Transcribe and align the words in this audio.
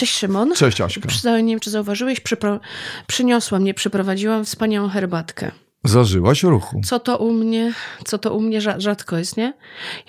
Cześć 0.00 0.14
Szymon. 0.18 0.54
Cześć 0.54 0.80
Aśka. 0.80 1.08
Przy- 1.08 1.42
Nie 1.42 1.52
wiem, 1.52 1.60
czy 1.60 1.70
zauważyłeś, 1.70 2.20
przypro... 2.20 2.60
przyniosłam, 3.06 3.64
nie 3.64 3.74
przyprowadziłam 3.74 4.44
wspaniałą 4.44 4.88
herbatkę. 4.88 5.50
Zażyłaś 5.84 6.42
ruchu. 6.42 6.80
Co 6.84 7.00
to 7.00 7.18
u 7.18 7.32
mnie, 7.32 7.72
co 8.04 8.18
to 8.18 8.34
u 8.34 8.40
mnie 8.40 8.60
rza- 8.60 8.80
rzadko 8.80 9.16
jest, 9.18 9.36
nie? 9.36 9.52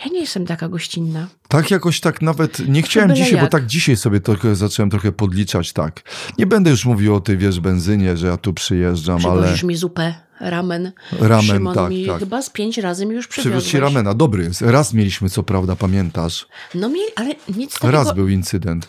Ja 0.05 0.11
nie 0.11 0.19
jestem 0.19 0.45
taka 0.45 0.69
gościnna. 0.69 1.27
Tak 1.47 1.71
jakoś 1.71 1.99
tak 1.99 2.21
nawet 2.21 2.67
nie 2.67 2.81
chciałem 2.81 3.15
dzisiaj, 3.15 3.31
bo 3.35 3.37
jak. 3.41 3.51
tak 3.51 3.65
dzisiaj 3.65 3.97
sobie 3.97 4.19
trochę 4.19 4.55
zacząłem 4.55 4.89
trochę 4.89 5.11
podliczać 5.11 5.73
tak. 5.73 6.01
Nie 6.37 6.45
będę 6.45 6.69
już 6.69 6.85
mówił 6.85 7.15
o 7.15 7.19
tej, 7.19 7.37
wiesz, 7.37 7.59
benzynie, 7.59 8.17
że 8.17 8.27
ja 8.27 8.37
tu 8.37 8.53
przyjeżdżam, 8.53 9.15
ale 9.25 9.41
Przywozisz 9.41 9.63
mi 9.63 9.75
zupę, 9.75 10.15
ramen. 10.39 10.91
Ramen, 11.19 11.45
Szymon 11.45 11.75
tak, 11.75 11.89
mi 11.89 12.05
tak. 12.05 12.19
chyba 12.19 12.41
z 12.41 12.49
pięć 12.49 12.77
razy 12.77 13.05
mi 13.05 13.15
już 13.15 13.27
przywiozłeś. 13.27 13.71
ci 13.71 13.79
ramena. 13.79 14.13
Dobry 14.13 14.43
jest. 14.43 14.61
Raz 14.61 14.93
mieliśmy, 14.93 15.29
co 15.29 15.43
prawda, 15.43 15.75
pamiętasz? 15.75 16.47
No 16.75 16.89
mieli, 16.89 17.07
ale 17.15 17.35
nic 17.57 17.73
takiego... 17.73 17.91
Raz 17.91 18.15
był 18.15 18.27
incydent. 18.27 18.87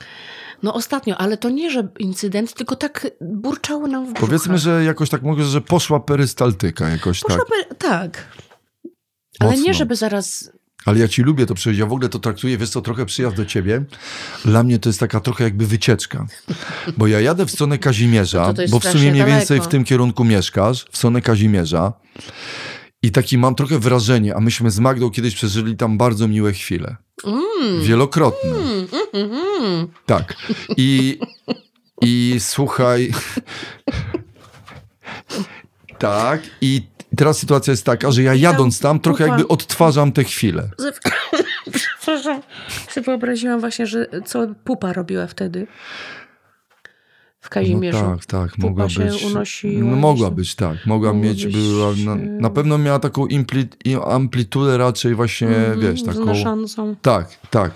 No 0.63 0.75
ostatnio, 0.75 1.17
ale 1.19 1.37
to 1.37 1.51
nie, 1.51 1.71
że 1.71 1.89
incydent, 1.99 2.55
tylko 2.55 2.77
tak 2.77 3.07
burczało 3.21 3.87
nam 3.87 4.05
w 4.05 4.13
brzuchach. 4.13 4.29
Powiedzmy, 4.31 4.59
że 4.59 4.85
jakoś 4.85 5.09
tak 5.11 5.23
mogę, 5.23 5.45
że 5.45 5.61
poszła 5.61 6.01
perystaltyka 6.01 6.89
jakoś 6.89 7.21
Poszła 7.21 7.39
tak. 7.39 7.47
per... 7.49 7.77
Tak. 7.77 8.29
Ale 9.41 9.51
Mocno. 9.51 9.65
nie, 9.65 9.75
żeby 9.75 9.97
zaraz... 9.97 10.51
Ale 10.87 10.99
ja 10.99 11.09
ci 11.09 11.23
lubię 11.23 11.47
to 11.47 11.55
przejść. 11.55 11.81
Ja 11.81 11.87
w 11.87 11.93
ogóle 11.93 12.09
to 12.09 12.19
traktuję, 12.19 12.59
wiesz 12.59 12.71
co, 12.71 12.81
trochę 12.83 13.07
przyjazd 13.07 13.37
do 13.37 13.47
ciebie. 13.47 13.85
Dla 14.45 14.63
mnie 14.63 14.79
to 14.79 14.89
jest 14.89 15.01
taka 15.01 15.21
trochę 15.21 15.45
jakby 15.45 15.67
wycieczka. 15.67 16.27
Bo 16.97 17.07
ja 17.07 17.21
jadę 17.21 17.47
w 17.47 17.51
stronę 17.51 17.79
Kazimierza, 17.79 18.55
No 18.57 18.65
bo 18.71 18.81
w 18.81 18.85
sumie 18.85 19.11
mniej 19.11 19.25
więcej 19.25 19.49
daleko. 19.49 19.65
w 19.65 19.69
tym 19.69 19.85
kierunku 19.85 20.25
mieszkasz, 20.25 20.87
w 20.91 20.97
stronę 20.97 21.21
Kazimierza. 21.23 21.93
I 23.03 23.11
taki 23.13 23.39
mam 23.39 23.55
trochę 23.55 23.79
wrażenie, 23.79 24.37
a 24.37 24.41
myśmy 24.41 24.71
z 24.71 24.79
Magdą 24.79 25.11
kiedyś 25.11 25.35
przeżyli 25.35 25.77
tam 25.77 25.99
bardzo 25.99 26.29
miłe 26.29 26.53
chwile. 26.53 26.97
Mm. 27.25 27.83
Wielokrotne. 27.83 28.51
Mm, 28.51 28.87
mm, 29.15 29.31
mm. 29.63 29.89
Tak. 30.07 30.35
I, 30.77 31.19
I 32.03 32.37
słuchaj. 32.39 33.13
tak. 35.99 36.41
I 36.61 36.83
teraz 37.17 37.39
sytuacja 37.39 37.71
jest 37.71 37.85
taka, 37.85 38.11
że 38.11 38.23
ja 38.23 38.35
jadąc 38.35 38.81
tam 38.81 39.01
trochę 39.01 39.27
jakby 39.27 39.49
odtwarzam 39.49 40.13
te 40.13 40.25
chwile. 40.25 40.71
Ze- 40.79 40.93
Przepraszam. 41.73 42.43
Sobie 42.89 43.05
wyobraziłam 43.05 43.61
właśnie, 43.61 43.87
że 43.87 44.07
co 44.25 44.47
pupa 44.65 44.93
robiła 44.93 45.27
wtedy 45.27 45.67
w 47.43 47.49
Kazimierzu. 47.49 47.99
No 48.03 48.17
tak, 48.17 48.27
tak, 48.27 48.51
Pupa 48.51 48.67
mogła 48.69 48.87
być. 48.87 49.25
unosiła 49.25 49.85
no, 49.85 49.97
mogła 49.97 50.31
być, 50.31 50.55
tak. 50.55 50.87
Mogła 50.87 51.13
mieć, 51.13 51.47
być, 51.47 51.57
była, 51.57 51.93
na, 52.05 52.13
e, 52.13 52.17
na 52.27 52.51
pewno 52.51 52.79
miała 52.79 52.99
taką 52.99 53.27
impli, 53.27 53.69
amplitudę 54.07 54.79
raczej 54.79 55.15
właśnie, 55.15 55.49
Mhm, 55.49 55.81
wiesz, 55.81 56.03
taką. 56.03 56.21
Wznoszącą. 56.21 56.97
Tak, 57.03 57.29
tak. 57.51 57.73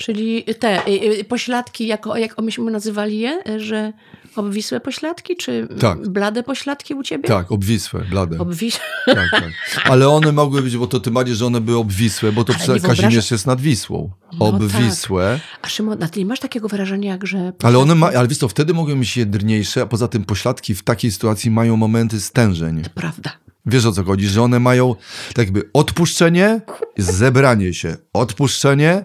Czyli 0.00 0.44
te 0.58 0.86
y, 0.88 0.90
y, 1.20 1.24
pośladki, 1.24 1.86
jako, 1.86 2.16
jak 2.16 2.38
myśmy 2.42 2.70
nazywali 2.70 3.18
je, 3.18 3.42
y, 3.48 3.60
że 3.60 3.92
obwisłe 4.36 4.80
pośladki, 4.80 5.36
czy 5.36 5.68
Tak. 5.80 6.08
blade 6.08 6.42
pośladki 6.42 6.94
u 6.94 7.02
ciebie? 7.02 7.28
Tak, 7.28 7.52
obwisłe, 7.52 8.00
blade. 8.10 8.38
Obwisłe. 8.38 8.80
Tak, 9.06 9.30
tak. 9.30 9.50
Ale 9.84 10.08
one 10.08 10.32
mogły 10.32 10.62
być, 10.62 10.76
bo 10.76 10.86
to 10.86 11.00
tym 11.00 11.14
bardziej, 11.14 11.36
że 11.36 11.46
one 11.46 11.60
były 11.60 11.78
obwisłe, 11.78 12.32
bo 12.32 12.44
to 12.44 12.52
wyobraża- 12.52 12.86
Kazimierz 12.86 13.30
jest 13.30 13.46
nad 13.46 13.60
Wisłą. 13.60 14.10
No 14.38 14.46
Obwisłe. 14.46 15.40
A 15.62 15.68
Szymon, 15.68 16.02
a 16.02 16.08
ty 16.08 16.20
nie 16.20 16.26
masz 16.26 16.40
takiego 16.40 16.68
wrażenia, 16.68 17.10
jak 17.10 17.26
że... 17.26 17.52
Ale 17.62 17.78
one 17.78 17.94
ma, 17.94 18.06
ale 18.06 18.28
wiesz 18.28 18.38
co, 18.38 18.48
wtedy 18.48 18.74
mogą 18.74 18.98
być 18.98 19.16
jedrniejsze, 19.16 19.82
a 19.82 19.86
poza 19.86 20.08
tym 20.08 20.24
pośladki 20.24 20.74
w 20.74 20.82
takiej 20.82 21.10
sytuacji 21.12 21.50
mają 21.50 21.76
momenty 21.76 22.20
stężeń. 22.20 22.82
Prawda. 22.94 23.32
Wiesz 23.66 23.86
o 23.86 23.92
co 23.92 24.04
chodzi, 24.04 24.26
że 24.28 24.42
one 24.42 24.60
mają 24.60 24.94
tak 25.28 25.38
jakby 25.38 25.70
odpuszczenie, 25.72 26.60
zebranie 26.98 27.74
się, 27.74 27.96
odpuszczenie, 28.12 29.04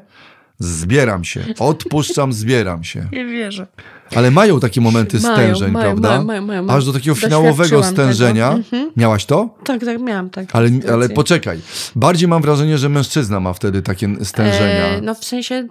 zbieram 0.59 1.23
się, 1.23 1.45
odpuszczam, 1.59 2.33
zbieram 2.33 2.83
się. 2.83 3.07
Nie 3.11 3.25
wierzę. 3.25 3.67
Ale 4.15 4.31
mają 4.31 4.59
takie 4.59 4.81
momenty 4.81 5.19
Mają, 5.19 5.35
stężeń, 5.35 5.71
mają, 5.71 5.85
prawda? 5.85 6.09
mają, 6.23 6.41
mają, 6.45 6.63
mają. 6.63 6.77
Aż 6.77 6.85
do 6.85 6.93
takiego 6.93 7.15
finałowego 7.15 7.83
stężenia. 7.83 8.51
Mhm. 8.51 8.91
Miałaś 8.97 9.25
to? 9.25 9.55
Tak, 9.63 9.85
tak, 9.85 10.01
miałam 10.01 10.29
tak. 10.29 10.55
Ale, 10.55 10.69
ale 10.93 11.09
poczekaj. 11.09 11.59
Bardziej 11.95 12.27
mam 12.27 12.41
wrażenie, 12.41 12.77
że 12.77 12.89
mężczyzna 12.89 13.39
ma 13.39 13.53
wtedy 13.53 13.81
takie 13.81 14.25
stężenia. 14.25 14.85
E, 14.85 15.01
no 15.01 15.15
w 15.15 15.25
sensie, 15.25 15.67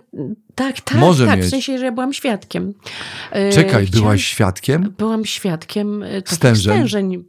tak, 0.55 0.81
tak, 0.81 0.99
Może 0.99 1.27
tak, 1.27 1.37
mieć. 1.39 1.47
w 1.47 1.51
sensie, 1.51 1.79
że 1.79 1.85
ja 1.85 1.93
byłam 1.93 2.13
świadkiem. 2.13 2.75
E, 3.31 3.53
Czekaj, 3.53 3.87
chciałam- 3.87 4.03
byłaś 4.05 4.25
świadkiem? 4.25 4.93
Byłam 4.99 5.25
świadkiem 5.25 6.03
e, 6.03 6.23
Stężeń? 6.27 6.75
stężeń 6.77 7.25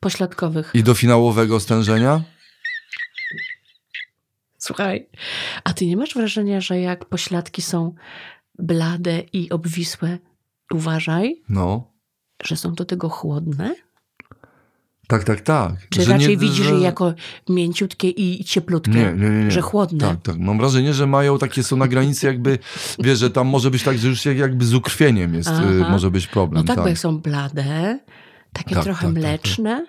pośladkowych. 0.00 0.70
I 0.74 0.82
do 0.82 0.94
finałowego 0.94 1.60
stężenia? 1.60 2.20
Słuchaj, 4.68 5.06
a 5.64 5.72
ty 5.72 5.86
nie 5.86 5.96
masz 5.96 6.14
wrażenia, 6.14 6.60
że 6.60 6.80
jak 6.80 7.04
pośladki 7.04 7.62
są 7.62 7.94
blade 8.58 9.20
i 9.32 9.50
obwisłe, 9.50 10.18
uważaj, 10.74 11.42
No. 11.48 11.90
że 12.44 12.56
są 12.56 12.74
do 12.74 12.84
tego 12.84 13.08
chłodne? 13.08 13.74
Tak, 15.08 15.24
tak, 15.24 15.40
tak. 15.40 15.72
Czy 15.90 16.02
Że 16.02 16.12
raczej 16.12 16.28
nie- 16.28 16.36
widzisz 16.36 16.66
że- 16.66 16.72
je 16.74 16.80
jako 16.80 17.14
mięciutkie 17.48 18.08
i 18.10 18.44
cieplutkie? 18.44 18.90
Nie, 18.90 19.12
nie, 19.12 19.30
nie. 19.30 19.50
Że 19.50 19.60
chłodne? 19.60 19.98
Tak, 20.08 20.22
tak. 20.22 20.38
Mam 20.38 20.58
wrażenie, 20.58 20.94
że 20.94 21.06
mają 21.06 21.38
takie, 21.38 21.62
są 21.62 21.76
na 21.76 21.88
granicy 21.88 22.26
jakby, 22.26 22.58
wiesz, 22.98 23.18
że 23.18 23.30
tam 23.30 23.46
może 23.46 23.70
być 23.70 23.82
tak, 23.82 23.98
że 23.98 24.08
już 24.08 24.24
jak- 24.24 24.36
jakby 24.38 24.64
z 24.64 24.74
ukrwieniem 24.74 25.34
jest, 25.34 25.48
Aha. 25.48 25.64
y, 25.70 25.90
może 25.90 26.10
być 26.10 26.26
No 26.26 26.32
problem. 26.32 26.64
tak, 26.64 26.76
tak, 26.76 26.84
bo 26.84 26.88
jak 26.88 26.98
są 26.98 27.18
blade, 27.18 27.98
takie 28.52 28.74
Tak, 28.74 28.84
trochę 28.84 29.06
tak, 29.06 29.14
tak, 29.14 29.22
tak. 29.22 29.30
mleczne, 29.30 29.86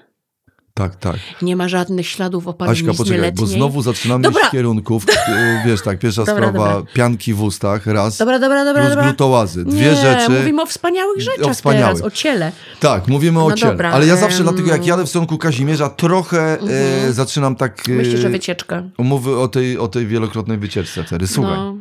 tak, 0.78 0.96
tak. 0.96 1.16
nie 1.41 1.56
ma 1.56 1.68
żadnych 1.68 2.08
śladów 2.08 2.47
opadnizny 2.47 2.90
Aśka, 2.91 2.97
poczekaj, 3.03 3.19
bo 3.19 3.25
letniej. 3.25 3.47
znowu 3.47 3.81
zaczynamy 3.81 4.22
Dobra. 4.24 4.47
w 4.47 4.52
kierunków, 4.52 5.06
wiesz, 5.66 5.81
tak, 5.81 6.00
pierwsza 6.00 6.24
Dobra, 6.25 6.47
sprawa, 6.50 6.74
dobra. 6.74 6.94
pianki 6.94 7.34
w 7.34 7.41
ustach, 7.44 7.86
raz, 7.88 8.18
Dobra, 8.18 8.40
dobra, 8.40 8.66
dobra, 8.66 8.81
plus 8.81 8.90
dobra. 8.90 9.03
glutołazy. 9.06 9.66
Dwie 9.66 9.81
nie, 9.90 9.96
rzeczy. 9.96 10.30
mówimy 10.31 10.62
o 10.62 10.66
wspaniałych 10.66 11.22
rzeczach 11.22 11.53
wspaniałych. 11.53 11.97
teraz, 11.97 12.02
o 12.02 12.12
ciele. 12.12 12.52
Tak, 12.80 13.08
mówimy 13.08 13.44
o 13.44 13.50
No 13.50 13.56
ciele. 13.56 13.72
dobra, 13.72 13.91
Ale 13.91 14.06
ja 14.08 14.16
zawsze, 14.16 14.44
dlatego 14.44 14.69
jak 14.72 14.86
jadę 14.86 15.06
w 15.06 15.09
stronku 15.09 15.38
Kazimierza, 15.38 15.90
trochę 15.90 16.58
e, 17.07 17.13
zaczynam 17.13 17.56
tak... 17.56 17.90
E, 17.90 17.92
Myślisz, 17.92 18.19
że 18.19 18.30
wycieczka. 18.30 18.84
Umowy 18.97 19.38
o 19.40 19.47
tej, 19.47 19.78
o 19.78 19.88
tej 19.88 20.07
wielokrotnej 20.07 20.57
wycieczce 20.57 21.03
wtedy. 21.03 21.28
Słuchaj, 21.28 21.56
No, 21.57 21.75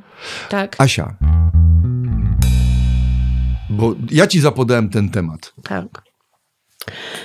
tak, 0.48 0.76
Asia, 0.78 1.14
bo 3.70 3.94
ja 4.10 4.26
ci 4.26 4.40
zapodałem 4.40 4.88
ten 4.90 5.08
temat. 5.10 5.52
tak. 5.62 5.84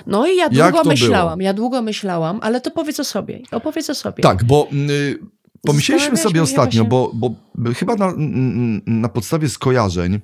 No 0.07 0.27
i 0.27 0.37
ja 0.37 0.49
długo 0.49 0.83
myślałam, 0.83 1.39
było? 1.39 1.45
ja 1.45 1.53
długo 1.53 1.81
myślałam, 1.81 2.39
ale 2.41 2.61
to 2.61 2.71
powiedz 2.71 2.99
o 2.99 3.03
sobie, 3.03 3.41
opowiedz 3.51 3.89
o 3.89 3.95
sobie. 3.95 4.23
Tak, 4.23 4.43
bo 4.43 4.67
y, 4.89 5.19
pomyśleliśmy 5.61 6.17
sobie 6.17 6.41
ostatnio, 6.41 6.85
bo, 6.85 7.11
bo 7.13 7.35
chyba 7.75 7.95
na, 7.95 8.13
na 8.85 9.09
podstawie 9.09 9.49
skojarzeń 9.49 10.19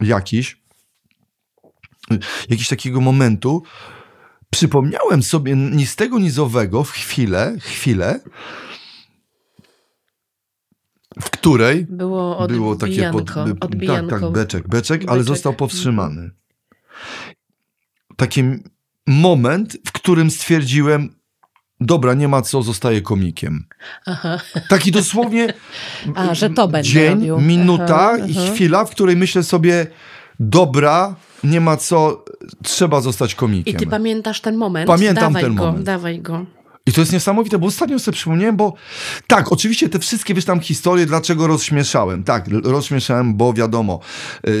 jakichś, 0.00 0.56
y, 2.12 2.18
jakiegoś 2.40 2.68
takiego 2.68 3.00
momentu, 3.00 3.62
przypomniałem 4.50 5.22
sobie 5.22 5.56
ni 5.56 5.86
z 5.86 5.96
tego, 5.96 6.18
ni 6.18 6.30
z 6.30 6.38
owego 6.38 6.84
w 6.84 6.90
chwilę, 6.90 7.56
chwilę, 7.60 8.20
w 11.20 11.30
której 11.30 11.86
Było 11.90 12.48
było 12.48 12.76
takie 12.76 13.10
pod, 13.10 13.34
tak, 13.34 14.08
tak, 14.10 14.30
beczek, 14.32 14.68
beczek, 14.68 15.02
ale 15.06 15.18
Beczek. 15.18 15.26
został 15.26 15.54
powstrzymany. 15.54 16.30
Taki 18.22 18.42
moment, 19.06 19.76
w 19.86 19.92
którym 19.92 20.30
stwierdziłem, 20.30 21.14
dobra, 21.80 22.14
nie 22.14 22.28
ma 22.28 22.42
co, 22.42 22.62
zostaję 22.62 23.00
komikiem. 23.00 23.64
Aha. 24.06 24.40
Taki 24.68 24.92
dosłownie 24.92 25.54
A, 26.14 26.34
że 26.34 26.50
to 26.50 26.68
będę 26.68 26.88
dzień, 26.88 27.12
robił. 27.12 27.40
minuta 27.40 28.10
Aha, 28.14 28.26
i 28.26 28.38
aha. 28.38 28.52
chwila, 28.54 28.84
w 28.84 28.90
której 28.90 29.16
myślę 29.16 29.42
sobie, 29.42 29.86
dobra, 30.40 31.14
nie 31.44 31.60
ma 31.60 31.76
co, 31.76 32.24
trzeba 32.62 33.00
zostać 33.00 33.34
komikiem. 33.34 33.74
I 33.74 33.78
ty 33.78 33.86
pamiętasz 33.86 34.40
ten 34.40 34.56
moment? 34.56 34.86
Pamiętam 34.86 35.32
dawaj 35.32 35.42
ten 35.42 35.54
go, 35.54 35.64
moment. 35.66 35.84
Dawaj 35.86 36.20
go. 36.20 36.46
I 36.86 36.92
to 36.92 37.00
jest 37.00 37.12
niesamowite, 37.12 37.58
bo 37.58 37.66
ostatnio 37.66 37.98
sobie 37.98 38.14
przypomniałem, 38.14 38.56
bo 38.56 38.74
tak, 39.26 39.52
oczywiście 39.52 39.88
te 39.88 39.98
wszystkie, 39.98 40.34
wiesz, 40.34 40.44
tam 40.44 40.60
historie, 40.60 41.06
dlaczego 41.06 41.46
rozśmieszałem. 41.46 42.24
Tak, 42.24 42.44
rozśmieszałem, 42.64 43.34
bo 43.34 43.52
wiadomo, 43.52 44.00
yy, 44.44 44.54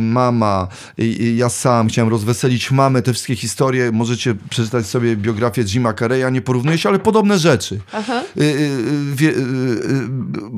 mama, 0.00 0.68
yy, 0.98 1.32
ja 1.32 1.48
sam 1.48 1.88
chciałem 1.88 2.10
rozweselić 2.10 2.70
mamę, 2.70 3.02
te 3.02 3.12
wszystkie 3.12 3.36
historie, 3.36 3.92
możecie 3.92 4.34
przeczytać 4.50 4.86
sobie 4.86 5.16
biografię 5.16 5.64
Jima 5.64 5.94
Carreya, 5.94 6.32
nie 6.32 6.42
porównuję 6.42 6.78
się, 6.78 6.88
ale 6.88 6.98
podobne 6.98 7.38
rzeczy. 7.38 7.80
Aha. 7.92 8.22
Yy, 8.36 8.44
yy, 8.46 8.56
yy, 9.20 9.32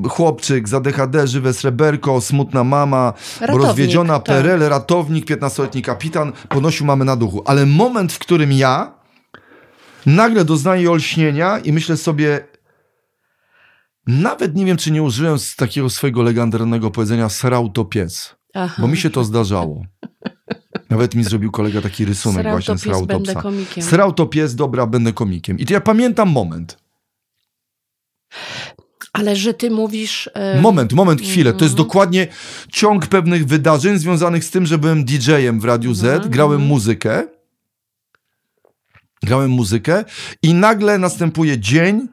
yy, 0.02 0.08
chłopczyk 0.08 0.68
za 0.68 0.80
DHD, 0.80 1.26
żywe 1.26 1.52
sreberko, 1.52 2.20
smutna 2.20 2.64
mama, 2.64 3.12
Ratownik, 3.40 3.66
rozwiedziona 3.66 4.20
tak. 4.20 4.24
PRL, 4.24 4.68
ratownik, 4.68 5.26
15-letni 5.26 5.82
kapitan, 5.82 6.32
ponosił 6.48 6.86
mamę 6.86 7.04
na 7.04 7.16
duchu. 7.16 7.42
Ale 7.46 7.66
moment, 7.66 8.12
w 8.12 8.18
którym 8.18 8.52
ja 8.52 8.99
nagle 10.06 10.44
doznaję 10.44 10.90
olśnienia 10.90 11.58
i 11.58 11.72
myślę 11.72 11.96
sobie, 11.96 12.40
nawet 14.06 14.54
nie 14.56 14.64
wiem, 14.66 14.76
czy 14.76 14.90
nie 14.90 15.02
użyłem 15.02 15.38
z 15.38 15.56
takiego 15.56 15.90
swojego 15.90 16.22
legendarnego 16.22 16.90
powiedzenia 16.90 17.28
srał 17.28 17.68
to 17.68 17.84
pies, 17.84 18.34
Aha. 18.54 18.82
bo 18.82 18.88
mi 18.88 18.96
się 18.96 19.10
to 19.10 19.24
zdarzało. 19.24 19.84
Nawet 20.90 21.14
mi 21.14 21.24
zrobił 21.24 21.50
kolega 21.50 21.80
taki 21.82 22.04
rysunek 22.04 22.42
Srał 22.42 22.52
właśnie 22.52 22.74
to 22.74 22.80
pies, 22.80 22.82
srał 22.82 23.06
to 23.06 23.20
psa. 23.20 23.42
komikiem. 23.42 23.84
Srał 23.84 24.12
to 24.12 24.26
pies, 24.26 24.54
dobra, 24.54 24.86
będę 24.86 25.12
komikiem. 25.12 25.58
I 25.58 25.66
to 25.66 25.72
ja 25.74 25.80
pamiętam 25.80 26.28
moment. 26.30 26.78
Ale 29.12 29.36
że 29.36 29.54
ty 29.54 29.70
mówisz... 29.70 30.30
e, 30.34 30.60
Moment, 30.60 30.92
moment, 30.92 31.20
chwilę. 31.22 31.50
Mhm. 31.50 31.56
To 31.58 31.64
jest 31.64 31.74
dokładnie 31.76 32.28
ciąg 32.72 33.06
pewnych 33.06 33.46
wydarzeń 33.46 33.98
związanych 33.98 34.44
z 34.44 34.50
tym, 34.50 34.66
że 34.66 34.78
byłem 34.78 35.04
DJ-em 35.04 35.60
w 35.60 35.64
Radiu 35.64 35.94
Z, 35.94 36.04
Mhm, 36.04 36.30
grałem 36.30 36.60
muzykę. 36.60 37.28
Grałem 39.22 39.50
muzykę 39.50 40.04
i 40.42 40.54
nagle 40.54 40.98
następuje 40.98 41.58
dzień 41.58 42.08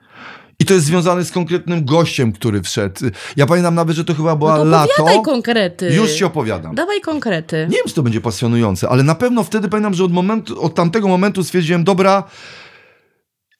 i 0.59 0.65
to 0.65 0.73
jest 0.73 0.85
związane 0.85 1.25
z 1.25 1.31
konkretnym 1.31 1.85
gościem, 1.85 2.31
który 2.31 2.61
wszedł. 2.61 3.05
Ja 3.35 3.45
pamiętam 3.45 3.75
nawet, 3.75 3.95
że 3.95 4.05
to 4.05 4.13
chyba 4.13 4.35
była 4.35 4.57
no 4.57 4.63
to 4.63 5.03
lato. 5.03 5.21
konkrety. 5.21 5.93
Już 5.93 6.11
ci 6.11 6.25
opowiadam. 6.25 6.75
Dawaj 6.75 7.01
konkrety. 7.01 7.67
Nie 7.69 7.77
wiem, 7.77 7.85
czy 7.87 7.93
to 7.93 8.03
będzie 8.03 8.21
pasjonujące, 8.21 8.89
ale 8.89 9.03
na 9.03 9.15
pewno 9.15 9.43
wtedy 9.43 9.69
pamiętam, 9.69 9.93
że 9.93 10.03
od, 10.03 10.11
momentu, 10.11 10.61
od 10.61 10.75
tamtego 10.75 11.07
momentu 11.07 11.43
stwierdziłem, 11.43 11.83
dobra, 11.83 12.23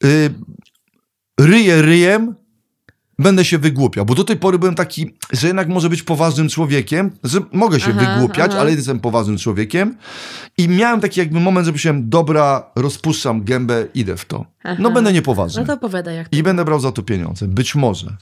y, 0.03 0.29
ryję 1.39 1.81
ryjem, 1.81 2.35
będę 3.19 3.45
się 3.45 3.57
wygłupiał, 3.57 4.05
bo 4.05 4.15
do 4.15 4.23
tej 4.23 4.37
pory 4.37 4.59
byłem 4.59 4.75
taki, 4.75 5.13
że 5.31 5.47
jednak 5.47 5.67
może 5.67 5.89
być 5.89 6.03
poważnym 6.03 6.49
człowiekiem, 6.49 7.11
że 7.23 7.39
mogę 7.51 7.79
się 7.79 7.93
Aha, 7.97 8.13
wygłupiać, 8.13 8.51
aha. 8.51 8.61
ale 8.61 8.71
jestem 8.71 8.99
poważnym 8.99 9.37
człowiekiem 9.37 9.97
i 10.57 10.69
miałem 10.69 11.01
taki 11.01 11.19
jakby 11.19 11.39
moment, 11.39 11.65
że 11.65 11.71
myślałem, 11.71 12.09
dobra, 12.09 12.71
rozpuszczam 12.75 13.43
gębę, 13.43 13.87
idę 13.93 14.17
w 14.17 14.25
to. 14.25 14.37
No 14.37 14.45
Aha. 14.63 14.89
będę 14.89 15.13
niepoważny. 15.13 15.61
No 15.61 15.67
to 15.67 15.73
opowiadaj 15.73 16.15
jak 16.15 16.33
I 16.33 16.43
będę 16.43 16.65
brał 16.65 16.79
za 16.79 16.91
to 16.91 17.03
pieniądze. 17.03 17.47
Być 17.47 17.75
może. 17.75 18.17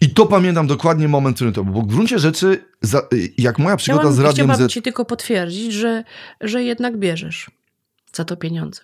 I 0.00 0.10
to 0.10 0.26
pamiętam 0.26 0.66
dokładnie 0.66 1.08
moment, 1.08 1.36
w 1.36 1.38
którym 1.38 1.54
to 1.54 1.64
był. 1.64 1.74
Bo 1.74 1.82
w 1.82 1.86
gruncie 1.86 2.18
rzeczy, 2.18 2.64
za, 2.82 3.02
jak 3.38 3.58
moja 3.58 3.76
przygoda 3.76 4.00
Chciałam, 4.00 4.16
z 4.16 4.18
Radiem 4.18 4.46
chciałabym 4.46 4.68
ci 4.68 4.82
tylko 4.82 5.04
potwierdzić, 5.04 5.72
że, 5.72 6.04
że 6.40 6.62
jednak 6.62 6.98
bierzesz 6.98 7.50
za 8.12 8.24
to 8.24 8.36
pieniądze. 8.36 8.80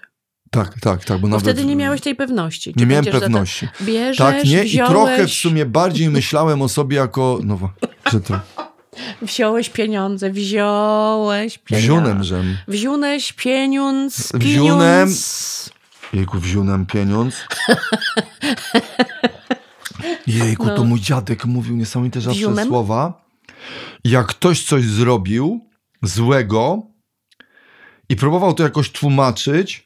Tak, 0.54 0.80
tak, 0.80 1.04
tak. 1.04 1.16
Bo 1.16 1.22
Bo 1.22 1.28
nawet 1.28 1.42
wtedy 1.42 1.64
nie 1.64 1.76
miałeś 1.76 2.00
tej 2.00 2.14
pewności. 2.14 2.72
Nie 2.76 2.86
miałem 2.86 3.04
pewności. 3.04 3.68
Bierzesz, 3.82 4.16
Tak, 4.16 4.44
nie? 4.44 4.64
I 4.64 4.68
wziąłeś, 4.68 4.90
trochę 4.90 5.26
w 5.26 5.32
sumie 5.32 5.66
bardziej 5.66 6.10
myślałem 6.10 6.62
o 6.62 6.68
sobie 6.68 6.96
jako... 6.96 7.38
No, 7.44 7.58
że 8.12 8.20
to... 8.20 8.40
wziąłeś 9.22 9.70
pieniądze, 9.70 10.30
wziąłeś 10.30 11.58
pieniądze. 11.58 11.86
Wziunem, 11.88 12.24
żem. 12.24 12.56
Wziąłeś 12.68 13.32
pieniądz, 13.32 14.32
Wziunem. 14.34 15.08
Jejku, 16.12 16.38
wziunem 16.38 16.86
pieniądz. 16.86 17.34
Jejku, 20.26 20.66
No. 20.66 20.76
to 20.76 20.84
mój 20.84 21.00
dziadek 21.00 21.44
mówił 21.44 21.76
niesamowite 21.76 22.20
zawsze 22.20 22.38
Wziunem? 22.38 22.68
słowa. 22.68 23.24
Jak 24.04 24.26
ktoś 24.26 24.64
coś 24.64 24.84
zrobił 24.84 25.68
złego 26.02 26.82
i 28.08 28.16
próbował 28.16 28.54
to 28.54 28.62
jakoś 28.62 28.90
tłumaczyć 28.90 29.83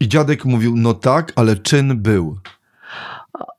i 0.00 0.08
dziadek 0.08 0.44
mówił, 0.44 0.74
no 0.76 0.94
tak, 0.94 1.32
ale 1.36 1.56
czyn 1.56 2.02
był. 2.02 2.38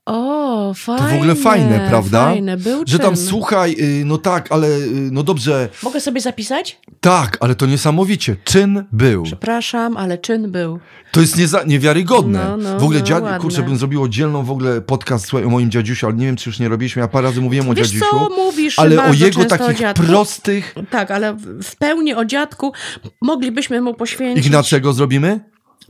O, 0.06 0.74
fajne. 0.76 1.02
To 1.04 1.10
w 1.10 1.16
ogóle 1.16 1.36
fajne, 1.36 1.86
prawda? 1.90 2.26
Fajne, 2.26 2.58
był 2.58 2.84
Że 2.88 3.00
tam 3.00 3.16
słuchaj, 3.18 3.76
y, 3.80 4.06
no 4.06 4.18
tak, 4.18 4.52
ale 4.52 4.68
y, 4.68 5.10
no 5.12 5.24
dobrze, 5.24 5.70
Mogę 5.84 6.00
sobie 6.02 6.22
zapisać? 6.22 6.80
tak, 7.02 7.38
ale 7.40 7.56
to 7.56 7.66
niesamowicie, 7.66 8.36
czyn 8.44 8.86
był. 8.92 9.24
Przepraszam, 9.24 9.98
ale 9.98 10.18
czyn 10.18 10.52
był. 10.52 10.80
To 11.12 11.22
jest 11.22 11.38
nieza- 11.38 11.64
niewiarygodne. 11.68 12.44
No, 12.50 12.58
no, 12.58 12.80
w 12.80 12.84
ogóle 12.84 13.00
no, 13.00 13.06
dziad... 13.06 13.24
ładne. 13.24 13.40
kurczę, 13.40 13.64
bym 13.64 13.78
zrobił 13.78 14.04
oddzielną 14.04 14.44
w 14.44 14.52
ogóle 14.52 14.82
podcast 14.82 15.26
słuchaj, 15.26 15.48
o 15.48 15.50
moim 15.50 15.72
dziadziusiu, 15.72 16.06
ale 16.08 16.16
nie 16.16 16.26
wiem, 16.26 16.36
czy 16.36 16.50
już 16.50 16.60
nie 16.60 16.70
robiliśmy. 16.70 17.02
Ja 17.02 17.08
parę 17.08 17.28
razy 17.28 17.42
mówiłem 17.42 17.70
o 17.70 17.74
Wiesz 17.74 17.88
dziadziusiu. 17.88 18.06
co, 18.12 18.30
mówisz 18.30 18.80
ale 18.80 19.04
o 19.04 19.14
jego 19.14 19.46
takich 19.46 19.88
o 19.88 19.94
prostych... 19.94 20.76
Tak, 20.90 21.12
ale 21.12 21.34
w- 21.34 21.64
w 21.64 21.76
pełni 21.76 22.14
o 22.14 22.26
dziadku 22.26 22.74
moglibyśmy 23.22 23.82
mu 23.82 23.94
poświęcić... 23.94 24.46
Ignacego 24.46 24.94
zrobimy? 24.94 25.40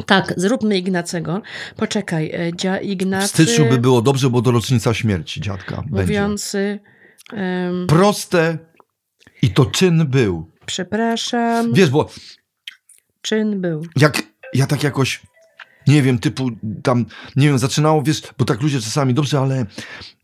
Tak, 0.05 0.33
zróbmy 0.37 0.77
Ignacego. 0.77 1.41
Poczekaj, 1.75 2.31
e, 2.33 2.51
dzia 2.55 2.77
Ignacy... 2.79 3.27
W 3.27 3.29
styczniu 3.29 3.65
by 3.69 3.77
było 3.77 4.01
dobrze, 4.01 4.29
bo 4.29 4.41
to 4.41 4.51
rocznica 4.51 4.93
śmierci 4.93 5.41
dziadka. 5.41 5.83
Mówiący... 5.89 6.79
em, 7.33 7.87
Proste 7.87 8.57
i 9.41 9.49
to 9.51 9.65
czyn 9.65 10.07
był. 10.07 10.51
przepraszam, 10.65 11.73
Wiesz, 11.73 11.89
bo 11.89 12.09
czyn 13.21 13.61
był. 13.61 13.81
jak 13.95 14.23
ja 14.53 14.67
tak 14.67 14.83
jakoś, 14.83 15.21
nie 15.87 16.01
wiem, 16.01 16.19
typu 16.19 16.49
tam, 16.83 17.05
nie 17.35 17.47
wiem, 17.47 17.59
zaczynało, 17.59 18.01
wiesz, 18.03 18.21
bo 18.37 18.45
tak 18.45 18.61
ludzie 18.61 18.81
czasami, 18.81 19.13
dobrze, 19.13 19.39
ale 19.39 19.65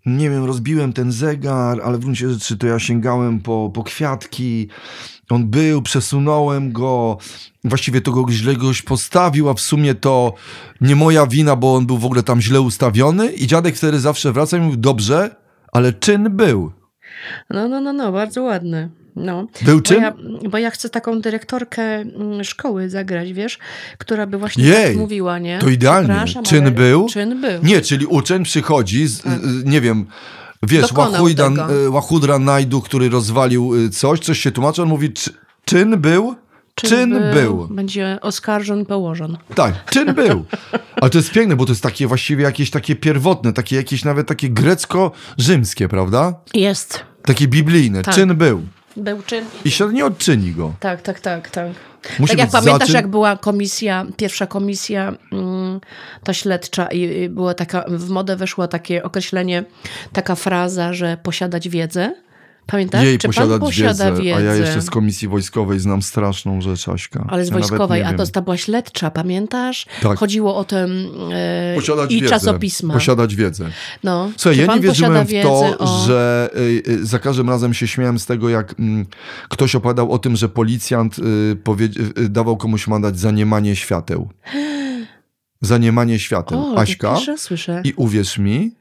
nie 0.06 0.30
wiem, 0.30 0.45
rozbiłem 0.45 0.94
ten 0.94 1.12
zegar, 1.12 1.81
ale 1.81 1.98
w 1.98 2.01
gruncie 2.01 2.30
rzeczy 2.30 2.57
to 2.57 2.68
ja 2.68 2.80
sięgałem 2.80 3.39
po, 3.42 3.72
po 3.74 3.83
kwiatki, 3.83 4.69
on 5.30 5.48
był, 5.48 5.81
przesunąłem 5.81 6.72
go, 6.72 7.18
właściwie 7.63 8.01
to 8.01 8.12
go 8.12 8.31
źle 8.31 8.56
goś 8.56 8.81
postawił, 8.81 9.50
a 9.50 9.54
w 9.54 9.62
sumie 9.62 9.95
to 9.95 10.33
nie 10.81 10.95
moja 10.95 11.27
wina, 11.27 11.56
bo 11.56 11.75
on 11.75 11.86
był 11.86 11.98
w 11.98 12.06
ogóle 12.06 12.24
tam 12.24 12.42
źle 12.42 12.62
ustawiony 12.62 13.31
i 13.31 13.48
dziadek 13.48 13.75
wtedy 13.75 14.00
zawsze 14.00 14.31
wraca 14.31 14.57
i 14.57 14.62
mówił, 14.62 14.77
dobrze, 14.77 15.36
ale 15.72 15.94
czyn 15.94 16.30
był. 16.30 16.72
No, 17.50 17.68
no, 17.68 17.81
no, 17.81 17.94
no, 17.94 18.12
bardzo 18.12 18.44
ładny. 18.44 18.89
No. 19.16 19.48
Był 19.62 19.77
Bo 19.77 19.81
czyn? 19.81 20.01
ja, 20.01 20.13
bo 20.50 20.57
ja 20.57 20.69
chcę 20.69 20.89
taką 20.89 21.22
dyrektorkę 21.22 21.83
mm, 21.83 22.44
szkoły 22.44 22.89
zagrać, 22.89 23.33
wiesz, 23.33 23.60
która 23.98 24.27
by 24.27 24.38
właśnie 24.38 24.63
Jej, 24.63 24.88
tak 24.88 24.95
mówiła, 24.95 25.39
nie? 25.39 25.60
to 25.60 25.69
idealnie. 25.69 26.25
Czyn 26.44 26.74
był? 26.74 27.07
Czyn 27.10 27.42
był. 27.42 27.63
Nie, 27.63 27.81
czyli 27.81 28.06
uczeń 28.06 28.44
przychodzi, 28.44 29.07
z, 29.07 29.22
z, 29.22 29.66
nie 29.66 29.81
wiem, 29.81 30.06
wiesz, 30.63 30.85
e, 31.85 31.89
Łachudra 31.89 32.39
Najdu, 32.39 32.81
który 32.81 33.09
rozwalił 33.09 33.85
e, 33.85 33.89
coś, 33.89 34.19
coś 34.19 34.39
się 34.39 34.51
tłumaczy, 34.51 34.81
on 34.81 34.89
mówi, 34.89 35.13
czy, 35.13 35.33
czyn 35.65 35.97
był? 35.97 36.35
Czyn, 36.75 37.19
był. 37.33 37.67
Będzie 37.67 38.17
oskarżon, 38.21 38.85
położon. 38.85 39.37
Tak, 39.55 39.85
czyn 39.91 40.13
był. 40.13 40.45
Ale 40.95 41.09
to 41.09 41.17
jest 41.17 41.31
piękne, 41.31 41.55
bo 41.55 41.65
to 41.65 41.71
jest 41.71 41.83
takie 41.83 42.07
właściwie 42.07 42.43
jakieś 42.43 42.69
takie 42.69 42.95
pierwotne, 42.95 43.53
takie 43.53 43.75
jakieś 43.75 44.05
nawet 44.05 44.27
takie 44.27 44.49
grecko-rzymskie, 44.49 45.87
prawda? 45.87 46.33
Jest. 46.53 46.99
Takie 47.21 47.47
biblijne. 47.47 48.01
Tak. 48.01 48.15
Czyn 48.15 48.35
był. 48.35 48.61
Był 48.97 49.21
czyn. 49.25 49.45
I 49.65 49.71
się 49.71 49.93
nie 49.93 50.05
odczyni 50.05 50.51
go. 50.51 50.73
Tak, 50.79 51.01
tak, 51.01 51.19
tak, 51.19 51.49
tak. 51.49 51.71
Musi 52.19 52.31
tak 52.31 52.39
jak 52.39 52.49
pamiętasz, 52.49 52.79
zaczyn. 52.79 52.95
jak 52.95 53.07
była 53.07 53.37
komisja, 53.37 54.05
pierwsza 54.17 54.47
komisja, 54.47 55.13
mm, 55.31 55.79
ta 56.23 56.33
śledcza 56.33 56.87
i, 56.87 57.01
i 57.01 57.29
była 57.29 57.53
taka, 57.53 57.85
w 57.87 58.09
modę 58.09 58.35
weszło 58.35 58.67
takie 58.67 59.03
określenie, 59.03 59.63
taka 60.13 60.35
fraza, 60.35 60.93
że 60.93 61.17
posiadać 61.23 61.69
wiedzę. 61.69 62.25
Pamiętasz? 62.67 63.03
Jej 63.03 63.17
Czy 63.17 63.27
posiadać 63.27 63.59
pan 63.59 63.59
posiada 63.59 64.12
wiedzę, 64.12 64.23
wiedzę? 64.23 64.38
a 64.38 64.41
ja 64.41 64.56
jeszcze 64.56 64.81
z 64.81 64.89
komisji 64.89 65.27
wojskowej 65.27 65.79
znam 65.79 66.01
straszną 66.01 66.62
rzecz, 66.62 66.89
Aśka. 66.89 67.25
Ale 67.29 67.45
z 67.45 67.50
ja 67.50 67.53
wojskowej, 67.53 68.03
a 68.03 68.13
to 68.13 68.27
ta 68.27 68.41
była 68.41 68.57
śledcza, 68.57 69.12
pamiętasz? 69.12 69.86
Tak. 70.01 70.19
Chodziło 70.19 70.55
o 70.55 70.63
ten 70.63 71.07
e, 71.34 71.75
Posiadać 71.75 72.12
i 72.12 72.15
wiedzę. 72.15 72.29
czasopisma. 72.29 72.93
Posiadać 72.93 73.36
wiedzę. 73.36 73.69
no. 74.03 74.31
Słuchaj, 74.38 74.57
ja 74.60 74.75
nie 74.75 74.81
wierzyłem 74.81 75.27
w 75.27 75.31
to, 75.43 75.77
o... 75.77 76.05
że 76.07 76.50
y, 76.57 76.84
y, 76.88 77.05
za 77.05 77.19
każdym 77.19 77.50
razem 77.50 77.74
się 77.74 77.88
śmiałem 77.88 78.19
z 78.19 78.25
tego, 78.25 78.50
jak 78.50 78.79
mm, 78.79 79.05
ktoś 79.50 79.75
opowiadał 79.75 80.12
o 80.12 80.19
tym, 80.19 80.36
że 80.36 80.50
policjant 80.50 81.19
y, 81.19 81.55
powie, 81.63 81.89
y, 82.17 82.29
dawał 82.29 82.57
komuś 82.57 82.88
mandat 82.88 83.17
za 83.17 83.31
niemanie 83.31 83.75
świateł. 83.75 84.29
Za 85.62 85.77
niemanie 85.77 86.19
świateł. 86.19 86.60
O, 86.60 86.77
Aśka, 86.79 87.17
i 87.84 87.93
uwierz 87.95 88.38
mi, 88.38 88.72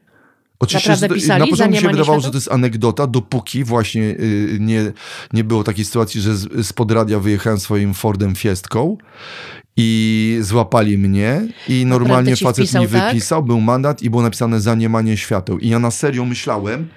Oczywiście 0.65 0.91
Naprawdę 0.91 1.09
to- 1.09 1.15
pisali 1.15 1.41
na 1.41 1.47
początku 1.47 1.73
mi 1.77 1.81
się 1.83 1.89
wydawało, 1.89 2.21
że 2.21 2.31
to 2.31 2.37
jest 2.37 2.53
anegdota, 2.53 3.07
dopóki 3.07 3.65
właśnie 3.65 4.03
y, 4.03 4.57
nie, 4.61 4.93
nie 5.33 5.45
było 5.45 5.65
takiej 5.65 5.85
sytuacji, 5.85 6.21
że 6.21 6.37
z, 6.37 6.67
spod 6.67 6.91
radia 6.91 7.19
wyjechałem 7.21 7.61
swoim 7.61 7.95
Fordem 7.95 8.35
Fiestką 8.35 8.97
i 9.77 10.39
złapali 10.41 10.99
mnie 10.99 11.49
i 11.69 11.87
normalnie 11.87 12.37
facet 12.37 12.57
wpisał, 12.65 12.83
mi 12.83 12.89
tak? 12.89 13.09
wypisał, 13.09 13.43
był 13.43 13.61
mandat 13.61 14.03
i 14.03 14.11
było 14.11 14.23
napisane 14.23 14.61
za 14.61 14.75
niemanie 14.75 15.17
świateł. 15.17 15.59
I 15.59 15.69
ja 15.69 15.79
na 15.79 15.91
serio 15.91 16.25
myślałem, 16.25 16.89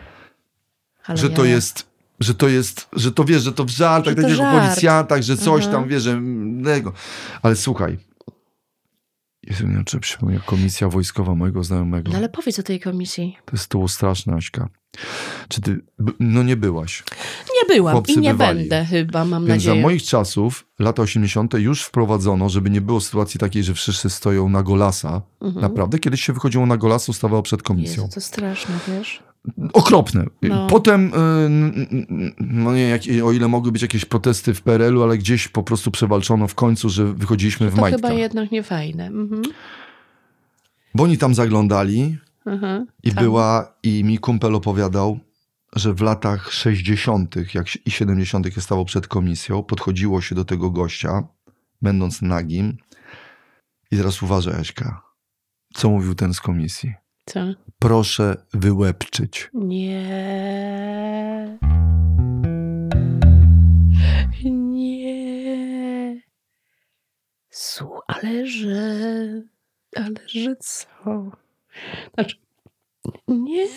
Ale 1.06 1.18
że 1.18 1.30
to 1.30 1.46
ja- 1.46 1.52
jest, 1.52 1.86
że 2.20 2.36
to 2.36 2.48
jest, 2.48 2.88
że 2.94 3.12
to 3.12 3.24
wiesz, 3.26 3.44
że 3.44 3.52
to 3.54 3.66
w 3.66 3.70
żartach, 3.70 4.12
Że 4.12 4.16
to 4.16 4.22
tak 4.22 4.32
jak 4.32 4.40
o 4.40 4.44
żart. 4.44 4.66
policjantach, 4.66 5.22
że 5.22 5.38
coś 5.38 5.64
Aha. 5.64 5.72
tam, 5.72 5.88
wiesz, 5.88 6.04
że. 6.04 6.22
Ale 7.42 7.56
słuchaj, 7.56 7.98
Jezu, 9.48 9.68
nie 9.68 9.74
wiem, 9.74 9.86
czy 9.86 10.00
komisja 10.46 10.90
wojskowa 10.90 11.36
mojego 11.36 11.64
znajomego. 11.64 12.12
No 12.12 12.18
ale 12.18 12.30
powiedz 12.30 12.60
o 12.60 12.64
tej 12.64 12.80
komisji. 12.80 13.38
To 13.46 13.52
jest 13.56 13.70
było 13.70 13.88
straszne, 13.88 14.36
Aśka. 14.36 14.70
Czy 15.48 15.62
ty, 15.62 15.80
no 16.20 16.44
nie 16.44 16.56
byłaś. 16.56 17.04
Byłam 17.68 18.04
i 18.08 18.18
nie 18.20 18.32
bywali. 18.32 18.60
będę 18.60 18.86
chyba, 18.86 19.26
mam 19.26 19.46
Więc 19.46 19.64
za 19.64 19.70
nadzieję. 19.70 19.84
moich 19.84 20.04
czasów, 20.04 20.66
lata 20.80 21.02
80. 21.02 21.54
już 21.54 21.84
wprowadzono, 21.84 22.50
żeby 22.50 22.70
nie 22.70 22.82
było 22.82 23.02
sytuacji 23.02 23.40
takiej, 23.40 23.64
że 23.64 23.74
wszyscy 23.74 24.10
stoją 24.10 24.50
na 24.50 24.64
golasa. 24.64 25.22
Naprawdę, 25.42 26.00
kiedyś 26.00 26.22
się 26.26 26.34
wychodziło 26.34 26.66
na 26.66 26.78
golasa, 26.78 27.06
ustawało 27.10 27.42
przed 27.44 27.64
komisją. 27.64 28.04
Mhm. 28.04 28.08
Jezu, 28.08 28.16
to 28.16 28.22
straszne, 28.22 28.76
wiesz? 28.88 29.24
Okropne. 29.74 30.26
No. 30.42 30.68
Potem, 30.68 31.12
y, 31.14 32.28
no 32.40 32.74
nie, 32.76 32.82
jak, 32.90 33.02
o 33.24 33.32
ile 33.32 33.48
mogły 33.48 33.72
być 33.72 33.82
jakieś 33.82 34.06
protesty 34.06 34.54
w 34.54 34.62
PRL-u, 34.62 35.04
ale 35.04 35.18
gdzieś 35.18 35.48
po 35.48 35.64
prostu 35.64 35.92
przewalczono 35.92 36.48
w 36.48 36.56
końcu, 36.56 36.90
że 36.90 37.14
wychodziliśmy 37.14 37.70
w 37.72 37.76
To 37.76 37.82
majtkach. 37.82 38.02
chyba 38.12 38.22
jednak 38.22 38.52
nie 38.52 38.64
fajne. 38.64 39.08
Mhm. 39.08 39.42
Bo 40.96 41.04
oni 41.04 41.18
tam 41.18 41.36
zaglądali 41.36 42.18
Mhm. 42.46 42.88
i 43.04 43.12
Tam. 43.12 43.24
była, 43.24 43.74
i 43.84 44.04
mi 44.04 44.18
kumpel 44.18 44.56
opowiadał, 44.56 45.20
że 45.76 45.94
w 45.94 46.02
latach 46.02 46.52
60. 46.52 47.36
jak, 47.54 47.68
i 47.86 47.92
70. 47.92 48.46
jak 48.46 48.64
stało 48.64 48.86
przed 48.86 49.08
komisją, 49.08 49.64
podchodziło 49.64 50.22
się 50.22 50.36
do 50.36 50.46
tego 50.46 50.72
gościa, 50.72 51.28
będąc 51.82 52.22
nagim 52.22 52.78
i 53.92 53.98
teraz 53.98 54.24
uważaj, 54.24 54.54
Jaśka, 54.58 55.02
co 55.74 55.90
mówił 55.90 56.16
ten 56.16 56.34
z 56.34 56.42
komisji. 56.42 56.94
Co? 57.26 57.40
Proszę 57.80 58.46
wyłepczyć. 58.54 59.50
Nie. 59.54 60.08
Nie. 64.46 66.22
Su, 67.50 67.90
ale 68.08 68.48
że. 68.48 68.98
Ale 69.96 70.16
że 70.28 70.56
co? 70.56 71.32
Znaczy. 72.14 72.36
Nie. 73.28 73.68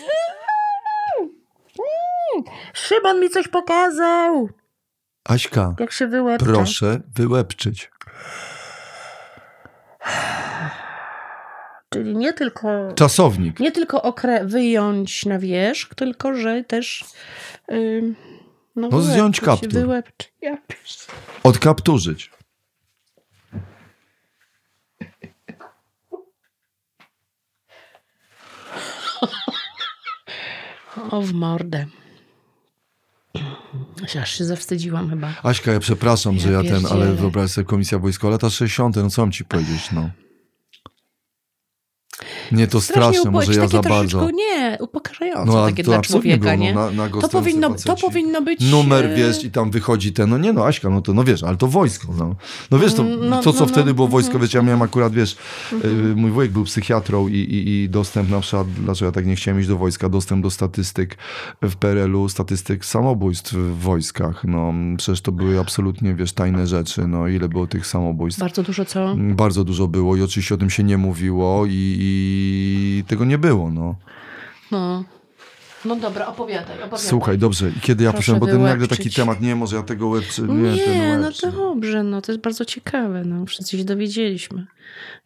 Mm. 2.35 2.43
Szymon 2.73 3.19
mi 3.19 3.29
coś 3.29 3.47
pokazał. 3.47 4.49
Aśka, 5.23 5.75
Jak 5.79 5.91
się 5.91 6.07
wyłepcza. 6.07 6.45
proszę 6.45 7.01
wyłepczyć. 7.15 7.91
Czyli 11.89 12.15
nie 12.17 12.33
tylko. 12.33 12.67
Czasownik. 12.95 13.59
Nie 13.59 13.71
tylko 13.71 14.01
okre 14.01 14.45
wyjąć 14.45 15.25
na 15.25 15.39
wierzch, 15.39 15.95
tylko 15.95 16.35
że 16.35 16.63
też. 16.63 17.05
ym, 17.71 18.15
no, 18.75 18.87
No, 18.91 19.01
zdjąć 19.01 19.41
wyłepczyć, 19.41 19.45
kaptur. 19.45 19.81
Wyłepczyć. 19.81 20.33
Ja 20.41 20.57
Odkapturzyć. 21.43 22.31
O, 31.11 31.21
w 31.21 31.33
mordę. 31.33 31.85
Aż 34.21 34.37
się 34.37 34.45
zawstydziłam 34.45 35.09
chyba. 35.09 35.33
Aśka, 35.43 35.71
ja 35.71 35.79
przepraszam, 35.79 36.39
że 36.39 36.51
Ja 36.51 36.61
ja 36.63 36.71
ten, 36.71 36.85
ale 36.91 37.13
wyobraź 37.13 37.51
sobie 37.51 37.65
komisja 37.65 37.99
wojskowa, 37.99 38.31
lata 38.31 38.49
60., 38.49 38.95
no 38.95 39.09
co 39.09 39.21
mam 39.21 39.31
ci 39.31 39.45
powiedzieć, 39.45 39.91
no. 39.91 40.09
Nie, 42.51 42.67
to 42.67 42.81
straszne, 42.81 43.21
upo- 43.21 43.31
może 43.31 43.53
ja 43.53 43.67
za 43.67 43.81
bardzo. 43.81 44.29
Nie, 44.31 44.77
upokarzające 44.79 45.51
No, 45.53 45.65
takie 45.65 45.83
to 45.83 45.91
dla 45.91 46.01
człowieka, 46.01 46.43
było, 46.43 46.55
nie? 46.55 46.73
no, 46.73 46.91
na, 46.91 47.07
na 47.07 47.21
To 47.21 47.29
powinno, 47.29 47.75
to 47.85 47.95
powinno 47.95 48.41
być... 48.41 48.71
Numer, 48.71 49.05
e, 49.05 49.15
wiesz, 49.15 49.43
i 49.43 49.51
tam 49.51 49.71
wychodzi 49.71 50.13
ten, 50.13 50.29
no 50.29 50.37
nie 50.37 50.53
no, 50.53 50.65
Aśka, 50.65 50.89
no 50.89 51.01
to, 51.01 51.13
no 51.13 51.23
wiesz, 51.23 51.43
ale 51.43 51.57
to 51.57 51.67
wojsko, 51.67 52.13
no. 52.17 52.35
No 52.71 52.79
wiesz, 52.79 52.93
to, 52.93 53.03
No, 53.03 53.41
to 53.41 53.53
co 53.53 53.59
no, 53.59 53.65
wtedy 53.65 53.87
no, 53.87 53.93
było 53.93 54.07
wojsko, 54.07 54.31
mhm. 54.31 54.41
wiesz, 54.41 54.53
ja 54.53 54.61
miałem 54.61 54.81
akurat, 54.81 55.13
wiesz, 55.13 55.37
y, 55.85 56.15
mój 56.15 56.31
wujek 56.31 56.51
był 56.51 56.63
psychiatrą 56.63 57.27
i, 57.27 57.33
i, 57.33 57.83
i 57.83 57.89
dostęp 57.89 58.29
na 58.29 58.39
przykład, 58.39 58.67
dlaczego 58.73 59.05
ja 59.05 59.11
tak 59.11 59.25
nie 59.25 59.35
chciałem 59.35 59.59
iść 59.59 59.69
do 59.69 59.77
wojska, 59.77 60.09
dostęp 60.09 60.43
do 60.43 60.51
statystyk 60.51 61.17
w 61.61 61.75
PRL-u, 61.75 62.29
statystyk 62.29 62.85
samobójstw 62.85 63.53
w 63.53 63.79
wojskach, 63.79 64.43
no 64.43 64.73
przecież 64.97 65.21
to 65.21 65.31
były 65.31 65.59
absolutnie, 65.59 66.15
wiesz, 66.15 66.33
tajne 66.33 66.67
rzeczy, 66.67 67.07
no 67.07 67.27
ile 67.27 67.49
było 67.49 67.67
tych 67.67 67.87
samobójstw. 67.87 68.39
Bardzo 68.39 68.63
dużo 68.63 68.85
co? 68.85 69.15
Bardzo 69.17 69.63
dużo 69.63 69.87
było 69.87 70.15
i 70.15 70.21
oczywiście 70.21 70.55
o 70.55 70.57
tym 70.57 70.69
się 70.69 70.83
nie 70.83 70.97
mówiło 70.97 71.65
i, 71.65 71.97
i 71.99 72.40
tego 73.07 73.25
nie 73.25 73.37
było, 73.37 73.71
no. 73.71 73.95
No. 74.71 75.03
No 75.85 75.95
dobra, 75.95 76.27
opowiadaj, 76.27 76.77
opowiadaj. 76.77 76.99
Słuchaj, 76.99 77.37
dobrze, 77.37 77.69
i 77.69 77.79
kiedy 77.79 78.03
ja 78.03 78.13
poszedłem, 78.13 78.39
bo 78.39 78.47
ten 78.47 78.61
nagle 78.61 78.87
taki 78.87 79.09
temat, 79.09 79.41
nie, 79.41 79.55
może 79.55 79.75
ja 79.75 79.83
tego 79.83 80.07
łebczy, 80.07 80.41
nie, 80.41 80.71
Nie, 80.71 81.17
no 81.17 81.51
dobrze, 81.51 82.03
no 82.03 82.21
to 82.21 82.31
jest 82.31 82.43
bardzo 82.43 82.65
ciekawe. 82.65 83.23
No, 83.25 83.45
wszyscy 83.45 83.77
się 83.77 83.83
dowiedzieliśmy, 83.83 84.65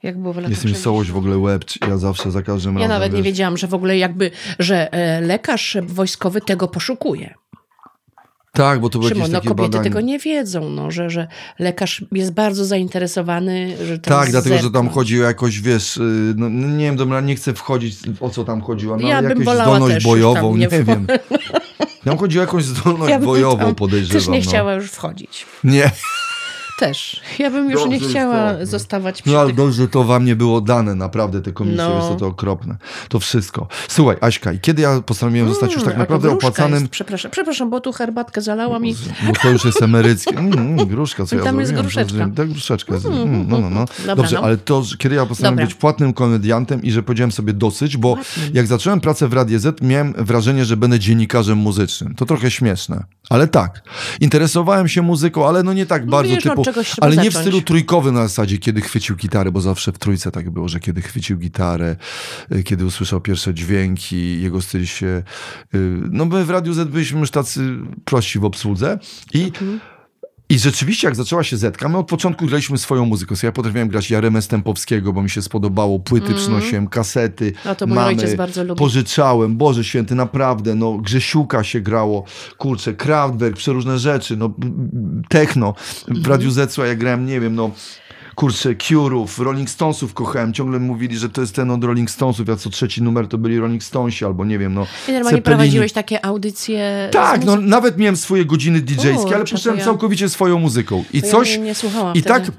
jak 0.03 0.17
było 0.21 0.33
w 0.33 0.37
latach 0.37 0.49
Jest 0.49 0.63
mi 0.63 0.69
60. 0.69 0.83
sołość 0.83 1.11
w 1.11 1.17
ogóle 1.17 1.37
łebcz, 1.37 1.79
ja 1.87 1.97
zawsze 1.97 2.31
za 2.31 2.41
każdym 2.41 2.73
Ja 2.73 2.79
razem, 2.79 2.89
nawet 2.89 3.11
nie 3.11 3.17
wiesz, 3.17 3.25
wiedziałam, 3.25 3.57
że 3.57 3.67
w 3.67 3.73
ogóle 3.73 3.97
jakby, 3.97 4.31
że 4.59 4.93
e, 4.93 5.21
lekarz 5.21 5.77
wojskowy 5.83 6.41
tego 6.41 6.67
poszukuje. 6.67 7.33
Tak, 8.55 8.79
bo 8.79 8.89
to 8.89 8.99
były 8.99 9.11
Szymon, 9.11 9.31
no 9.31 9.41
kobiety 9.41 9.61
badania. 9.61 9.83
tego 9.83 10.01
nie 10.01 10.19
wiedzą, 10.19 10.69
no, 10.69 10.91
że, 10.91 11.09
że 11.09 11.27
lekarz 11.59 12.05
jest 12.11 12.33
bardzo 12.33 12.65
zainteresowany, 12.65 13.77
że 13.85 13.99
Tak, 13.99 14.31
dlatego, 14.31 14.57
że 14.57 14.71
tam 14.71 14.89
chodzi 14.89 15.21
o 15.21 15.23
jakoś, 15.23 15.59
wiesz, 15.61 15.97
y, 15.97 16.33
no, 16.37 16.49
no 16.49 16.67
nie 16.67 16.85
wiem, 16.85 16.95
dobra, 16.95 17.21
nie 17.21 17.35
chcę 17.35 17.53
wchodzić, 17.53 17.97
o 18.19 18.29
co 18.29 18.43
tam 18.43 18.61
chodziło, 18.61 18.97
no, 18.97 19.07
Ja 19.07 19.21
jakąś 19.21 19.47
zdolność 19.47 20.05
bojową, 20.05 20.55
nie, 20.55 20.67
nie 20.67 20.83
wiem. 20.83 21.07
Tam 22.05 22.17
chodzi 22.17 22.39
o 22.39 22.41
jakąś 22.41 22.63
zdolność 22.63 23.11
Ja 23.11 23.19
bojową, 23.19 23.75
podejrzewam. 23.75 24.21
Też 24.21 24.27
nie 24.27 24.39
no. 24.39 24.43
chciała 24.43 24.73
już 24.73 24.91
wchodzić. 24.91 25.45
Nie, 25.63 25.91
Też. 26.77 27.21
Ja 27.39 27.51
bym 27.51 27.69
już 27.69 27.81
Dobrze 27.81 27.99
nie 27.99 28.09
chciała 28.09 28.53
to. 28.53 28.65
zostawać 28.65 29.21
przy 29.21 29.31
no 29.31 29.39
ale 29.39 29.47
tych... 29.47 29.55
dobrze, 29.57 29.81
że 29.81 29.87
to 29.87 30.03
wam 30.03 30.25
nie 30.25 30.35
było 30.35 30.61
dane, 30.61 30.95
naprawdę, 30.95 31.41
te 31.41 31.51
komisje, 31.51 31.77
No. 31.77 31.95
jest 31.95 32.07
to, 32.07 32.15
to 32.15 32.27
okropne. 32.27 32.77
To 33.09 33.19
wszystko. 33.19 33.67
Słuchaj, 33.87 34.17
Aśka, 34.21 34.53
i 34.53 34.59
kiedy 34.59 34.81
ja 34.81 35.01
postanowiłem 35.01 35.49
zostać 35.49 35.73
już 35.73 35.83
tak 35.83 35.93
Mm, 35.93 36.07
to 36.07 36.13
naprawdę 36.13 36.31
opłacanym... 36.31 36.79
Jest, 36.79 36.91
przepraszam, 36.91 37.31
przepraszam, 37.31 37.69
bo 37.69 37.81
tu 37.81 37.91
herbatkę 37.91 38.41
zalałam 38.41 38.85
i... 38.85 38.95
Bo 39.27 39.33
to 39.41 39.49
już 39.49 39.65
jest 39.65 39.81
emeryckie. 39.81 40.37
Mm, 40.37 40.59
mm, 40.59 40.87
gruszka, 40.95 41.25
co 41.25 41.35
ja 41.35 41.43
Tam 41.43 41.59
jest 41.59 41.73
gruszeczka. 41.73 42.29
Tak, 42.35 42.49
gruszeczka 42.49 42.93
jest. 42.93 43.05
Mm, 43.05 43.47
no, 43.47 43.59
no, 43.59 43.69
no. 43.69 43.85
Dobra, 43.99 44.15
Dobrze, 44.15 44.35
no. 44.35 44.41
ale 44.41 44.57
to, 44.57 44.83
kiedy 44.97 45.15
ja 45.15 45.25
postanowiłem 45.25 45.55
Dobra. 45.55 45.65
być 45.65 45.75
płatnym 45.75 46.13
komediantem 46.13 46.83
i 46.83 46.91
że 46.91 47.03
powiedziałem 47.03 47.31
sobie 47.31 47.53
dosyć, 47.53 47.97
bo 47.97 48.17
jak 48.53 48.67
zacząłem 48.67 49.01
pracę 49.01 49.27
w 49.27 49.33
Radzie 49.33 49.59
Z, 49.59 49.81
miałem 49.81 50.13
wrażenie, 50.17 50.65
że 50.65 50.77
będę 50.77 50.99
dziennikarzem 50.99 51.57
muzycznym. 51.57 52.15
To 52.15 52.25
trochę 52.25 52.51
śmieszne. 52.51 53.03
Ale 53.29 53.47
tak. 53.47 53.81
Interesowałem 54.19 54.87
się 54.87 55.01
muzyką, 55.01 55.47
ale 55.47 55.63
no 55.63 55.73
nie 55.73 55.85
tak 55.85 56.05
bardzo 56.05 56.33
wiesz, 56.33 56.43
typu... 56.43 56.64
czegoś 56.65 56.95
Ale 57.01 57.15
nie 57.15 57.21
w 57.21 57.33
zacząć. 57.33 57.45
stylu 57.47 57.61
trójkowym 57.61 58.15
na 58.15 58.21
zasadzie, 58.27 58.57
kiedy 58.57 58.81
chwycił 58.81 59.15
gitarę, 59.15 59.51
bo 59.51 59.61
zawsze 59.61 59.91
w 59.91 59.97
trójce 59.97 60.31
tak 60.31 60.49
było, 60.49 60.67
że 60.67 60.79
kiedy 60.79 61.01
chwycił 61.01 61.37
gitarę, 61.37 61.95
y, 62.51 62.63
kiedy 62.63 62.85
usłyszał 62.85 63.21
pierwsze 63.21 63.53
dźwięki, 63.53 64.41
jego 64.41 64.61
styl 64.61 64.85
się... 64.85 65.05
y, 65.75 65.89
No 66.11 66.25
my 66.25 66.45
w 66.45 66.49
Radiu 66.49 66.73
Z 66.73 66.89
byliśmy 66.89 67.19
już 67.19 67.31
tacy 67.31 67.77
prości 68.05 68.39
w 68.39 68.45
obsłudze 68.45 68.99
i 69.33 69.43
Mhm. 69.43 69.79
I 70.49 70.59
rzeczywiście, 70.59 71.07
jak 71.07 71.15
zaczęła 71.15 71.43
się 71.43 71.57
Zetka, 71.57 71.89
my 71.89 71.97
od 71.97 72.07
początku 72.07 72.45
graliśmy 72.45 72.77
swoją 72.77 73.05
muzykę. 73.05 73.35
So 73.35 73.47
ja 73.47 73.51
potrafiłem 73.51 73.87
grać 73.87 74.09
Jaremę 74.09 74.41
Stępowskiego, 74.41 75.13
bo 75.13 75.21
mi 75.23 75.29
się 75.29 75.41
spodobało, 75.41 75.99
płyty 75.99 76.33
przynosiłem, 76.33 76.87
kasety, 76.87 77.45
Mhm. 77.47 77.75
to 77.75 77.87
mamy, 77.87 78.35
bardzo 78.37 78.63
lubi. 78.63 78.79
pożyczałem, 78.79 79.57
Boże 79.57 79.83
Święty, 79.83 80.15
naprawdę, 80.15 80.75
no, 80.75 80.97
Grzesiuka 80.97 81.63
się 81.63 81.81
grało, 81.81 82.23
kurczę, 82.57 82.93
Kraftwerk, 82.93 83.55
przeróżne 83.57 83.99
rzeczy, 83.99 84.37
no, 84.37 84.53
techno, 85.29 85.73
Mhm. 86.07 86.23
w 86.23 86.27
Radiu 86.27 86.51
Z, 86.51 86.71
słuchaj, 86.73 86.89
ja 86.89 86.95
grałem, 86.95 87.25
nie 87.25 87.39
wiem, 87.39 87.55
no, 87.55 87.71
kurczę, 88.35 88.75
Cure'ów, 88.75 89.43
Rolling 89.43 89.69
Stonesów 89.69 90.13
kochałem, 90.13 90.53
ciągle 90.53 90.79
mówili, 90.79 91.17
że 91.17 91.29
to 91.29 91.41
jest 91.41 91.55
ten 91.55 91.71
od 91.71 91.83
Rolling 91.83 92.11
Stonesów, 92.11 92.49
a 92.49 92.55
co 92.55 92.69
trzeci 92.69 93.03
numer 93.03 93.27
to 93.27 93.37
byli 93.37 93.59
Rolling 93.59 93.83
Stonesi, 93.83 94.25
albo 94.25 94.45
nie 94.45 94.59
wiem, 94.59 94.73
no, 94.73 94.81
I 94.81 94.85
normalnie 95.11 95.23
Zeppelini. 95.23 95.41
prowadziłeś 95.41 95.91
takie 95.93 96.25
audycje... 96.25 97.09
Tak, 97.11 97.45
no 97.45 97.55
nawet 97.55 97.97
miałem 97.97 98.17
swoje 98.17 98.45
godziny 98.45 98.81
DJ-skie, 98.81 99.35
ale 99.35 99.45
puszczałem 99.45 99.79
ja- 99.79 99.85
całkowicie 99.85 100.29
swoją 100.29 100.59
muzyką. 100.59 101.03
I 101.13 101.21
To 101.21 101.27
ja 101.27 101.31
coś... 101.33 101.57
nie, 101.57 101.63
nie 101.63 101.75
słuchałam 101.75 102.15
I 102.15 102.21
wtedy. 102.21 102.45
tak... 102.45 102.55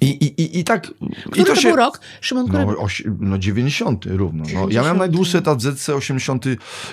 I, 0.00 0.06
i, 0.06 0.42
i, 0.42 0.58
i 0.58 0.64
tak... 0.64 0.82
Który 1.30 1.42
I 1.42 1.44
to, 1.44 1.54
to 1.54 1.60
się... 1.60 1.68
był 1.68 1.76
rok? 1.76 2.00
Szymon, 2.20 2.48
który... 2.48 2.66
No, 2.66 2.76
osi, 2.76 3.04
no 3.20 3.38
90 3.38 4.04
równo. 4.06 4.38
No. 4.44 4.48
Ja 4.50 4.54
90. 4.54 4.72
miałem 4.84 4.98
najdłuższy 4.98 5.38
etat 5.38 5.58
w 5.58 5.62
ZC 5.62 5.88
80... 5.88 6.44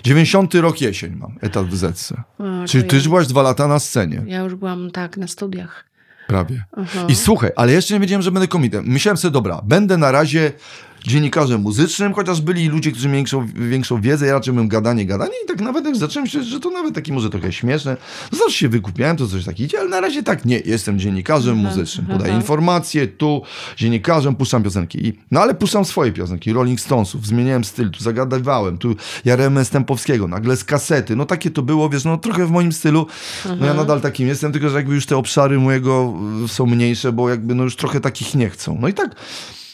90 0.03 0.55
rok 0.55 0.81
jesień 0.81 1.15
mam 1.15 1.31
etat 1.41 1.67
w 1.67 1.75
ZC. 1.77 2.13
A, 2.39 2.67
Czyli 2.67 2.83
ty 2.83 2.95
ja- 2.95 2.99
już 2.99 3.07
byłaś 3.07 3.27
dwa 3.27 3.41
lata 3.41 3.67
na 3.67 3.79
scenie. 3.79 4.23
Ja 4.27 4.39
już 4.39 4.55
byłam 4.55 4.91
tak 4.91 5.17
na 5.17 5.27
studiach. 5.27 5.85
Prawie. 6.27 6.63
Aha. 6.77 7.05
I 7.07 7.15
słuchaj, 7.15 7.51
ale 7.55 7.71
jeszcze 7.71 7.93
nie 7.93 7.99
wiedziałem, 7.99 8.21
że 8.21 8.31
będę 8.31 8.47
komitem. 8.47 8.85
Myślałem 8.87 9.17
sobie, 9.17 9.31
dobra, 9.31 9.61
będę 9.63 9.97
na 9.97 10.11
razie 10.11 10.51
dziennikarzem 11.07 11.61
muzycznym, 11.61 12.13
chociaż 12.13 12.41
byli 12.41 12.67
ludzie, 12.67 12.91
którzy 12.91 13.07
mieli 13.07 13.17
większą, 13.17 13.47
większą 13.55 14.01
wiedzę, 14.01 14.25
ja 14.25 14.33
raczej 14.33 14.53
byłem 14.53 14.67
gadanie, 14.67 15.05
gadanie 15.05 15.33
i 15.45 15.47
tak 15.47 15.61
nawet 15.61 15.85
jak 15.85 15.95
zacząłem 15.95 16.27
się, 16.27 16.43
że 16.43 16.59
to 16.59 16.69
nawet 16.69 16.95
taki 16.95 17.13
może 17.13 17.29
trochę 17.29 17.51
śmieszne. 17.51 17.97
No 18.31 18.37
zawsze 18.37 18.57
się 18.57 18.69
wykupiałem, 18.69 19.17
to 19.17 19.27
coś 19.27 19.45
takiego 19.45 19.65
idzie, 19.65 19.79
ale 19.79 19.89
na 19.89 20.01
razie 20.01 20.23
tak 20.23 20.45
nie, 20.45 20.59
jestem 20.59 20.99
dziennikarzem 20.99 21.57
muzycznym, 21.57 22.05
podaję 22.05 22.31
aha. 22.31 22.41
informacje, 22.41 23.07
tu 23.07 23.41
dziennikarzem, 23.77 24.35
puszczam 24.35 24.63
piosenki. 24.63 25.07
I, 25.07 25.19
no 25.31 25.41
ale 25.41 25.53
puszczam 25.53 25.85
swoje 25.85 26.11
piosenki, 26.11 26.53
Rolling 26.53 26.79
Stonesów, 26.79 27.27
zmieniałem 27.27 27.63
styl, 27.63 27.91
tu 27.91 28.03
zagadywałem, 28.03 28.77
tu 28.77 28.95
Jaremę 29.25 29.65
Stępowskiego, 29.65 30.27
nagle 30.27 30.57
z 30.57 30.63
kasety, 30.63 31.15
no 31.15 31.25
takie 31.25 31.51
to 31.51 31.61
było, 31.61 31.89
wiesz, 31.89 32.05
no 32.05 32.17
trochę 32.17 32.45
w 32.45 32.51
moim 32.51 32.71
stylu, 32.71 33.07
no 33.59 33.65
ja 33.65 33.73
nadal 33.73 34.01
takim 34.01 34.27
jestem, 34.27 34.51
tylko 34.51 34.69
że 34.69 34.77
jakby 34.77 34.95
już 34.95 35.05
te 35.05 35.17
obszary 35.17 35.59
mojego 35.59 36.13
y, 36.45 36.47
są 36.47 36.65
mniejsze, 36.65 37.11
bo 37.11 37.29
jakby 37.29 37.55
no 37.55 37.63
już 37.63 37.75
trochę 37.75 37.99
takich 37.99 38.35
nie 38.35 38.49
chcą. 38.49 38.77
No 38.81 38.87
i 38.87 38.93
tak 38.93 39.15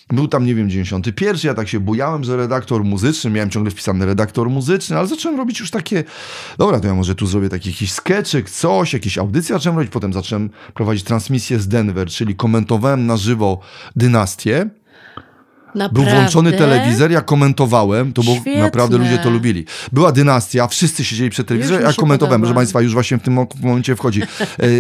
był 0.10 0.28
tam, 0.28 0.46
nie 0.46 0.56
wiem, 0.56 0.70
91, 0.70 1.42
ja 1.44 1.54
tak 1.54 1.68
się 1.68 1.80
bujałem, 1.80 2.24
że 2.24 2.38
redaktor 2.38 2.84
muzyczny, 2.84 3.32
miałem 3.32 3.50
ciągle 3.50 3.72
wpisany 3.72 4.06
redaktor 4.06 4.50
muzyczny, 4.50 4.98
ale 4.98 5.08
zacząłem 5.08 5.38
robić 5.38 5.60
już 5.60 5.72
takie, 5.72 6.04
dobra, 6.58 6.80
to 6.80 6.88
ja 6.88 6.94
może 6.94 7.16
tu 7.16 7.28
zrobię 7.28 7.50
taki 7.50 7.70
jakiś 7.70 7.92
skeczyk, 7.92 8.50
coś, 8.50 8.94
jakieś 8.94 9.18
audycje 9.18 9.56
zacząłem 9.56 9.78
robić, 9.78 9.92
potem 9.92 10.14
zacząłem 10.14 10.50
prowadzić 10.74 11.04
transmisję 11.04 11.60
z 11.60 11.68
Denver, 11.68 12.08
czyli 12.08 12.36
komentowałem 12.36 13.06
na 13.06 13.18
żywo 13.18 13.60
dynastię, 13.96 14.70
był 15.74 15.80
Naprawdę? 15.80 16.16
włączony 16.16 16.52
telewizor, 16.52 17.12
ja 17.12 17.22
komentowałem, 17.22 18.14
to 18.14 18.24
było 18.24 18.38
naprawdę 18.60 18.98
ludzie 18.98 19.18
to 19.18 19.30
lubili. 19.30 19.66
Była 19.92 20.12
dynastia, 20.12 20.68
wszyscy 20.68 21.04
siedzieli 21.06 21.30
przed 21.30 21.48
telewizorem, 21.48 21.82
ja 21.82 21.94
komentowałem, 21.94 22.18
podoba. 22.20 22.38
proszę 22.40 22.54
Państwa, 22.56 22.82
już 22.82 22.94
właśnie 22.94 23.18
w 23.18 23.22
tym 23.22 23.46
momencie 23.62 23.96
wchodzi 23.96 24.22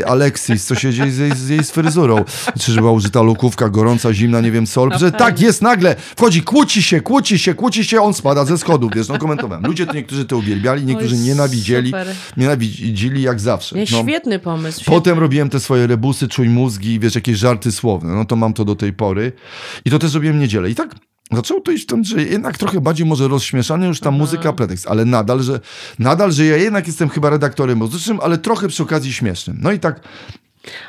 e, 0.02 0.08
Alexis, 0.08 0.66
co 0.66 0.76
się 0.76 0.94
dzieje 0.94 1.12
z 1.12 1.18
jej, 1.18 1.36
z 1.36 1.50
jej 1.50 1.64
fryzurą, 1.64 2.24
czy 2.60 2.76
była 2.76 2.92
użyta 2.92 3.22
lukówka, 3.22 3.70
gorąca, 3.70 4.14
zimna, 4.14 4.42
nie 4.42 4.52
wiem 4.52 4.66
co, 4.66 4.98
że 4.98 5.12
tak, 5.12 5.40
jest 5.40 5.62
nagle, 5.62 5.96
wchodzi, 6.18 6.42
kłóci 6.42 6.84
się, 6.84 7.02
kłóci 7.02 7.40
się, 7.40 7.54
kłóci 7.54 7.86
się, 7.86 8.02
on 8.02 8.14
spada 8.14 8.46
ze 8.46 8.58
schodów, 8.58 8.92
wiesz, 8.96 9.08
no 9.08 9.18
komentowałem. 9.18 9.64
Ludzie 9.66 9.86
to 9.86 9.94
niektórzy 9.94 10.26
to 10.26 10.38
uwielbiali, 10.38 10.86
niektórzy 10.86 11.16
Oj, 11.16 11.22
nienawidzieli, 11.22 11.88
super. 11.90 12.08
nienawidzili 12.38 13.22
jak 13.22 13.40
zawsze. 13.40 13.76
No. 13.76 13.86
Świetny 13.86 14.40
pomysł. 14.40 14.82
Świetny. 14.82 14.96
Potem 14.96 15.20
robiłem 15.20 15.50
te 15.50 15.60
swoje 15.60 15.88
rebusy, 15.88 16.28
czuj 16.28 16.50
mózgi, 16.50 17.00
wiesz, 17.00 17.16
jakieś 17.16 17.38
żarty 17.38 17.72
słowne. 17.72 18.14
No 18.14 18.26
to 18.26 18.36
mam 18.36 18.54
to 18.54 18.66
do 18.66 18.76
tej 18.76 18.94
pory. 18.94 19.32
I 19.86 19.90
to 19.90 20.00
też 20.00 20.14
robiłem 20.14 20.40
niedzielę. 20.40 20.70
Tak 20.88 20.96
zaczęło 21.32 21.62
to 21.62 21.72
iść 21.72 21.84
w 21.84 21.88
tym, 21.88 22.04
że 22.04 22.22
jednak 22.24 22.58
trochę 22.58 22.82
bardziej 22.82 23.06
może 23.06 23.28
rozśmieszany 23.28 23.88
już 23.88 24.00
ta 24.00 24.12
muzyka 24.12 24.54
pretekst, 24.54 24.88
ale 24.88 25.06
nadal, 25.06 25.42
że 25.44 25.60
nadal, 26.00 26.32
że 26.32 26.46
ja 26.46 26.58
jednak 26.58 26.88
jestem 26.88 27.10
chyba 27.10 27.30
redaktorem 27.30 27.78
muzycznym, 27.78 28.20
ale 28.24 28.38
trochę 28.38 28.68
przy 28.68 28.84
okazji 28.84 29.14
śmiesznym. 29.14 29.58
No 29.62 29.72
i 29.72 29.80
tak, 29.80 30.00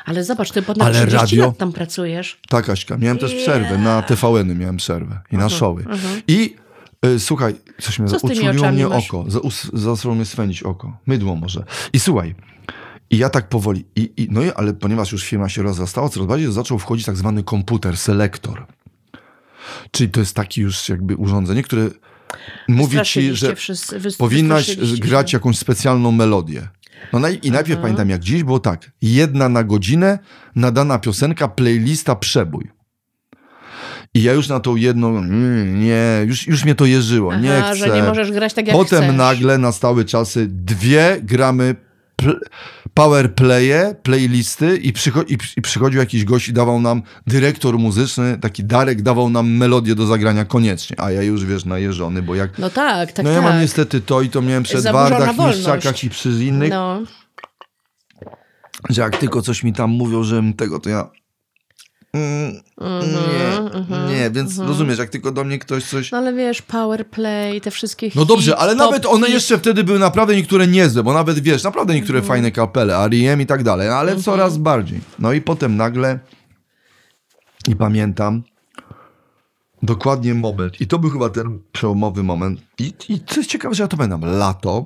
Ale 0.05 0.23
zobacz, 0.23 0.51
ty 0.51 0.61
ponad 0.61 0.81
Ale 0.87 0.93
30 1.07 1.17
radio- 1.17 1.45
lat 1.45 1.57
tam 1.57 1.73
pracujesz. 1.73 2.39
tak 2.49 2.69
Aśka, 2.69 2.97
miałem 2.97 3.17
też 3.17 3.33
przerwę, 3.35 3.77
na 3.77 4.01
TVN-y 4.01 4.55
miałem 4.55 4.77
przerwę 4.77 5.19
i 5.31 5.37
na 5.37 5.49
showy. 5.49 5.85
I 6.27 6.55
y, 7.05 7.19
słuchaj, 7.19 7.55
coś 7.81 7.99
mnie 7.99 8.09
Co 8.09 8.17
uczuliło 8.17 8.71
mnie 8.71 8.87
masz? 8.87 9.07
oko, 9.09 9.25
zaczęło 9.73 10.15
mnie 10.15 10.25
swędzić 10.25 10.63
oko, 10.63 10.97
mydło 11.07 11.35
może. 11.35 11.63
I 11.93 11.99
słuchaj, 11.99 12.35
i 13.09 13.17
ja 13.17 13.29
tak 13.29 13.49
powoli, 13.49 13.85
i, 13.95 14.11
i, 14.17 14.27
no 14.31 14.41
i, 14.43 14.51
ale 14.51 14.73
ponieważ 14.73 15.11
już 15.11 15.23
firma 15.23 15.49
się 15.49 15.61
rozrastała 15.63 16.09
coraz 16.09 16.27
bardziej, 16.29 16.51
zaczął 16.51 16.79
wchodzić 16.79 17.05
tak 17.05 17.15
zwany 17.15 17.43
komputer, 17.43 17.97
selektor. 17.97 18.65
Czyli 19.91 20.09
to 20.09 20.19
jest 20.19 20.35
taki 20.35 20.61
już 20.61 20.89
jakby 20.89 21.15
urządzenie, 21.15 21.63
które 21.63 21.89
mówi 22.67 23.01
ci, 23.01 23.35
że 23.35 23.55
wszyscy, 23.55 23.99
wy- 23.99 24.09
powinnaś 24.17 24.75
grać 24.99 25.33
jakąś 25.33 25.57
specjalną 25.57 26.11
melodię. 26.11 26.67
No 27.13 27.19
naj, 27.19 27.39
I 27.43 27.51
najpierw 27.51 27.81
pamiętam, 27.81 28.09
jak 28.09 28.21
dziś 28.21 28.43
było 28.43 28.59
tak. 28.59 28.91
Jedna 29.01 29.49
na 29.49 29.63
godzinę 29.63 30.19
nadana 30.55 30.99
piosenka, 30.99 31.47
playlista, 31.47 32.15
przebój. 32.15 32.71
I 34.13 34.23
ja 34.23 34.33
już 34.33 34.47
na 34.47 34.59
tą 34.59 34.75
jedną, 34.75 35.17
mm, 35.17 35.79
nie, 35.83 36.03
już, 36.27 36.47
już 36.47 36.63
mnie 36.65 36.75
to 36.75 36.85
jeżyło, 36.85 37.35
nie 37.35 37.57
Aha, 37.57 37.67
chcę. 37.73 37.75
że 37.75 37.95
nie 37.95 38.03
możesz 38.03 38.31
grać 38.31 38.53
tak 38.53 38.67
jak 38.67 38.75
Potem 38.77 39.03
chcesz. 39.03 39.15
nagle 39.15 39.57
nastały 39.57 40.05
czasy, 40.05 40.47
dwie 40.49 41.17
gramy 41.23 41.75
pl- 42.17 42.39
power 42.93 43.35
playe, 43.35 43.95
playlisty 44.03 44.77
i, 44.77 44.93
przycho- 44.93 45.25
i, 45.27 45.37
i 45.57 45.61
przychodził 45.61 45.99
jakiś 45.99 46.25
gość 46.25 46.49
i 46.49 46.53
dawał 46.53 46.81
nam, 46.81 47.01
dyrektor 47.27 47.79
muzyczny, 47.79 48.37
taki 48.41 48.63
Darek 48.63 49.01
dawał 49.01 49.29
nam 49.29 49.51
melodię 49.51 49.95
do 49.95 50.05
zagrania 50.05 50.45
koniecznie, 50.45 50.99
a 50.99 51.11
ja 51.11 51.21
już 51.21 51.45
wiesz, 51.45 51.65
najeżony, 51.65 52.21
bo 52.21 52.35
jak 52.35 52.57
No 52.59 52.69
tak, 52.69 53.11
tak, 53.11 53.25
no 53.25 53.31
ja 53.31 53.41
tak. 53.41 53.51
mam 53.51 53.61
niestety 53.61 54.01
to 54.01 54.21
i 54.21 54.29
to 54.29 54.41
miałem 54.41 54.63
przy 54.63 54.81
Zaburzona 54.81 55.05
Edwardach, 55.07 55.35
wolność. 55.35 55.57
Miszczakach 55.57 56.03
i 56.03 56.09
przy 56.09 56.29
innych, 56.29 56.69
No, 56.69 57.01
że 58.89 59.01
jak 59.01 59.17
tylko 59.17 59.41
coś 59.41 59.63
mi 59.63 59.73
tam 59.73 59.89
mówią, 59.89 60.23
żebym 60.23 60.53
tego, 60.53 60.79
to 60.79 60.89
ja... 60.89 61.09
Mm, 62.13 62.61
Mhm, 62.77 64.07
nie, 64.09 64.15
nie, 64.15 64.31
więc 64.31 64.59
rozumiesz, 64.59 64.97
jak 64.99 65.09
tylko 65.09 65.31
do 65.31 65.43
mnie 65.43 65.59
ktoś 65.59 65.85
coś... 65.85 66.11
no 66.11 66.17
ale 66.17 66.33
wiesz, 66.33 66.61
power 66.61 67.07
play, 67.07 67.61
te 67.61 67.71
wszystkie 67.71 68.09
No 68.15 68.25
dobrze, 68.25 68.51
hit, 68.51 68.59
ale 68.59 68.75
nawet 68.75 69.05
one 69.05 69.25
hit. 69.25 69.33
jeszcze 69.35 69.57
wtedy 69.57 69.83
były 69.83 69.99
naprawdę 69.99 70.35
niektóre 70.35 70.67
niezłe, 70.67 71.03
bo 71.03 71.13
nawet 71.13 71.39
wiesz, 71.39 71.63
naprawdę 71.63 71.93
niektóre 71.93 72.19
Mhm. 72.19 72.27
fajne 72.27 72.51
kapele, 72.51 72.97
R.E.M. 72.97 73.41
i 73.41 73.45
tak 73.45 73.63
dalej, 73.63 73.89
ale 73.89 74.15
coraz 74.15 74.57
bardziej. 74.57 74.99
No 75.19 75.33
i 75.33 75.41
potem 75.41 75.77
nagle 75.77 76.19
i 77.67 77.75
pamiętam 77.75 78.43
dokładnie 79.83 80.33
moment 80.33 80.81
i 80.81 80.87
to 80.87 80.99
był 80.99 81.09
chyba 81.09 81.29
ten 81.29 81.59
przełomowy 81.71 82.23
moment 82.23 82.59
i, 82.79 82.93
i 83.09 83.19
co 83.27 83.35
jest 83.39 83.49
ciekawe, 83.49 83.75
że 83.75 83.83
ja 83.83 83.87
to 83.87 83.97
pamiętam, 83.97 84.21
lato 84.37 84.85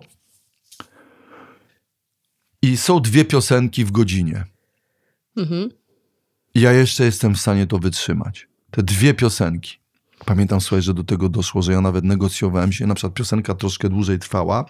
i 2.62 2.78
są 2.78 3.00
dwie 3.00 3.26
piosenki 3.26 3.86
w 3.86 3.92
godzinie. 3.92 4.44
Mhm. 5.38 5.70
I 6.56 6.62
ja 6.62 6.72
jeszcze 6.72 7.06
jestem 7.06 7.36
w 7.36 7.40
stanie 7.40 7.68
to 7.68 7.80
wytrzymać. 7.80 8.48
Te 8.72 8.84
dwie 8.84 9.14
piosenki. 9.14 9.78
Pamiętam, 10.26 10.62
słuchaj, 10.62 10.82
że 10.82 10.94
do 10.94 11.04
tego 11.04 11.30
doszło, 11.30 11.62
że 11.62 11.72
ja 11.72 11.82
nawet 11.82 12.06
negocjowałem 12.06 12.72
się. 12.72 12.88
Na 12.88 12.96
przykład 12.96 13.14
piosenka 13.14 13.56
troszkę 13.56 13.90
dłużej 13.90 14.20
trwała. 14.20 14.66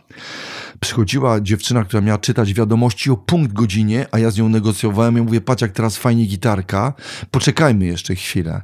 Przychodziła 0.79 1.41
dziewczyna, 1.41 1.83
która 1.83 2.01
miała 2.01 2.17
czytać 2.17 2.53
wiadomości 2.53 3.11
o 3.11 3.17
punkt 3.17 3.53
godzinie, 3.53 4.05
a 4.11 4.19
ja 4.19 4.31
z 4.31 4.37
nią 4.37 4.49
negocjowałem. 4.49 5.17
Ja 5.17 5.23
mówię, 5.23 5.41
patrz 5.41 5.61
jak 5.61 5.71
teraz 5.71 5.97
fajnie 5.97 6.25
gitarka, 6.25 6.93
poczekajmy 7.31 7.85
jeszcze 7.85 8.15
chwilę. 8.15 8.61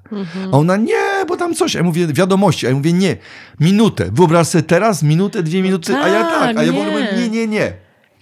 A 0.52 0.58
ona, 0.58 0.78
nie, 0.78 1.26
bo 1.28 1.38
tam 1.38 1.56
coś. 1.56 1.76
A 1.76 1.80
ja 1.80 1.84
mówię, 1.84 2.08
wiadomości. 2.08 2.68
A 2.68 2.70
ja 2.70 2.76
mówię, 2.76 2.94
nie, 2.94 3.18
minutę. 3.60 4.10
Wyobraź 4.14 4.48
sobie 4.48 4.64
teraz, 4.64 5.04
minutę, 5.04 5.44
dwie 5.44 5.62
minuty. 5.62 5.96
a 5.96 6.08
ja 6.08 6.24
tak, 6.24 6.58
a 6.58 6.64
ja 6.64 6.72
mówię, 6.72 7.14
nie, 7.18 7.30
nie, 7.30 7.48
nie. 7.48 7.74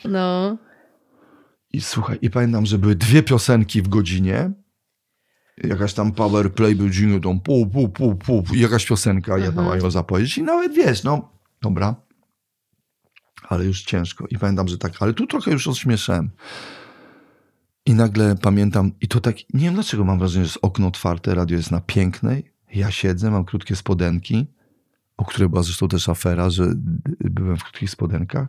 No, 0.06 0.58
I 1.74 1.82
słuchaj, 1.82 2.18
i 2.22 2.30
pamiętam, 2.30 2.66
że 2.66 2.78
były 2.78 2.96
dwie 2.96 3.24
piosenki 3.24 3.82
w 3.82 3.88
godzinie. 3.88 4.52
Jakaś 5.64 5.94
tam 5.94 6.12
power 6.12 6.54
play 6.54 6.78
dźwięk, 6.90 7.24
tą 7.24 7.40
pu, 7.40 7.68
pu, 7.68 7.90
pu, 7.90 8.16
pu, 8.16 8.44
i 8.54 8.60
jakaś 8.60 8.86
piosenka, 8.86 9.38
jedna 9.38 9.62
ma 9.62 9.76
ją 9.76 9.92
zapowiedzieć 9.92 10.38
i 10.38 10.44
nawet 10.44 10.74
wiesz, 10.74 11.04
no, 11.04 11.30
dobra. 11.62 11.96
Ale 13.50 13.66
już 13.66 13.84
ciężko. 13.84 14.28
I 14.30 14.38
pamiętam, 14.38 14.68
że 14.68 14.78
tak, 14.78 14.94
ale 15.00 15.14
tu 15.14 15.28
trochę 15.28 15.52
już 15.52 15.66
rozśmieszałem. 15.66 16.30
I 17.86 17.94
nagle 17.94 18.36
pamiętam, 18.36 18.92
i 19.02 19.08
to 19.08 19.20
tak, 19.20 19.36
nie 19.54 19.66
wiem 19.66 19.74
dlaczego 19.74 20.06
mam 20.06 20.20
wrażenie, 20.20 20.46
że 20.46 20.50
jest 20.50 20.60
okno 20.62 20.88
otwarte, 20.88 21.36
radio 21.36 21.58
jest 21.58 21.72
na 21.72 21.82
pięknej, 21.82 22.52
ja 22.74 22.92
siedzę, 22.92 23.32
mam 23.32 23.46
krótkie 23.46 23.76
spodenki, 23.76 24.48
o 25.18 25.26
której 25.26 25.50
była 25.50 25.64
zresztą 25.64 25.88
też 25.88 26.10
afera, 26.10 26.50
że 26.50 26.74
byłem 27.20 27.58
w 27.58 27.64
krótkich 27.64 27.90
spodenkach. 27.90 28.48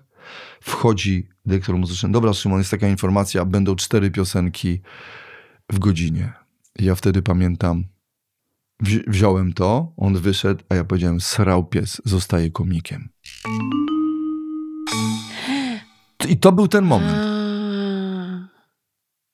Wchodzi 0.61 1.29
dyrektor 1.47 1.79
muzyczny. 1.79 2.13
Dobra, 2.13 2.33
Szymon, 2.33 2.59
jest 2.59 2.71
taka 2.71 2.89
informacja, 2.89 3.45
będą 3.45 3.77
cztery 3.77 4.11
piosenki 4.11 4.81
w 5.73 5.79
godzinie. 5.79 6.33
Ja 6.79 6.95
wtedy 6.95 7.23
pamiętam, 7.23 7.85
wzi- 8.83 9.05
wziąłem 9.11 9.53
to, 9.53 9.93
on 9.97 10.17
wyszedł, 10.19 10.65
a 10.69 10.75
ja 10.75 10.85
powiedziałem, 10.85 11.21
srał 11.21 11.65
pies, 11.65 12.03
zostaje 12.05 12.51
komikiem. 12.51 13.09
I 16.29 16.37
to 16.37 16.53
był 16.53 16.69
ten 16.69 16.85
moment. 16.85 17.30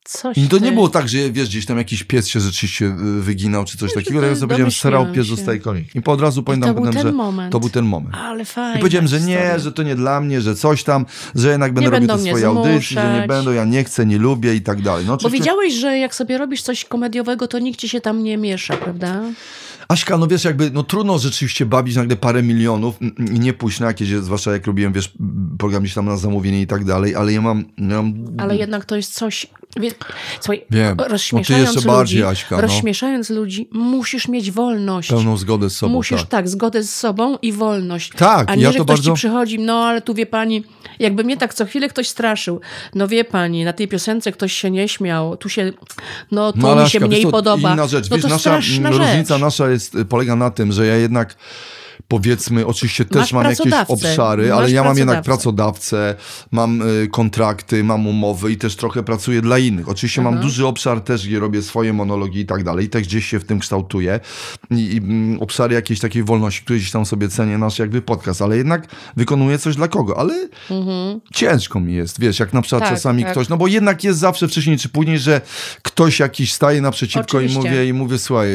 Coś 0.08 0.38
I 0.38 0.48
to 0.48 0.58
nie 0.58 0.68
ty. 0.68 0.72
było 0.72 0.88
tak, 0.88 1.08
że 1.08 1.30
wiesz, 1.30 1.48
gdzieś 1.48 1.66
tam 1.66 1.78
jakiś 1.78 2.04
pies 2.04 2.28
się 2.28 2.40
rzeczywiście 2.40 2.86
y, 2.86 3.22
wyginał, 3.22 3.64
czy 3.64 3.78
coś 3.78 3.90
że 3.90 3.94
takiego, 3.94 4.22
ja 4.22 4.34
sobie 4.34 4.40
powiedziałem, 4.40 4.58
domyśliłam 4.58 5.12
pies, 5.12 5.26
się. 5.26 5.36
zostaje 5.36 5.58
komikiem. 5.58 5.90
I 5.94 6.02
po 6.02 6.12
od 6.12 6.20
razu 6.20 6.42
pamiętam 6.42 6.74
potem, 6.74 6.92
że 7.02 7.12
moment. 7.12 7.52
to 7.52 7.60
był 7.60 7.70
ten 7.70 7.84
moment. 7.84 8.14
Ale 8.14 8.44
fajnie. 8.44 8.76
I 8.76 8.80
powiedziałem, 8.80 9.08
że 9.08 9.20
nie, 9.20 9.58
że 9.60 9.72
to 9.72 9.82
nie 9.82 9.94
dla 9.94 10.20
mnie, 10.20 10.40
że 10.40 10.54
coś 10.54 10.84
tam, 10.84 11.06
że 11.34 11.50
jednak 11.50 11.72
będę 11.72 11.90
Nie 11.90 11.94
robił 11.96 12.08
te 12.08 12.18
swoje 12.18 12.46
audycje, 12.46 12.80
że 13.02 13.20
nie 13.20 13.28
będą, 13.28 13.52
ja 13.52 13.64
nie 13.64 13.84
chcę, 13.84 14.06
nie 14.06 14.18
lubię 14.18 14.54
i 14.54 14.60
tak 14.60 14.82
dalej. 14.82 15.04
No, 15.06 15.08
Bo 15.12 15.14
oczywiście- 15.14 15.38
widziałeś, 15.38 15.74
że 15.74 15.98
jak 15.98 16.14
sobie 16.14 16.38
robisz 16.38 16.62
coś 16.62 16.84
komediowego, 16.84 17.48
to 17.48 17.58
nikt 17.58 17.80
ci 17.80 17.88
się 17.88 18.00
tam 18.00 18.22
nie 18.24 18.36
miesza, 18.36 18.76
prawda? 18.76 19.22
Aśka, 19.88 20.18
no 20.18 20.26
wiesz, 20.26 20.44
jakby, 20.44 20.70
no 20.70 20.82
trudno 20.82 21.18
rzeczywiście 21.18 21.66
bawić 21.66 21.96
nagle 21.96 22.16
parę 22.16 22.42
milionów 22.42 22.94
i 23.18 23.40
nie 23.40 23.52
pójść 23.52 23.80
na 23.80 23.86
jakieś, 23.86 24.08
zwłaszcza 24.08 24.52
jak 24.52 24.66
robiłem, 24.66 24.92
wiesz, 24.92 25.12
program 25.58 25.82
gdzieś 25.82 25.94
tam 25.94 26.06
na 26.06 26.16
zamówienie 26.16 26.60
i 26.60 26.66
tak 26.66 26.84
dalej, 26.84 27.14
ale 27.14 27.32
ja 27.32 27.40
mam, 27.40 27.64
ja 27.78 27.86
mam 28.02 28.14
Ale 28.38 28.56
jednak 28.56 28.84
to 28.84 28.96
jest 28.96 29.14
coś... 29.14 29.46
Wie, 29.80 29.90
słuchaj, 30.40 30.64
Wiem. 30.70 30.96
No 30.98 31.08
rozśmieszając 31.08 31.84
bardziej, 31.84 32.18
ludzi, 32.20 32.30
Aśka, 32.30 32.56
no. 32.56 32.62
rozśmieszając 32.62 33.30
ludzi, 33.30 33.68
musisz 33.72 34.28
mieć 34.28 34.50
wolność. 34.50 35.08
pełną 35.08 35.36
zgodę 35.36 35.70
z 35.70 35.76
sobą. 35.76 35.92
Musisz 35.92 36.20
tak. 36.20 36.28
tak. 36.30 36.48
zgodę 36.48 36.82
z 36.82 36.94
sobą 36.94 37.36
i 37.42 37.52
wolność. 37.52 38.12
Tak, 38.16 38.50
A 38.50 38.54
nie, 38.54 38.62
ja 38.62 38.72
że 38.72 38.78
to 38.78 38.84
ktoś 38.84 38.96
bardzo- 38.96 39.10
ci 39.10 39.14
przychodzi, 39.14 39.58
no 39.58 39.84
ale 39.84 40.02
tu 40.02 40.14
wie 40.14 40.26
pani, 40.26 40.64
jakby 40.98 41.24
mnie 41.24 41.36
tak 41.36 41.54
co 41.54 41.64
chwilę 41.66 41.88
ktoś 41.88 42.08
straszył. 42.08 42.60
No 42.94 43.08
wie 43.08 43.24
pani, 43.24 43.64
na 43.64 43.72
tej 43.72 43.88
piosence 43.88 44.32
ktoś 44.32 44.52
się 44.52 44.70
nie 44.70 44.88
śmiał, 44.88 45.36
tu 45.36 45.48
się, 45.48 45.72
no 46.30 46.52
tu 46.52 46.58
No, 46.58 46.74
mi 46.74 46.80
się 46.80 46.98
Aśka, 46.98 47.06
mniej 47.06 47.22
wiesz 47.22 47.30
podoba. 47.32 47.72
Inna 47.72 47.86
rzecz, 47.86 48.10
no 48.10 48.16
wiesz, 48.16 48.22
to 48.24 48.28
nasza 48.28 48.50
mm, 48.50 48.86
różnica 48.86 49.34
rzecz. 49.34 49.40
nasza 49.40 49.70
jest, 49.70 49.75
y, 49.76 50.04
polega 50.04 50.36
na 50.36 50.50
tym, 50.50 50.72
że 50.72 50.86
ja 50.86 50.96
jednak 50.96 51.34
powiedzmy, 52.08 52.66
oczywiście 52.66 53.04
też 53.04 53.16
Masz 53.20 53.32
mam 53.32 53.44
jakieś 53.44 53.72
obszary, 53.88 54.52
ale 54.52 54.62
Masz 54.62 54.72
ja 54.72 54.84
mam 54.84 54.98
jednak 54.98 55.24
pracodawcę. 55.24 56.14
mam 56.50 56.82
y, 56.82 57.08
kontrakty, 57.08 57.84
mam 57.84 58.06
umowy 58.06 58.52
i 58.52 58.56
też 58.56 58.76
trochę 58.76 59.02
pracuję 59.02 59.42
dla 59.42 59.58
innych. 59.58 59.88
Oczywiście 59.88 60.22
mam 60.22 60.34
Mhm. 60.34 60.48
duży 60.48 60.66
obszar 60.66 61.00
też, 61.00 61.26
gdzie 61.26 61.38
robię 61.38 61.62
swoje 61.62 61.92
monologi 61.92 62.40
i 62.40 62.46
tak 62.46 62.64
dalej, 62.64 62.86
i 62.86 62.88
też 62.88 63.02
gdzieś 63.02 63.26
się 63.26 63.40
w 63.40 63.44
tym 63.44 63.58
kształtuję 63.58 64.20
i, 64.70 64.74
i 64.94 64.98
mm, 64.98 65.42
obszary 65.42 65.74
jakiejś 65.74 66.00
takiej 66.00 66.24
wolności, 66.24 66.62
które 66.64 66.78
gdzieś 66.78 66.90
tam 66.90 67.06
sobie 67.06 67.28
cenię 67.28 67.58
nasz 67.58 67.78
jakby 67.78 68.02
podcast, 68.02 68.42
ale 68.42 68.56
jednak 68.56 68.86
wykonuję 69.16 69.58
coś 69.58 69.76
dla 69.76 69.88
kogo, 69.88 70.18
ale 70.18 70.48
ciężko 71.34 71.80
mi 71.80 71.94
jest, 71.94 72.20
wiesz, 72.20 72.38
jak 72.38 72.52
na 72.52 72.62
przykład 72.62 72.82
Mhm. 72.82 72.94
Tak, 72.94 72.98
czasami 72.98 73.22
tak. 73.22 73.32
ktoś, 73.32 73.48
no 73.48 73.56
bo 73.56 73.66
jednak 73.66 74.04
jest 74.04 74.18
zawsze 74.18 74.48
wcześniej 74.48 74.78
czy 74.78 74.88
później, 74.88 75.18
że 75.18 75.40
ktoś 75.82 76.20
jakiś 76.20 76.52
staje 76.52 76.80
naprzeciwko 76.80 77.38
Oczywiście. 77.38 77.60
i 77.60 77.64
mówię, 77.64 77.88
i 77.88 77.92
mówię, 77.92 78.18
słuchaj, 78.18 78.48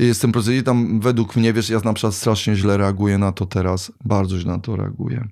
jestem 0.00 0.32
proceduralny, 0.32 0.62
tam 0.64 1.00
według 1.00 1.36
mnie, 1.36 1.52
wiesz, 1.52 1.70
ja 1.70 1.80
na 1.84 1.92
przykład 1.92 2.14
strasznie 2.14 2.56
źle 2.56 2.71
reaguję 2.76 3.18
na 3.18 3.32
to 3.32 3.46
teraz, 3.46 3.92
bardzo 4.04 4.38
źle 4.38 4.52
na 4.52 4.58
to 4.58 4.76
reaguję. 4.76 5.28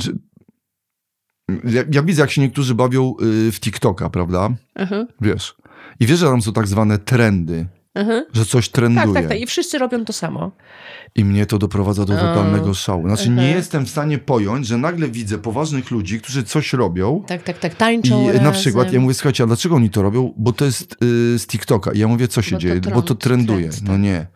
Czy... 0.00 0.18
Ja, 1.64 1.82
ja 1.92 2.02
widzę, 2.02 2.20
jak 2.22 2.30
się 2.30 2.40
niektórzy 2.40 2.74
bawią 2.74 3.14
y, 3.48 3.52
w 3.52 3.60
TikToka, 3.60 4.10
prawda? 4.10 4.50
Mhm, 4.74 5.06
Wiesz. 5.20 5.54
I 6.00 6.06
wiesz, 6.06 6.18
że 6.18 6.26
tam 6.26 6.42
są 6.42 6.52
tak 6.52 6.66
zwane 6.66 6.98
trendy, 6.98 7.66
mhm. 7.94 8.24
że 8.32 8.44
coś 8.44 8.68
Tak, 8.68 8.74
trenduje. 8.74 9.14
tak, 9.14 9.28
tak. 9.28 9.38
I 9.40 9.46
wszyscy 9.46 9.78
robią 9.78 10.04
to 10.04 10.12
samo. 10.12 10.52
I 11.14 11.24
mnie 11.24 11.46
to 11.46 11.58
doprowadza 11.58 12.04
do 12.04 12.12
totalnego 12.14 12.74
szału. 12.74 13.06
Znaczy, 13.08 13.30
nie 13.30 13.50
jestem 13.50 13.86
w 13.86 13.90
stanie 13.90 14.18
pojąć, 14.18 14.66
że 14.66 14.78
nagle 14.78 15.08
widzę 15.08 15.38
poważnych 15.38 15.90
ludzi, 15.90 16.20
którzy 16.20 16.44
coś 16.44 16.72
robią. 16.72 17.24
Tak, 17.26 17.42
tak, 17.42 17.58
tak. 17.58 17.72
I 17.72 17.76
Tańczą 17.76 18.26
na 18.26 18.32
razem. 18.32 18.52
przykład 18.52 18.92
ja 18.92 19.00
mówię, 19.00 19.14
słuchajcie, 19.14 19.44
a 19.44 19.46
dlaczego 19.46 19.76
oni 19.76 19.90
to 19.90 20.02
robią? 20.02 20.34
Bo 20.36 20.52
to 20.52 20.64
jest 20.64 20.92
y, 21.02 21.38
z 21.38 21.46
TikToka. 21.46 21.92
I 21.92 21.98
ja 21.98 22.08
mówię, 22.08 22.28
co 22.28 22.42
się 22.42 22.50
Bo 22.50 22.56
to 22.56 22.62
dzieje? 22.62 22.80
trend, 22.80 22.94
Bo 22.96 23.02
to 23.02 23.14
trenduje. 23.14 23.68
trend, 23.68 23.82
no 23.82 23.92
tak. 23.92 24.00
nie. 24.02 24.26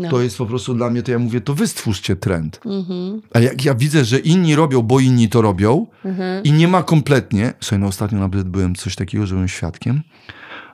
No. 0.00 0.10
To 0.10 0.20
jest 0.20 0.38
po 0.38 0.46
prostu 0.46 0.74
dla 0.74 0.90
mnie, 0.90 1.02
to 1.02 1.10
ja 1.10 1.18
mówię, 1.18 1.40
to 1.40 1.54
wy 1.54 1.66
stwórzcie 1.66 2.16
trend. 2.16 2.60
Mhm, 2.66 3.22
A 3.32 3.40
jak 3.40 3.64
ja 3.64 3.74
widzę, 3.74 4.04
że 4.04 4.18
inni 4.18 4.54
robią, 4.54 4.82
bo 4.82 5.00
inni 5.00 5.28
to 5.28 5.42
robią 5.42 5.86
mhm. 6.04 6.44
i 6.44 6.52
nie 6.52 6.68
ma 6.68 6.82
kompletnie, 6.82 7.52
słuchaj, 7.60 7.78
no 7.78 7.86
ostatnio 7.86 8.18
nawet 8.18 8.48
byłem 8.48 8.74
coś 8.74 8.96
takiego, 8.96 9.26
że 9.26 9.34
byłem 9.34 9.48
świadkiem, 9.48 10.02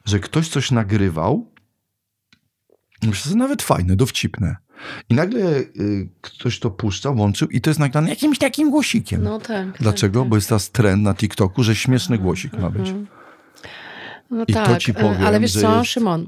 że 0.04 0.20
ktoś 0.20 0.48
coś 0.48 0.70
nagrywał 0.70 1.56
Myślę, 3.02 3.30
że 3.30 3.36
nawet 3.36 3.62
fajne, 3.62 3.96
dowcipne. 3.96 4.56
I 5.08 5.14
nagle 5.14 5.40
y, 5.40 6.08
ktoś 6.20 6.60
to 6.60 6.70
puszcza, 6.70 7.12
włączył 7.12 7.48
i 7.48 7.60
to 7.60 7.70
jest 7.70 7.80
nagrane 7.80 8.08
jakimś 8.08 8.38
takim 8.38 8.70
głosikiem. 8.70 9.22
No 9.22 9.40
tak. 9.40 9.78
Dlaczego? 9.80 10.20
Tak, 10.20 10.28
Bo 10.28 10.36
jest 10.36 10.48
teraz 10.48 10.70
trend 10.70 11.02
na 11.02 11.14
TikToku, 11.14 11.62
że 11.62 11.74
śmieszny 11.74 12.18
głosik 12.18 12.52
ma 12.58 12.70
być. 12.70 12.94
No 14.30 14.44
I 14.48 14.52
to 14.52 14.64
tak, 14.64 14.78
ci 14.78 14.90
e, 14.90 14.94
powiem, 14.94 15.26
ale 15.26 15.40
wiesz 15.40 15.52
co, 15.52 15.78
jest- 15.78 15.90
Szymon, 15.90 16.26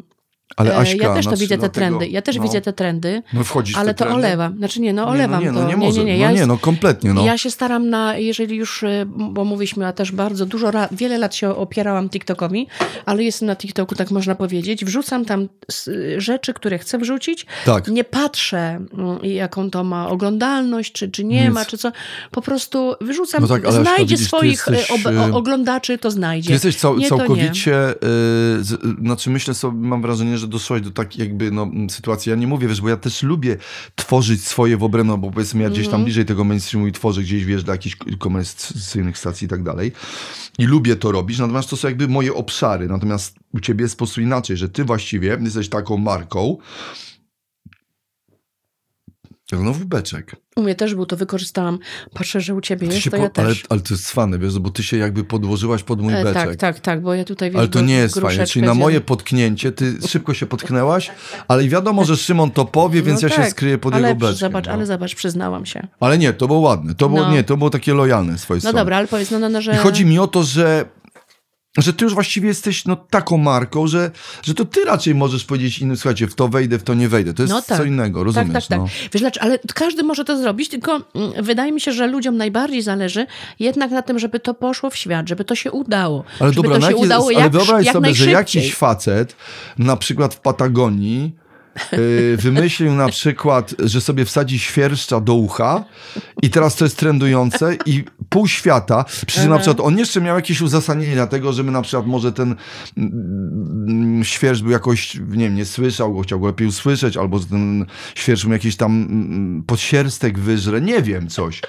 Ale 0.56 0.74
e, 0.74 0.78
Aśka, 0.78 1.06
ja 1.06 1.14
też 1.14 1.24
to 1.24 1.30
znaczy, 1.30 1.40
widzę 1.40 1.58
te 1.58 1.68
trendy, 1.68 2.08
ja 2.08 2.22
też 2.22 2.36
no, 2.36 2.42
widzę 2.42 2.60
te 2.60 2.72
trendy, 2.72 3.22
No 3.32 3.44
wchodzisz 3.44 3.76
ale 3.76 3.94
to 3.94 4.04
trendy? 4.04 4.14
olewam. 4.14 4.56
Znaczy 4.58 4.80
nie, 4.80 4.92
no 4.92 5.02
Nie, 5.04 5.08
olewam 5.10 5.44
no 5.44 5.50
nie, 5.50 5.58
to. 5.58 5.62
no 5.62 5.68
nie 5.68 5.76
może. 5.76 5.98
nie, 6.00 6.04
nie, 6.04 6.12
no 6.12 6.18
ja 6.20 6.30
nie, 6.30 6.36
jest- 6.36 6.48
no 6.48 6.58
kompletnie, 6.58 7.14
no. 7.14 7.24
Ja 7.24 7.38
się 7.38 7.50
staram 7.50 7.90
na, 7.90 8.16
jeżeli 8.16 8.56
już, 8.56 8.82
y, 8.82 9.06
bo 9.06 9.44
mówiliśmy, 9.44 9.84
ja 9.84 9.92
też 9.92 10.12
bardzo 10.12 10.46
dużo, 10.46 10.70
wiele 10.92 11.18
lat 11.18 11.34
się 11.34 11.56
opierałam 11.56 12.08
TikTokowi, 12.10 12.66
ale 13.06 13.24
jestem 13.24 13.46
na 13.46 13.56
TikToku, 13.56 13.94
tak 13.94 14.10
można 14.10 14.34
powiedzieć. 14.34 14.84
Wrzucam 14.84 15.24
tam 15.24 15.48
rzeczy, 16.16 16.54
które 16.54 16.78
chcę 16.78 16.98
wrzucić. 16.98 17.46
Tak. 17.64 17.88
Nie 17.88 18.04
patrzę, 18.04 18.58
mm, 18.58 19.18
jaką 19.22 19.70
to 19.70 19.84
ma 19.84 20.08
oglądalność, 20.08 20.92
czy, 20.92 21.10
czy 21.10 21.24
nie 21.24 21.44
Nic. 21.44 21.54
ma, 21.54 21.64
czy 21.64 21.78
co. 21.78 21.92
Po 22.30 22.42
prostu 22.42 22.94
wyrzucam, 23.00 23.42
No 23.42 23.48
tak, 23.48 23.64
ale 23.64 23.80
Aśka, 23.80 23.94
znajdzie 23.94 24.16
ty 24.16 24.24
swoich 24.24 24.50
jesteś, 24.68 24.90
y, 24.90 25.08
y, 25.10 25.20
o- 25.32 25.36
oglądaczy, 25.36 25.98
to 25.98 26.10
znajdzie. 26.10 26.46
Ty 26.46 26.52
jesteś 26.52 26.76
cał, 26.76 26.98
nie, 26.98 27.08
to 27.08 27.14
nie. 27.14 27.18
całkowicie, 27.18 27.90
y, 27.90 27.96
z, 28.64 28.80
znaczy 29.04 29.30
myślę 29.30 29.54
sobie, 29.54 29.78
mam 29.88 30.02
wrażenie, 30.02 30.37
że 30.38 30.48
doszłaś 30.48 30.82
do 30.82 30.90
takiej 30.90 31.20
jakby 31.20 31.50
no, 31.50 31.70
sytuacji, 31.90 32.30
ja 32.30 32.36
nie 32.36 32.46
mówię, 32.46 32.68
wiesz, 32.68 32.80
bo 32.80 32.88
ja 32.88 32.96
też 32.96 33.22
lubię 33.22 33.56
tworzyć 33.96 34.44
swoje 34.46 34.76
w 34.76 34.82
obrębie, 34.84 35.08
no, 35.08 35.18
bo 35.18 35.30
powiedzmy 35.30 35.62
ja 35.62 35.70
gdzieś 35.70 35.84
Mhm. 35.84 35.92
tam 35.92 36.04
bliżej 36.04 36.24
tego 36.24 36.44
mainstreamu 36.44 36.86
i 36.86 36.92
tworzę 36.92 37.22
gdzieś, 37.22 37.44
wiesz, 37.44 37.64
dla 37.64 37.74
jakichś 37.74 37.96
komercyjnych 38.18 39.18
stacji 39.18 39.44
i 39.44 39.48
tak 39.48 39.62
dalej. 39.62 39.92
I 40.58 40.66
lubię 40.66 40.96
to 40.96 41.12
robić, 41.12 41.38
natomiast 41.38 41.70
to 41.70 41.76
są 41.76 41.88
jakby 41.88 42.08
moje 42.08 42.34
obszary, 42.34 42.88
natomiast 42.88 43.36
u 43.54 43.60
ciebie 43.60 43.82
jest 43.82 43.94
po 43.94 43.98
prostu 43.98 44.20
inaczej, 44.20 44.56
że 44.56 44.68
ty 44.68 44.84
właściwie 44.84 45.38
jesteś 45.42 45.68
taką 45.68 45.96
marką, 45.96 46.56
Znowu 49.56 49.84
beczek. 49.84 50.36
U 50.56 50.62
mnie 50.62 50.74
też 50.74 50.94
był, 50.94 51.06
to 51.06 51.16
wykorzystałam. 51.16 51.78
Patrzę, 52.14 52.40
że 52.40 52.54
u 52.54 52.60
ciebie 52.60 52.86
jest, 52.86 52.98
się 52.98 53.10
to 53.10 53.16
po, 53.16 53.22
ja 53.22 53.30
ale, 53.36 53.48
też. 53.48 53.64
ale 53.68 53.80
to 53.80 53.94
jest 53.94 54.10
fane, 54.10 54.38
wiesz, 54.38 54.58
bo 54.58 54.70
ty 54.70 54.82
się 54.82 54.96
jakby 54.96 55.24
podłożyłaś 55.24 55.82
pod 55.82 56.00
mój 56.00 56.14
E, 56.14 56.24
beczek. 56.24 56.34
tak, 56.34 56.56
tak, 56.56 56.80
tak, 56.80 57.02
bo 57.02 57.14
ja 57.14 57.24
tutaj 57.24 57.50
wiesz, 57.50 57.58
Ale 57.58 57.68
to 57.68 57.80
nie 57.80 57.94
jest 57.94 58.20
fajne. 58.20 58.46
Czyli 58.46 58.66
na 58.66 58.74
moje 58.74 59.00
potknięcie, 59.00 59.72
ty 59.72 59.94
szybko 60.08 60.34
się 60.34 60.46
potknęłaś, 60.46 61.10
ale 61.48 61.64
i 61.64 61.68
wiadomo, 61.68 62.04
że 62.04 62.16
Szymon 62.16 62.50
to 62.50 62.64
powie, 62.64 63.02
więc 63.02 63.22
No 63.22 63.28
ja 63.28 63.34
się 63.34 63.40
tak, 63.42 63.50
skryję 63.50 63.78
pod 63.78 63.94
ale 63.94 64.08
jego 64.08 64.20
beczkiem. 64.20 64.38
Zobacz, 64.38 64.66
no. 64.66 64.72
ale 64.72 64.86
zobacz, 64.86 65.14
przyznałam 65.14 65.66
się. 65.66 65.86
Ale 66.00 66.18
nie, 66.18 66.32
to 66.32 66.46
było 66.46 66.58
ładne. 66.58 66.94
To 66.94 67.08
było, 67.08 67.20
No. 67.20 67.32
nie, 67.32 67.44
to 67.44 67.56
było 67.56 67.70
takie 67.70 67.94
lojalne 67.94 68.38
z 68.38 68.42
twojej 68.42 68.58
No 68.58 68.60
strony. 68.60 68.78
dobra, 68.80 68.96
ale 68.96 69.08
powiedz, 69.08 69.30
no, 69.30 69.38
no, 69.38 69.48
no 69.48 69.62
że... 69.62 69.72
I 69.74 69.76
chodzi 69.76 70.06
mi 70.06 70.18
o 70.18 70.26
to, 70.26 70.42
że, 70.42 70.84
że 71.76 71.92
ty 71.92 72.04
już 72.04 72.14
właściwie 72.14 72.48
jesteś 72.48 72.84
no, 72.84 72.96
taką 72.96 73.36
marką, 73.36 73.86
że, 73.86 74.10
że 74.42 74.54
to 74.54 74.64
ty 74.64 74.84
raczej 74.84 75.14
możesz 75.14 75.44
powiedzieć 75.44 75.78
innym, 75.78 75.96
słuchajcie, 75.96 76.26
w 76.26 76.34
to 76.34 76.48
wejdę, 76.48 76.78
w 76.78 76.82
to 76.82 76.94
nie 76.94 77.08
wejdę. 77.08 77.34
To 77.34 77.42
jest 77.42 77.52
No 77.54 77.62
tak. 77.62 77.78
co 77.78 77.84
innego, 77.84 78.24
rozumiesz? 78.24 78.52
Tak, 78.52 78.62
tak, 78.62 78.68
tak. 78.68 78.78
No. 78.78 79.08
Wiesz, 79.12 79.22
dlaczego? 79.22 79.46
ale 79.46 79.58
każdy 79.74 80.02
może 80.02 80.24
to 80.24 80.38
zrobić, 80.38 80.68
tylko 80.68 81.00
mm, 81.14 81.44
wydaje 81.44 81.72
mi 81.72 81.80
się, 81.80 81.92
że 81.92 82.06
ludziom 82.06 82.36
najbardziej 82.36 82.82
zależy 82.82 83.26
jednak 83.58 83.90
na 83.90 84.02
tym, 84.02 84.18
żeby 84.18 84.40
to 84.40 84.54
poszło 84.54 84.90
w 84.90 84.96
świat, 84.96 85.28
żeby 85.28 85.44
to 85.44 85.54
się 85.54 85.72
udało. 85.72 86.24
Ale 86.40 86.52
żeby 86.52 86.68
dobra, 86.68 86.80
to 86.80 86.86
się 86.86 86.92
jakie- 86.92 87.04
udało 87.04 87.26
ale 87.26 87.40
jak, 87.40 87.52
wyobraź 87.52 87.86
jak 87.86 87.92
sobie, 87.94 88.14
że 88.14 88.30
jakiś 88.30 88.74
facet, 88.74 89.36
na 89.78 89.96
przykład 89.96 90.34
w 90.34 90.40
Patagonii, 90.40 91.32
wymyślił 92.36 92.92
na 92.94 93.08
przykład, 93.08 93.74
że 93.78 94.00
sobie 94.00 94.24
wsadzi 94.24 94.58
świerszcza 94.58 95.20
do 95.20 95.34
ucha 95.34 95.84
i 96.42 96.50
teraz 96.50 96.76
to 96.76 96.84
jest 96.84 96.96
trendujące 96.96 97.76
i 97.86 98.04
pół 98.28 98.48
świata, 98.48 99.04
przecież 99.26 99.48
na 99.48 99.58
przykład 99.58 99.80
on 99.80 99.98
jeszcze 99.98 100.20
miał 100.20 100.36
jakieś 100.36 100.60
uzasadnienie 100.60 101.14
dlatego, 101.14 101.52
żeby 101.52 101.70
na 101.70 101.82
przykład 101.82 102.06
może 102.06 102.32
ten 102.32 102.54
mm, 102.96 104.24
świerszcz 104.24 104.62
był 104.62 104.72
jakoś, 104.72 105.14
nie 105.14 105.44
wiem, 105.44 105.54
nie 105.54 105.64
słyszał 105.64 106.14
go, 106.14 106.20
chciał 106.20 106.40
go 106.40 106.46
lepiej 106.46 106.66
usłyszeć, 106.68 107.16
albo 107.16 107.38
że 107.38 107.46
ten 107.46 107.86
świerszcz 108.14 108.44
mu 108.44 108.52
jakiś 108.52 108.76
tam 108.76 108.92
mm, 108.92 109.62
podsierstek 109.66 110.38
wyżre, 110.38 110.80
nie 110.80 111.02
wiem, 111.02 111.28
coś. 111.28 111.60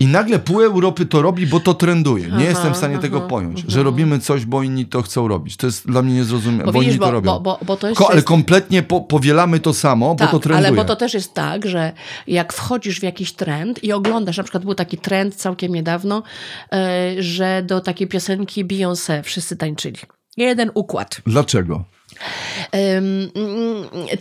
I 0.00 0.06
nagle 0.06 0.38
pół 0.38 0.60
Europy 0.62 1.06
to 1.06 1.22
robi, 1.22 1.46
bo 1.46 1.60
to 1.60 1.74
trenduje. 1.74 2.26
Nie 2.26 2.32
Aha, 2.32 2.42
jestem 2.42 2.74
w 2.74 2.76
stanie 2.76 2.94
aha, 2.94 3.02
tego 3.02 3.20
pojąć, 3.20 3.64
że 3.68 3.82
robimy 3.82 4.18
coś, 4.18 4.44
bo 4.44 4.62
inni 4.62 4.86
to 4.86 5.02
chcą 5.02 5.28
robić. 5.28 5.56
To 5.56 5.66
jest 5.66 5.86
dla 5.86 6.02
mnie 6.02 6.14
niezrozumiałe, 6.14 6.64
Bo 6.64 6.72
bo, 6.72 6.82
inni 6.82 6.98
to 6.98 7.04
bo, 7.04 7.10
robią. 7.10 7.40
bo, 7.40 7.58
bo, 7.66 7.76
to 7.76 7.88
jest... 7.88 7.98
Ko, 7.98 8.10
ale 8.10 8.22
kompletnie 8.22 8.82
po, 8.82 9.00
powielamy 9.00 9.60
to 9.60 9.74
samo, 9.74 10.14
tak, 10.14 10.28
bo 10.28 10.32
to 10.32 10.38
trenduje. 10.42 10.68
ale 10.68 10.76
bo 10.76 10.84
to 10.84 10.96
też 10.96 11.14
jest 11.14 11.34
tak, 11.34 11.66
że 11.66 11.92
jak 12.26 12.52
wchodzisz 12.52 13.00
w 13.00 13.02
jakiś 13.02 13.32
trend 13.32 13.84
i 13.84 13.92
oglądasz, 13.92 14.36
na 14.36 14.42
przykład 14.42 14.64
był 14.64 14.74
taki 14.74 14.98
trend 14.98 15.34
całkiem 15.34 15.74
niedawno, 15.74 16.22
e, 16.72 17.14
że 17.18 17.62
do 17.66 17.80
takiej 17.80 18.08
piosenki 18.08 18.64
Beyoncé 18.64 19.22
wszyscy 19.22 19.56
tańczyli. 19.56 19.98
Jeden 20.36 20.70
układ. 20.74 21.20
Dlaczego? 21.26 21.84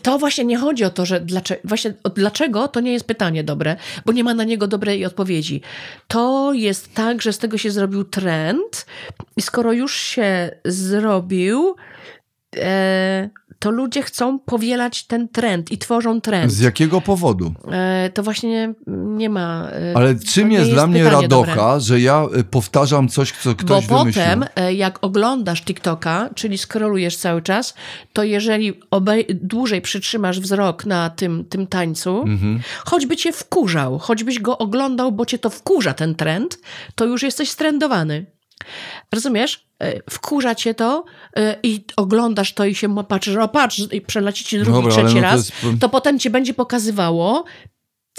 To 0.02 0.20
właśnie 0.20 0.46
nie 0.46 0.58
chodzi 0.58 0.84
o 0.84 0.90
to, 0.90 1.06
że 1.06 1.22
dlaczego, 1.22 1.62
właśnie 1.64 1.94
dlaczego 2.16 2.68
to 2.68 2.80
nie 2.80 2.94
jest 2.94 3.08
pytanie 3.08 3.44
dobre, 3.44 3.76
bo 4.06 4.14
nie 4.14 4.24
ma 4.24 4.34
na 4.34 4.44
niego 4.44 4.68
dobrej 4.68 5.06
odpowiedzi. 5.06 5.62
To 6.08 6.54
jest 6.54 6.94
tak, 6.94 7.22
że 7.22 7.34
z 7.34 7.38
tego 7.38 7.58
się 7.58 7.72
zrobił 7.72 8.04
trend 8.04 8.86
i 9.38 9.42
skoro 9.42 9.74
już 9.74 9.96
się 9.96 10.50
zrobił, 10.66 11.76
e, 12.58 13.30
to 13.60 13.72
ludzie 13.72 14.02
chcą 14.02 14.40
powielać 14.40 15.04
ten 15.04 15.28
trend 15.30 15.72
i 15.72 15.78
tworzą 15.78 16.22
trend. 16.22 16.52
Z 16.52 16.60
jakiego 16.60 17.02
powodu? 17.02 17.54
E, 17.72 18.10
To 18.14 18.24
właśnie 18.24 18.74
nie 18.96 19.30
ma. 19.30 19.68
e, 19.72 19.98
Ale 19.98 20.16
czym 20.20 20.50
nie 20.50 20.58
jest 20.58 20.72
dla 20.72 20.88
mnie 20.88 21.04
radocha, 21.04 21.28
dobre. 21.56 21.80
że 21.82 22.00
ja 22.00 22.26
y, 22.38 22.44
powtarzam 22.44 23.08
coś, 23.10 23.32
co 23.32 23.50
Bo 23.50 23.56
ktoś 23.56 23.88
wymyślił? 23.88 24.14
potem, 24.26 24.46
e, 24.56 24.74
jak 24.74 25.00
oglądasz 25.02 25.62
TikToka, 25.64 26.30
czyli 26.36 26.58
scrollujesz 26.58 27.18
cały 27.18 27.42
czas, 27.42 27.74
to 28.14 28.24
jeżeli 28.24 28.74
dłużej 29.30 29.82
przytrzymasz 29.82 30.40
wzrok 30.40 30.86
na 30.86 31.10
tym, 31.10 31.46
tym 31.46 31.68
tańcu, 31.68 32.22
Mhm. 32.22 32.60
choćby 32.86 33.16
cię 33.18 33.32
wkurzał, 33.32 34.00
choćbyś 34.00 34.40
go 34.40 34.58
oglądał, 34.58 35.12
bo 35.12 35.26
cię 35.26 35.40
to 35.40 35.50
wkurza 35.50 35.94
ten 35.94 36.16
trend, 36.16 36.60
to 36.96 37.06
już 37.06 37.24
jesteś 37.24 37.50
strendowany. 37.50 38.26
Rozumiesz? 39.14 39.66
E, 39.80 40.00
Wkurza 40.10 40.56
cię 40.56 40.74
to 40.74 41.06
e, 41.38 41.56
i 41.64 41.86
oglądasz 41.98 42.54
to 42.54 42.66
i 42.66 42.76
się 42.76 43.04
patrzysz, 43.04 43.36
o 43.36 43.48
patrz, 43.48 43.82
i 43.92 44.02
przeleci 44.02 44.44
ci 44.44 44.58
drugi, 44.60 44.72
Dobra, 44.72 44.92
trzeci 44.92 45.16
no 45.16 45.22
to 45.22 45.22
raz, 45.22 45.36
jest- 45.64 45.82
to 45.82 45.90
potem 45.90 46.20
cię 46.20 46.30
będzie 46.30 46.54
pokazywało 46.54 47.44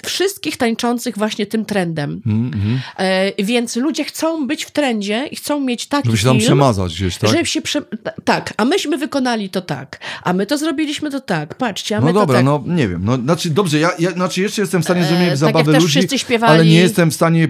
wszystkich 0.05 0.57
tańczących 0.57 1.19
właśnie 1.19 1.47
tym 1.47 1.65
trendem. 1.65 2.21
Mhm. 2.27 2.81
E, 2.99 3.45
więc 3.45 3.77
ludzie 3.77 4.05
chcą 4.05 4.47
być 4.47 4.65
w 4.65 4.71
trendzie 4.71 5.27
i 5.31 5.37
chcą 5.37 5.61
mieć 5.61 5.87
taki 5.87 6.07
Żeby 6.09 6.19
się 6.19 6.25
tam 6.25 6.37
film, 6.37 6.47
przemazać 6.47 6.95
gdzieś, 6.95 7.19
tak? 7.19 7.31
żeby 7.31 7.47
się 7.47 7.63
prze... 7.63 7.83
ta- 7.83 8.13
Tak, 8.25 8.55
a 8.57 8.65
myśmy 8.65 8.99
wykonali 8.99 9.51
to 9.51 9.61
tak, 9.61 10.01
a 10.23 10.33
my 10.33 10.47
to 10.47 10.59
zrobiliśmy 10.59 11.11
to 11.11 11.21
tak, 11.21 11.55
patrzcie, 11.55 11.97
a 11.97 12.01
my 12.01 12.07
No 12.07 12.13
dobra, 12.13 12.27
to 12.43 12.59
tak. 12.59 12.67
no 12.67 12.75
nie 12.75 12.89
wiem. 12.89 13.05
No, 13.05 13.17
znaczy, 13.17 13.51
dobrze, 13.51 13.79
ja, 13.79 13.91
ja 13.99 14.11
znaczy 14.11 14.41
jeszcze 14.41 14.63
jestem 14.63 14.81
w 14.81 14.85
stanie 14.85 15.01
E, 15.01 15.05
zrozumieć 15.05 15.29
tak 15.31 15.39
zabawę 15.39 15.73
też 15.73 15.83
ludzi, 15.83 15.99
wszyscy 15.99 16.19
śpiewali- 16.19 16.51
ale 16.51 16.65
nie 16.65 16.75
jestem 16.81 17.11
w 17.11 17.15
stanie 17.15 17.45
y, 17.45 17.49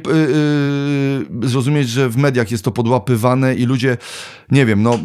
y, 1.44 1.48
zrozumieć, 1.48 1.88
że 1.88 2.08
w 2.08 2.16
mediach 2.16 2.50
jest 2.50 2.64
to 2.64 2.70
podłapywane 2.70 3.54
i 3.54 3.64
ludzie, 3.66 3.96
nie 4.50 4.66
wiem, 4.66 4.82
no 4.82 4.98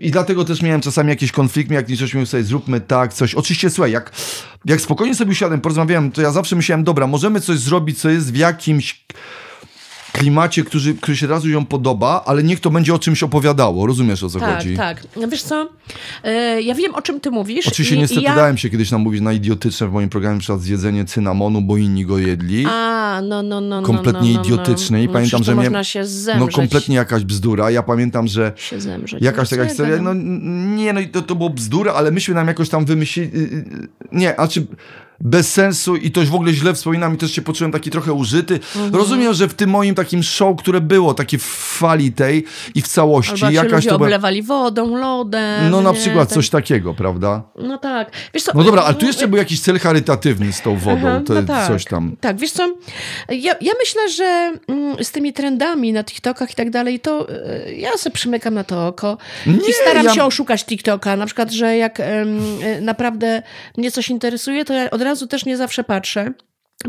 i 0.00 0.10
dlatego 0.10 0.44
też 0.44 0.62
miałem 0.62 0.80
czasami 0.80 1.08
jakiś 1.08 1.32
konflikt, 1.32 1.70
jak 1.70 1.86
coś 1.86 2.14
mówił 2.14 2.26
sobie, 2.26 2.42
zróbmy 2.42 2.80
tak, 2.80 3.14
coś. 3.14 3.34
Oczywiście, 3.34 3.70
słuchaj, 3.70 3.92
jak, 3.92 4.12
jak 4.64 4.80
spokojnie 4.80 5.14
sobie 5.14 5.30
usiadłem, 5.30 5.60
porozmawiałem, 5.60 6.12
to 6.12 6.22
ja 6.22 6.30
zawsze 6.30 6.56
myślałem, 6.56 6.84
dobra, 6.84 7.06
możemy 7.06 7.40
coś 7.40 7.58
zrobić, 7.58 8.00
co 8.00 8.10
jest 8.10 8.32
w 8.32 8.36
jakimś 8.36 9.04
klimacie, 10.22 10.64
który, 10.64 10.94
który 10.94 11.16
się 11.16 11.26
razu 11.26 11.48
ją 11.48 11.64
podoba, 11.64 12.22
ale 12.26 12.42
niech 12.42 12.60
to 12.60 12.70
będzie 12.70 12.94
o 12.94 12.98
czymś 12.98 13.22
opowiadało. 13.22 13.86
Rozumiesz, 13.86 14.22
o 14.22 14.28
co 14.28 14.40
Tak, 14.40 14.56
chodzi? 14.56 14.76
tak. 14.76 15.02
No 15.16 15.28
Wiesz 15.28 15.42
co, 15.42 15.68
e, 16.24 16.62
ja 16.62 16.74
wiem 16.74 16.94
o 16.94 17.02
czym 17.02 17.20
ty 17.20 17.30
mówisz. 17.30 17.66
Oczywiście 17.66 17.94
i, 17.94 17.98
niestety 17.98 18.20
i 18.20 18.24
ja... 18.24 18.36
dałem 18.36 18.58
się 18.58 18.70
kiedyś 18.70 18.90
namówić 18.90 19.20
na 19.20 19.32
idiotyczne 19.32 19.88
w 19.88 19.92
moim 19.92 20.08
programie 20.08 20.38
przykład 20.38 20.60
zjedzenie 20.60 21.04
cynamonu, 21.04 21.62
bo 21.62 21.76
inni 21.76 22.06
go 22.06 22.18
jedli. 22.18 22.64
A, 22.68 23.20
no, 23.24 23.42
no, 23.42 23.60
no, 23.60 23.80
no, 23.80 23.86
kompletnie 23.86 24.32
no, 24.32 24.38
no, 24.38 24.44
idiotyczny 24.44 25.02
i 25.02 25.06
no, 25.06 25.12
pamiętam, 25.12 25.44
że 25.44 25.54
można 25.54 25.84
się 25.84 26.00
No 26.00 26.06
zemrzeć. 26.06 26.54
kompletnie 26.56 26.96
jakaś 26.96 27.24
bzdura. 27.24 27.70
Ja 27.70 27.82
pamiętam, 27.82 28.28
że 28.28 28.52
się 28.56 28.80
zemrzeć. 28.80 29.22
jakaś 29.22 29.48
taka 29.48 29.64
historia, 29.64 30.02
no 30.02 30.14
nie, 30.76 30.92
no 30.92 31.00
i 31.00 31.08
to, 31.08 31.22
to 31.22 31.34
było 31.34 31.50
bzdura, 31.50 31.92
ale 31.92 32.10
myśmy 32.10 32.34
nam 32.34 32.48
jakoś 32.48 32.68
tam 32.68 32.84
wymyślili, 32.84 33.28
y, 33.36 33.40
y, 33.40 33.88
nie, 34.12 34.40
a 34.40 34.48
czy 34.48 34.66
bez 35.20 35.52
sensu 35.52 35.96
i 35.96 36.10
to 36.10 36.20
już 36.20 36.30
w 36.30 36.34
ogóle 36.34 36.52
źle 36.52 36.74
wspominam 36.74 37.14
i 37.14 37.18
też 37.18 37.32
się 37.32 37.42
poczułem 37.42 37.72
taki 37.72 37.90
trochę 37.90 38.12
użyty. 38.12 38.54
Mhm. 38.54 38.94
Rozumiem, 38.94 39.34
że 39.34 39.48
w 39.48 39.54
tym 39.54 39.70
moim 39.70 39.94
takim 39.94 40.22
show, 40.22 40.56
które 40.58 40.80
było, 40.80 41.14
takie 41.14 41.38
w 41.38 41.42
fali 41.78 42.12
tej 42.12 42.44
i 42.74 42.82
w 42.82 42.88
całości, 42.88 43.32
Albo 43.44 43.50
jakaś 43.50 43.72
ludzie 43.72 43.88
to 43.88 43.96
oblewali 43.96 44.42
wodą, 44.42 44.96
lodem. 44.96 45.70
No 45.70 45.80
na 45.80 45.90
nie, 45.90 45.96
przykład 45.96 46.28
tak- 46.28 46.34
coś 46.34 46.50
takiego, 46.50 46.94
prawda? 46.94 47.42
No 47.58 47.78
tak. 47.78 48.10
Wiesz 48.34 48.42
co, 48.42 48.52
No 48.54 48.64
dobra, 48.64 48.82
ale 48.82 48.94
tu 48.94 49.06
jeszcze 49.06 49.28
był 49.28 49.38
jakiś 49.38 49.60
cel 49.60 49.78
charytatywny 49.78 50.52
z 50.52 50.60
tą 50.60 50.76
wodą, 50.76 51.08
Aha, 51.08 51.20
to 51.26 51.34
no 51.34 51.42
tak. 51.42 51.68
coś 51.68 51.84
tam. 51.84 52.16
Tak, 52.20 52.36
wiesz 52.38 52.52
co, 52.52 52.74
ja, 53.28 53.54
ja 53.60 53.72
myślę, 53.80 54.08
że 54.10 54.52
mm, 54.68 55.04
z 55.04 55.10
tymi 55.12 55.32
trendami 55.32 55.92
na 55.92 56.04
TikTokach 56.04 56.50
i 56.50 56.54
tak 56.54 56.70
dalej, 56.70 57.00
to 57.00 57.28
e, 57.28 57.72
ja 57.72 57.96
sobie 57.96 58.14
przymykam 58.14 58.54
na 58.54 58.64
to 58.64 58.86
oko 58.86 59.18
i 59.46 59.50
Nie, 59.50 59.72
staram 59.82 60.04
ja- 60.04 60.14
się 60.14 60.24
oszukać 60.24 60.64
TikToka. 60.64 61.16
Na 61.16 61.26
przykład, 61.26 61.50
że 61.50 61.76
jak 61.76 62.00
e, 62.00 62.24
naprawdę 62.80 63.42
mnie 63.78 63.90
coś 63.90 64.10
interesuje, 64.10 64.64
to 64.64 64.72
ja 64.72 64.90
od 64.90 65.02
razu 65.02 65.11
też 65.26 65.46
nie 65.46 65.56
zawsze 65.56 65.84
patrzę. 65.84 66.32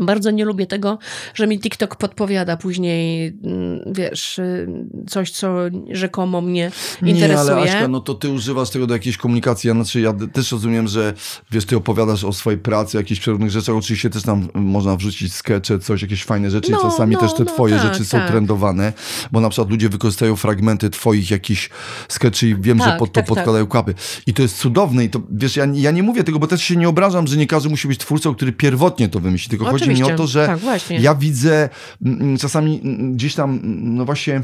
Bardzo 0.00 0.30
nie 0.30 0.44
lubię 0.44 0.66
tego, 0.66 0.98
że 1.34 1.46
mi 1.46 1.60
TikTok 1.60 1.96
podpowiada 1.96 2.56
później, 2.56 3.26
mm, 3.44 3.80
wiesz, 3.94 4.38
y, 4.38 4.68
coś, 5.08 5.30
co 5.30 5.56
rzekomo 5.90 6.40
mnie 6.40 6.70
interesuje. 7.02 7.54
Nie, 7.54 7.62
ale 7.62 7.72
Aśka, 7.72 7.88
no 7.88 8.00
to 8.00 8.14
ty 8.14 8.30
używasz 8.30 8.70
tego 8.70 8.86
do 8.86 8.94
jakiejś 8.94 9.16
komunikacji. 9.16 9.68
Ja, 9.68 9.74
znaczy, 9.74 10.00
ja 10.00 10.12
też 10.32 10.52
rozumiem, 10.52 10.88
że 10.88 11.14
wiesz, 11.50 11.64
ty 11.64 11.76
opowiadasz 11.76 12.24
o 12.24 12.32
swojej 12.32 12.60
pracy, 12.60 12.98
o 12.98 13.00
jakichś 13.00 13.20
przerywnych 13.20 13.50
rzeczach. 13.50 13.76
Oczywiście 13.76 14.10
też 14.10 14.22
tam 14.22 14.48
można 14.54 14.96
wrzucić 14.96 15.34
skecze, 15.34 15.78
coś, 15.78 16.02
jakieś 16.02 16.24
fajne 16.24 16.50
rzeczy 16.50 16.72
No, 16.72 16.78
i 16.78 16.82
czasami 16.82 17.14
no, 17.14 17.20
też 17.20 17.34
te 17.34 17.44
no, 17.44 17.52
twoje 17.52 17.76
tak, 17.76 17.92
rzeczy 17.92 18.04
są 18.04 18.18
tak. 18.18 18.28
trendowane, 18.28 18.92
bo 19.32 19.40
na 19.40 19.48
przykład 19.48 19.70
ludzie 19.70 19.88
wykorzystają 19.88 20.36
fragmenty 20.36 20.90
twoich 20.90 21.30
jakichś 21.30 21.70
skeczy 22.08 22.48
i 22.48 22.54
wiem, 22.60 22.78
że 22.78 22.84
Tak, 22.84 22.98
pod 22.98 23.08
to 23.08 23.14
tak, 23.14 23.26
tak. 23.26 23.34
podkładają 23.34 23.66
klapy. 23.66 23.94
I 24.26 24.34
to 24.34 24.42
jest 24.42 24.56
cudowne 24.58 25.04
i 25.04 25.10
to, 25.10 25.20
wiesz, 25.30 25.56
ja, 25.56 25.66
ja 25.74 25.90
nie 25.90 26.02
mówię 26.02 26.24
tego, 26.24 26.38
bo 26.38 26.46
też 26.46 26.62
się 26.62 26.76
nie 26.76 26.88
obrażam, 26.88 27.26
że 27.26 27.36
nie 27.36 27.46
każdy 27.46 27.68
musi 27.68 27.88
być 27.88 27.98
twórcą, 27.98 28.34
który 28.34 28.52
pierwotnie 28.52 29.08
to 29.08 29.20
wymyśli, 29.20 29.50
tylko 29.50 29.64
chodzi 29.64 29.83
mi 29.86 30.02
o 30.02 30.16
to, 30.16 30.26
że 30.26 30.46
Tak, 30.46 30.90
ja 30.90 31.14
widzę 31.14 31.68
mm, 32.06 32.20
mm, 32.22 32.38
czasami 32.38 32.80
mm, 32.84 33.14
gdzieś 33.14 33.34
tam, 33.34 33.60
no 33.82 34.04
właśnie... 34.04 34.42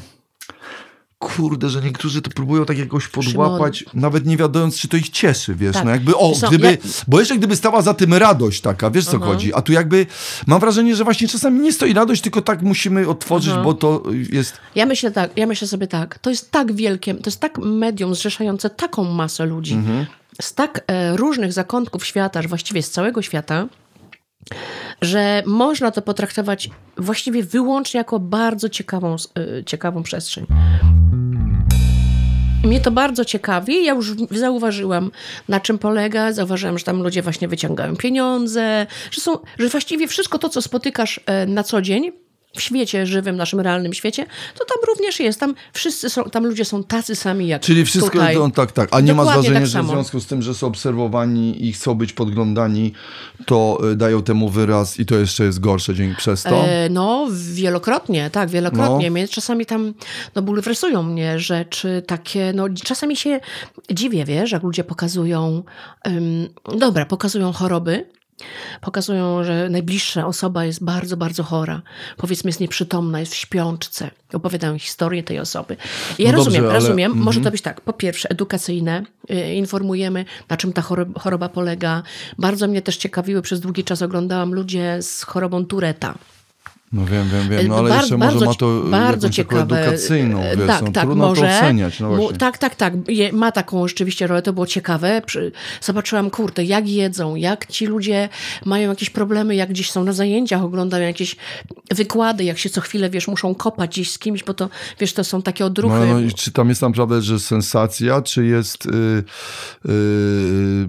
Kurde, 1.18 1.68
że 1.68 1.82
niektórzy 1.82 2.22
to 2.22 2.30
próbują 2.30 2.64
tak 2.64 2.78
jakoś 2.78 3.08
podłapać, 3.08 3.84
nawet 3.94 4.26
nie 4.26 4.36
wiadomo, 4.36 4.72
czy 4.72 4.88
to 4.88 4.96
ich 4.96 5.08
cieszy, 5.10 5.54
wiesz, 5.54 5.72
Tak. 5.72 5.84
no 5.84 5.90
jakby, 5.90 6.16
o, 6.16 6.32
gdyby, 6.48 6.70
ja- 6.70 6.76
bo 7.08 7.20
jeszcze 7.20 7.36
gdyby 7.38 7.56
stała 7.56 7.82
za 7.82 7.94
tym 7.94 8.14
radość 8.14 8.60
taka, 8.60 8.90
wiesz 8.90 9.04
co 9.04 9.16
Aha. 9.16 9.26
chodzi, 9.26 9.54
a 9.54 9.62
tu 9.62 9.72
jakby, 9.72 10.06
mam 10.46 10.60
wrażenie, 10.60 10.96
że 10.96 11.04
właśnie 11.04 11.28
czasami 11.28 11.60
nie 11.60 11.72
stoi 11.72 11.92
radość, 11.92 12.22
tylko 12.22 12.42
tak 12.42 12.62
musimy 12.62 13.08
otworzyć, 13.08 13.52
Aha. 13.52 13.62
bo 13.62 13.74
to 13.74 14.02
jest, 14.32 14.56
Ja 14.74 14.86
myślę 14.86 15.10
tak, 15.10 15.30
ja 15.36 15.46
myślę 15.46 15.68
sobie 15.68 15.86
tak, 15.86 16.18
to 16.18 16.30
jest 16.30 16.50
tak 16.50 16.72
wielkie, 16.72 17.14
to 17.14 17.30
jest 17.30 17.40
tak 17.40 17.58
medium 17.58 18.14
zrzeszające 18.14 18.70
taką 18.70 19.04
masę 19.04 19.46
ludzi 19.46 19.78
z 20.40 20.54
tak 20.54 20.84
e, 20.86 21.16
różnych 21.16 21.52
zakątków 21.52 22.06
świata, 22.06 22.42
że 22.42 22.48
właściwie 22.48 22.82
z 22.82 22.90
całego 22.90 23.22
świata, 23.22 23.66
że 25.02 25.42
można 25.46 25.90
to 25.90 26.02
potraktować 26.02 26.70
właściwie 26.96 27.42
wyłącznie 27.42 27.98
jako 27.98 28.18
bardzo 28.18 28.68
ciekawą, 28.68 29.16
e, 29.58 29.64
ciekawą 29.64 30.02
przestrzeń. 30.02 30.46
Mnie 32.64 32.80
to 32.80 32.90
bardzo 32.90 33.24
ciekawi. 33.24 33.84
Ja 33.84 33.94
już 33.94 34.14
zauważyłam, 34.30 35.10
na 35.48 35.60
czym 35.60 35.78
polega. 35.78 36.32
Zauważyłam, 36.32 36.78
że 36.78 36.84
tam 36.84 37.02
ludzie 37.02 37.22
właśnie 37.22 37.48
wyciągają 37.48 37.96
pieniądze, 37.96 38.86
że, 39.10 39.20
są, 39.20 39.38
że 39.58 39.68
właściwie 39.68 40.08
wszystko 40.08 40.38
to, 40.38 40.48
co 40.48 40.62
spotykasz 40.62 41.20
e, 41.26 41.46
na 41.46 41.62
co 41.62 41.82
dzień 41.82 42.12
w 42.56 42.60
świecie 42.62 43.06
żywym, 43.06 43.36
naszym 43.36 43.60
realnym 43.60 43.92
świecie, 43.92 44.26
to 44.58 44.64
tam 44.64 44.76
również 44.88 45.20
jest. 45.20 45.40
Tam 45.40 45.54
wszyscy 45.72 46.10
są, 46.10 46.24
tam 46.24 46.46
ludzie 46.46 46.64
są 46.64 46.84
tacy 46.84 47.16
sami 47.16 47.48
jak 47.48 47.62
czyli 47.62 47.84
wszystko, 47.84 48.10
tutaj. 48.12 48.34
no, 48.34 48.50
tak, 48.50 48.72
tak, 48.72 48.88
a 48.92 49.00
nie 49.00 49.14
Dokładnie 49.14 49.32
wrażenia, 49.32 49.60
tak 49.60 49.68
że 49.68 49.82
w 49.82 49.86
związku 49.86 50.20
z 50.20 50.26
tym, 50.26 50.42
że 50.42 50.54
są 50.54 50.66
obserwowani 50.66 51.66
i 51.66 51.72
chcą 51.72 51.94
być 51.94 52.12
podglądani, 52.12 52.92
to 53.46 53.78
y, 53.92 53.96
dają 53.96 54.22
temu 54.22 54.48
wyraz 54.48 55.00
i 55.00 55.06
to 55.06 55.14
jeszcze 55.14 55.44
jest 55.44 55.60
gorsze 55.60 55.94
dzięki 55.94 56.16
przez 56.16 56.42
to? 56.42 56.64
E, 56.64 56.88
no, 56.88 57.26
wielokrotnie, 57.52 58.30
tak, 58.30 58.48
wielokrotnie. 58.48 59.10
No. 59.10 59.12
Mnie 59.12 59.28
czasami 59.28 59.66
tam, 59.66 59.94
no, 60.34 60.42
bulwersują 60.42 61.02
mnie 61.02 61.38
rzeczy 61.38 62.02
takie, 62.06 62.52
no, 62.54 62.64
czasami 62.84 63.16
się 63.16 63.40
dziwię, 63.90 64.24
wiesz, 64.24 64.52
jak 64.52 64.62
ludzie 64.62 64.84
pokazują, 64.84 65.62
ym, 66.06 66.48
dobra, 66.78 67.06
pokazują 67.06 67.52
choroby, 67.52 68.06
pokazują, 68.80 69.44
że 69.44 69.68
najbliższa 69.68 70.26
osoba 70.26 70.64
jest 70.64 70.84
bardzo, 70.84 71.16
bardzo 71.16 71.42
chora. 71.42 71.82
Powiedzmy, 72.16 72.48
jest 72.48 72.60
nieprzytomna, 72.60 73.20
jest 73.20 73.32
w 73.32 73.36
śpiączce. 73.36 74.10
Opowiadają 74.32 74.78
historię 74.78 75.22
tej 75.22 75.38
osoby. 75.38 75.76
I 76.18 76.22
ja 76.22 76.32
No 76.32 76.38
dobrze, 76.38 76.50
rozumiem, 76.50 76.64
ale- 76.64 76.74
rozumiem. 76.74 77.12
Może 77.12 77.38
mhm. 77.38 77.44
to 77.44 77.50
być 77.50 77.62
tak, 77.62 77.80
po 77.80 77.92
pierwsze 77.92 78.30
edukacyjne, 78.30 79.02
y, 79.30 79.54
informujemy, 79.54 80.24
na 80.48 80.56
czym 80.56 80.72
ta 80.72 80.82
choroba 81.20 81.48
polega. 81.48 82.02
Bardzo 82.38 82.68
mnie 82.68 82.82
też 82.82 82.96
ciekawiły, 82.96 83.42
przez 83.42 83.60
długi 83.60 83.84
czas 83.84 84.02
oglądałam 84.02 84.54
ludzie 84.54 84.98
z 85.02 85.22
chorobą 85.22 85.66
Tureta. 85.66 86.14
No 86.92 87.06
wiem, 87.06 87.28
wiem, 87.28 87.48
wiem, 87.48 87.68
no 87.68 87.74
Bar- 87.74 87.84
ale 87.84 87.96
jeszcze 87.96 88.16
może 88.16 88.30
bardzo 88.30 88.46
ma 88.46 88.54
to 88.54 88.82
bardzo 88.90 89.30
ciekawe. 89.30 89.62
edukacyjną, 89.62 90.40
E, 90.40 90.56
wiesz, 90.56 90.66
tak, 90.66 90.82
no, 90.82 90.92
tak, 90.92 91.04
trudno 91.04 91.28
może. 91.28 91.42
to 91.42 91.58
oceniać, 91.58 92.00
no 92.00 92.32
tak, 92.38 92.58
tak, 92.58 92.74
tak. 92.74 92.94
Je, 93.08 93.32
ma 93.32 93.52
taką 93.52 93.88
rzeczywiście 93.88 94.26
rolę, 94.26 94.42
to 94.42 94.52
było 94.52 94.66
ciekawe. 94.66 95.22
Zobaczyłam, 95.80 96.30
kurde, 96.30 96.64
jak 96.64 96.88
jedzą, 96.88 97.34
jak 97.34 97.66
ci 97.66 97.86
ludzie 97.86 98.28
mają 98.64 98.88
jakieś 98.90 99.10
problemy, 99.10 99.54
jak 99.54 99.70
gdzieś 99.70 99.90
są 99.90 100.04
na 100.04 100.12
zajęciach, 100.12 100.62
oglądają 100.62 101.06
jakieś 101.06 101.36
wykłady, 101.90 102.44
jak 102.44 102.58
się 102.58 102.70
co 102.70 102.80
chwilę, 102.80 103.10
wiesz, 103.10 103.28
muszą 103.28 103.54
kopać 103.54 103.90
gdzieś 103.90 104.10
z 104.10 104.18
kimś, 104.18 104.44
bo 104.44 104.54
to, 104.54 104.68
wiesz, 105.00 105.12
to 105.12 105.24
są 105.24 105.42
takie 105.42 105.66
odruchy. 105.66 105.96
No, 105.98 106.06
no 106.06 106.20
i 106.20 106.32
czy 106.32 106.52
tam 106.52 106.68
jest 106.68 106.82
naprawdę, 106.82 107.22
że 107.22 107.40
sensacja, 107.40 108.22
czy 108.22 108.46
jest. 108.46 108.86
Yy, 108.86 109.24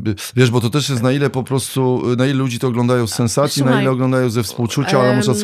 yy, 0.05 0.15
wiesz, 0.35 0.51
bo 0.51 0.61
to 0.61 0.69
też 0.69 0.89
jest 0.89 1.03
na 1.03 1.11
ile 1.11 1.29
po 1.29 1.43
prostu, 1.43 2.03
na 2.17 2.25
ile 2.25 2.33
ludzi 2.33 2.59
to 2.59 2.67
oglądają 2.67 3.07
z 3.07 3.13
sensacji, 3.13 3.61
na 3.61 3.67
Słuchaj, 3.67 3.83
ile 3.83 3.91
oglądają 3.91 4.29
ze 4.29 4.43
współczucia, 4.43 4.99
ale 4.99 5.15
może 5.15 5.35
z 5.35 5.43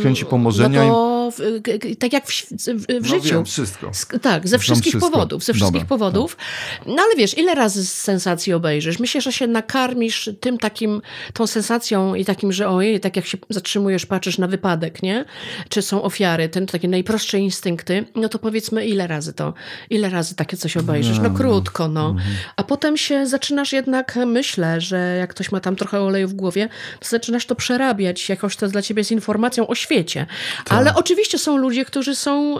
chęci 0.51 0.57
pomożenia. 0.77 0.87
No 0.87 1.11
im- 1.11 1.16
to 1.27 1.31
w, 1.31 1.61
k- 1.63 1.71
tak 1.99 2.13
jak 2.13 2.25
w, 2.27 2.45
w, 2.51 2.85
no 3.01 3.07
życiu. 3.07 3.35
wiem, 3.35 3.45
wszystko. 3.45 3.87
Sk- 3.87 4.19
Tak, 4.19 4.47
ze 4.47 4.59
wszystkich 4.59 4.91
wszystko. 4.91 5.11
powodów, 5.11 5.43
ze 5.43 5.53
wszystkich 5.53 5.81
Dobra, 5.81 5.87
powodów. 5.97 6.37
No 6.85 6.95
ale 7.03 7.15
wiesz, 7.17 7.37
ile 7.37 7.55
razy 7.55 7.85
z 7.85 7.93
sensacji 7.93 8.53
obejrzysz? 8.53 8.99
Myślę, 8.99 9.21
że 9.21 9.31
się 9.31 9.47
nakarmisz 9.47 10.29
tym 10.41 10.57
takim, 10.57 11.01
tą 11.33 11.47
sensacją 11.47 12.15
i 12.15 12.25
takim, 12.25 12.53
że 12.53 12.69
ojej, 12.69 12.99
tak 12.99 13.15
jak 13.15 13.25
się 13.25 13.37
zatrzymujesz, 13.49 14.05
patrzysz 14.05 14.37
na 14.37 14.47
wypadek, 14.47 15.03
nie? 15.03 15.25
Czy 15.69 15.81
są 15.81 16.03
ofiary, 16.03 16.49
ten 16.49 16.65
takie 16.65 16.87
najprostsze 16.87 17.39
instynkty, 17.39 18.05
no 18.15 18.29
to 18.29 18.39
powiedzmy 18.39 18.85
ile 18.85 19.07
razy 19.07 19.33
to, 19.33 19.53
ile 19.89 20.09
razy 20.09 20.35
takie 20.35 20.57
coś 20.57 20.77
obejrzysz? 20.77 21.19
No 21.19 21.29
krótko, 21.31 21.87
no. 21.87 22.09
Mhm. 22.09 22.35
A 22.55 22.63
potem 22.63 22.97
się 22.97 23.27
zaczynasz 23.27 23.73
jednak, 23.73 24.19
myślę, 24.25 24.81
że 24.81 25.15
jak 25.19 25.29
ktoś 25.29 25.51
ma 25.51 25.59
tam 25.59 25.75
trochę 25.75 26.01
oleju 26.01 26.27
w 26.27 26.33
głowie, 26.33 26.69
to 26.99 27.07
zaczynasz 27.09 27.45
to 27.45 27.55
przerabiać, 27.55 28.29
jakoś 28.29 28.55
to 28.55 28.67
dla 28.67 28.81
ciebie 28.81 28.99
jest 28.99 29.11
informacją 29.11 29.67
o 29.67 29.75
świecie. 29.75 30.25
Tak. 30.65 30.77
Ale 30.77 30.95
oczywiście 30.95 31.16
są 31.25 31.57
ludzie, 31.57 31.85
którzy 31.85 32.15
są 32.15 32.57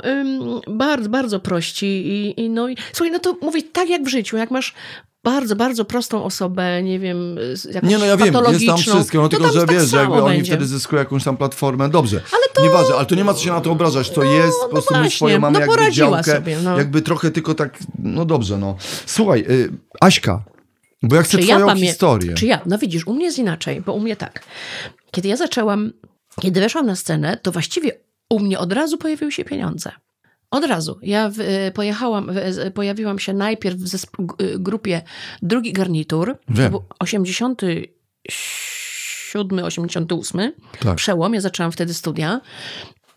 bardzo, 0.68 1.10
bardzo 1.10 1.40
prości 1.40 1.86
i, 1.86 2.42
i 2.42 2.50
no 2.50 2.70
i 2.70 2.78
słuchaj, 2.94 3.12
no 3.12 3.20
to 3.20 3.38
mówię 3.42 3.62
tak 3.64 3.90
jak 3.90 4.04
w 4.04 4.08
życiu, 4.08 4.38
jak 4.38 4.52
masz 4.52 4.74
bardzo, 5.24 5.56
bardzo 5.56 5.86
prostą 5.86 6.24
osobę, 6.24 6.84
nie 6.84 7.00
wiem, 7.00 7.38
jakąś 7.74 7.90
Nie, 7.90 7.98
no 7.98 8.06
ja 8.06 8.18
wiem, 8.18 8.36
jest 8.50 8.66
tam 8.66 8.78
wszystko, 8.78 9.22
no 9.22 9.30
tylko, 9.30 9.52
że 9.52 9.60
tak 9.60 9.72
wiesz, 9.72 9.90
że 9.90 9.98
jakby 9.98 10.14
samo 10.14 10.26
oni 10.26 10.36
będzie. 10.36 10.52
wtedy 10.52 10.66
zyskują 10.66 11.00
jakąś 11.00 11.24
tam 11.24 11.38
platformę, 11.38 11.90
dobrze. 11.90 12.22
Ale 12.32 12.44
to... 12.54 12.64
Nieważne, 12.64 12.96
ale 12.96 13.06
to 13.06 13.16
nie 13.16 13.24
ma 13.24 13.34
co 13.34 13.44
się 13.44 13.52
na 13.52 13.62
to 13.62 13.72
obrażać, 13.72 14.10
to 14.10 14.24
jest, 14.24 14.60
po 14.60 14.66
no 14.66 14.70
prostu 14.70 14.96
my 14.96 15.10
swoją 15.10 15.40
mamy 15.40 15.60
no 15.60 15.66
jakby 15.66 15.92
działkę, 15.92 16.36
sobie, 16.36 16.58
no. 16.64 16.78
jakby 16.78 17.02
trochę 17.02 17.32
tylko 17.32 17.54
tak, 17.54 17.78
no 18.00 18.26
dobrze, 18.26 18.58
no. 18.58 18.76
Słuchaj, 19.06 19.46
y, 19.50 19.70
Aśka, 20.02 20.44
bo 21.04 21.16
ja 21.16 21.22
chcę 21.22 21.38
Czy 21.38 21.44
twoją 21.44 21.68
pamię- 21.68 21.88
historię. 21.88 22.34
Czy 22.34 22.46
ja? 22.46 22.62
No 22.66 22.78
widzisz, 22.78 23.08
u 23.08 23.14
mnie 23.14 23.26
jest 23.26 23.40
inaczej, 23.40 23.82
bo 23.82 23.94
u 23.94 24.00
mnie 24.00 24.16
tak. 24.16 24.44
Kiedy 25.12 25.28
ja 25.28 25.38
zaczęłam, 25.38 25.92
kiedy 26.42 26.60
weszłam 26.60 26.86
na 26.86 26.96
scenę, 26.96 27.38
to 27.42 27.52
właściwie 27.52 28.07
u 28.30 28.40
mnie 28.40 28.60
od 28.60 28.74
razu 28.74 28.98
pojawiły 28.98 29.32
się 29.32 29.46
pieniądze. 29.46 29.92
Od 30.52 30.66
razu. 30.66 31.00
Ja 31.02 31.30
w, 31.30 31.40
e, 31.40 31.72
pojechałam, 31.72 32.34
w, 32.34 32.38
e, 32.38 32.72
pojawiłam 32.72 33.20
się 33.20 33.34
najpierw 33.34 33.78
w 33.78 33.96
e, 33.96 34.00
grupie 34.60 35.02
drugi 35.42 35.74
garnitur. 35.74 36.38
Wiem. 36.50 36.66
To 36.66 36.72
był 36.80 36.84
87, 37.00 39.66
88. 39.66 40.52
Tak. 40.80 40.96
Przełom. 40.96 41.34
Ja 41.34 41.42
zaczęłam 41.42 41.72
wtedy 41.72 41.94
studia. 41.94 42.42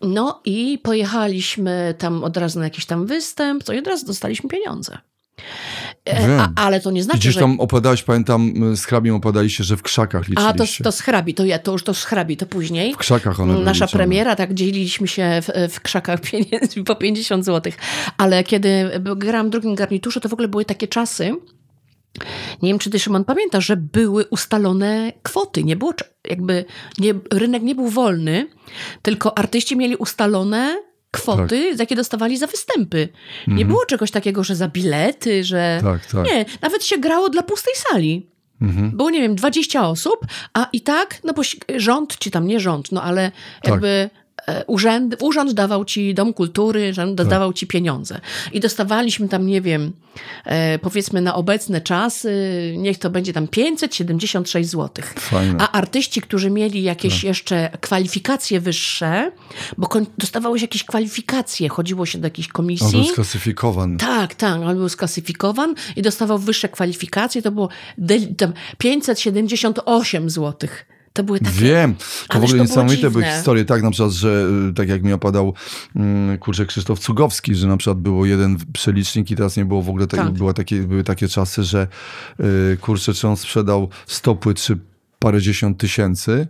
No 0.01 0.41
i 0.45 0.79
pojechaliśmy 0.83 1.95
tam 1.97 2.23
od 2.23 2.37
razu 2.37 2.59
na 2.59 2.65
jakiś 2.65 2.85
tam 2.85 3.05
występ, 3.05 3.63
co 3.63 3.73
i 3.73 3.79
od 3.79 3.87
razu 3.87 4.05
dostaliśmy 4.05 4.49
pieniądze. 4.49 4.97
E, 6.05 6.27
Wiem. 6.27 6.39
A, 6.39 6.49
ale 6.55 6.79
to 6.79 6.91
nie 6.91 7.03
znaczy, 7.03 7.19
Gdzieś 7.19 7.33
że... 7.33 7.39
tam 7.39 7.59
opowiadałeś, 7.59 8.03
pamiętam, 8.03 8.53
z 8.75 8.85
hrabiem 8.85 9.15
opowiadaliście, 9.15 9.63
że 9.63 9.77
w 9.77 9.81
krzakach 9.83 10.21
A, 10.35 10.41
to, 10.43 10.51
liczyliście. 10.51 10.83
to 10.83 10.91
z 10.91 10.99
hrabi, 11.01 11.33
to 11.33 11.45
ja, 11.45 11.59
to 11.59 11.71
już 11.71 11.83
to 11.83 11.93
z 11.93 12.03
hrabi, 12.03 12.37
to 12.37 12.45
później. 12.45 12.93
W 12.93 12.97
krzakach 12.97 13.39
one 13.39 13.53
Nasza 13.53 13.85
liczone. 13.85 13.99
premiera, 13.99 14.35
tak 14.35 14.53
dzieliliśmy 14.53 15.07
się 15.07 15.41
w, 15.41 15.73
w 15.73 15.79
krzakach 15.81 16.21
pieniędzmi 16.31 16.83
po 16.83 16.95
50 16.95 17.45
zł. 17.45 17.73
Ale 18.17 18.43
kiedy 18.43 18.91
grałam 19.15 19.47
w 19.47 19.49
drugim 19.49 19.75
garniturze, 19.75 20.19
to 20.19 20.29
w 20.29 20.33
ogóle 20.33 20.47
były 20.47 20.65
takie 20.65 20.87
czasy, 20.87 21.35
nie 22.61 22.69
wiem, 22.69 22.79
czy 22.79 22.89
ty, 22.89 22.99
Szymon, 22.99 23.23
pamiętasz, 23.25 23.65
że 23.65 23.77
były 23.77 24.25
ustalone 24.25 25.13
kwoty. 25.23 25.63
Nie 25.63 25.75
było, 25.75 25.93
jakby, 26.29 26.65
nie, 26.99 27.13
rynek 27.33 27.63
nie 27.63 27.75
był 27.75 27.87
wolny, 27.89 28.47
tylko 29.01 29.37
artyści 29.37 29.77
mieli 29.77 29.95
ustalone 29.95 30.77
kwoty, 31.11 31.69
Tak. 31.69 31.79
jakie 31.79 31.95
dostawali 31.95 32.37
za 32.37 32.47
występy. 32.47 33.09
Nie 33.47 33.65
było 33.65 33.85
czegoś 33.85 34.11
takiego, 34.11 34.43
że 34.43 34.55
za 34.55 34.67
bilety, 34.67 35.43
że... 35.43 35.75
Mhm. 35.75 35.99
Tak, 35.99 36.11
tak. 36.11 36.25
Nie, 36.25 36.45
nawet 36.61 36.83
się 36.83 36.97
grało 36.97 37.29
dla 37.29 37.43
pustej 37.43 37.73
sali. 37.75 38.29
Mhm. 38.61 38.91
Było, 38.91 39.09
nie 39.09 39.21
wiem, 39.21 39.35
20 39.35 39.87
osób, 39.87 40.25
a 40.53 40.67
i 40.73 40.81
tak, 40.81 41.19
no 41.23 41.33
bo 41.33 41.41
rząd, 41.77 42.17
czy 42.17 42.31
tam 42.31 42.47
nie 42.47 42.59
rząd, 42.59 42.91
no 42.91 43.03
ale 43.03 43.31
jakby 43.63 44.09
e, 44.47 44.65
urząd, 44.65 45.15
urząd 45.19 45.53
dawał 45.53 45.85
ci 45.85 46.13
dom 46.13 46.33
kultury, 46.33 46.93
rząd 46.93 47.17
Tak. 47.17 47.27
dawał 47.27 47.53
ci 47.53 47.67
pieniądze. 47.67 48.19
I 48.53 48.59
dostawaliśmy 48.59 49.29
tam, 49.29 49.47
nie 49.47 49.61
wiem, 49.61 49.91
e, 50.45 50.79
powiedzmy 50.79 51.21
na 51.21 51.35
obecne 51.35 51.81
czasy, 51.81 52.33
niech 52.77 52.97
to 52.99 53.09
będzie 53.09 53.33
tam 53.33 53.47
576 53.47 54.69
zł. 54.69 54.89
Fajne. 55.15 55.55
A 55.59 55.71
artyści, 55.71 56.21
którzy 56.21 56.49
mieli 56.49 56.83
jakieś 56.83 57.13
Tak. 57.13 57.23
jeszcze 57.23 57.69
kwalifikacje 57.81 58.59
wyższe, 58.61 59.31
bo 59.77 59.89
dostawałeś 60.17 60.61
jakieś 60.61 60.83
kwalifikacje, 60.83 61.69
chodziło 61.69 62.05
się 62.05 62.17
do 62.17 62.25
jakiejś 62.27 62.47
On 62.47 62.51
komisji. 62.53 62.91
był 62.91 63.03
sklasyfikowany. 63.03 63.97
Tak, 63.97 64.35
tak, 64.35 64.61
on 64.61 64.75
był 64.77 64.89
sklasyfikowany 64.89 65.73
i 65.95 66.01
dostawał 66.01 66.37
wyższe 66.39 66.69
kwalifikacje, 66.69 67.41
to 67.41 67.51
było 67.51 67.69
del- 67.97 68.35
tam 68.35 68.53
578 68.77 70.29
zł. 70.29 70.69
To 71.13 71.23
były 71.23 71.39
takie... 71.39 71.51
Wiem, 71.51 71.95
to 72.29 72.39
w 72.39 72.43
ogóle 72.43 72.57
to 72.57 72.63
niesamowite 72.63 73.11
były 73.11 73.23
historie, 73.23 73.65
tak 73.65 73.83
na 73.83 73.91
przykład, 73.91 74.11
że 74.11 74.47
y, 74.69 74.73
tak 74.73 74.89
jak 74.89 75.03
mi 75.03 75.13
opadał 75.13 75.53
mm, 75.95 76.37
kurczę 76.37 76.65
Krzysztof 76.65 76.99
Cugowski, 76.99 77.55
że 77.55 77.67
na 77.67 77.77
przykład 77.77 77.97
było 77.97 78.25
jeden 78.25 78.57
przelicznik 78.73 79.31
i 79.31 79.35
teraz 79.35 79.57
nie 79.57 79.65
było 79.65 79.81
w 79.81 79.89
ogóle, 79.89 80.07
tak, 80.07 80.19
Tak. 80.19 80.31
była 80.31 80.53
takie, 80.53 80.75
były 80.81 81.03
takie 81.03 81.27
czasy, 81.27 81.63
że 81.63 81.87
y, 82.73 82.77
kurczę, 82.81 83.13
czy 83.13 83.27
on 83.27 83.37
sprzedał 83.37 83.89
100 84.07 84.35
płyt 84.35 84.57
czy 84.61 84.77
parędziesiąt 85.19 85.77
tysięcy, 85.77 86.47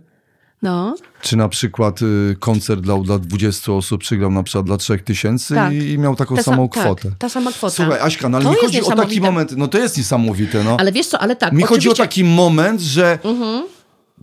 No, 0.62 0.94
czy 1.22 1.36
na 1.36 1.48
przykład 1.48 2.02
y, 2.02 2.36
koncert 2.40 2.80
dla, 2.80 2.98
dla 2.98 3.18
20 3.18 3.72
osób 3.72 4.00
przygrał 4.00 4.30
na 4.30 4.42
przykład 4.42 4.66
dla 4.66 4.76
3 4.76 4.98
tysięcy 4.98 5.54
Tak. 5.54 5.72
i, 5.72 5.76
i 5.90 5.98
miał 5.98 6.16
taką 6.16 6.36
ta 6.36 6.42
samą 6.42 6.56
sam- 6.62 6.68
kwotę. 6.82 7.08
Tak, 7.10 7.18
ta 7.18 7.28
sama 7.28 7.52
kwota. 7.52 7.74
Słuchaj, 7.76 8.00
Aśka, 8.00 8.28
no 8.28 8.36
ale 8.38 8.44
To 8.44 8.50
mi 8.52 8.56
chodzi 8.60 8.82
o 8.82 8.96
taki 8.96 9.20
moment, 9.20 9.56
no 9.56 9.68
to 9.68 9.78
jest 9.78 9.96
niesamowite, 9.98 10.64
no. 10.64 10.76
Ale 10.80 10.92
wiesz 10.92 11.06
co, 11.06 11.18
ale 11.18 11.36
tak, 11.36 11.52
Mi 11.52 11.62
chodzi 11.62 11.88
o 11.88 11.92
Mhm. 11.92 12.08
taki 12.08 12.24
moment, 12.24 12.80
że 12.80 13.18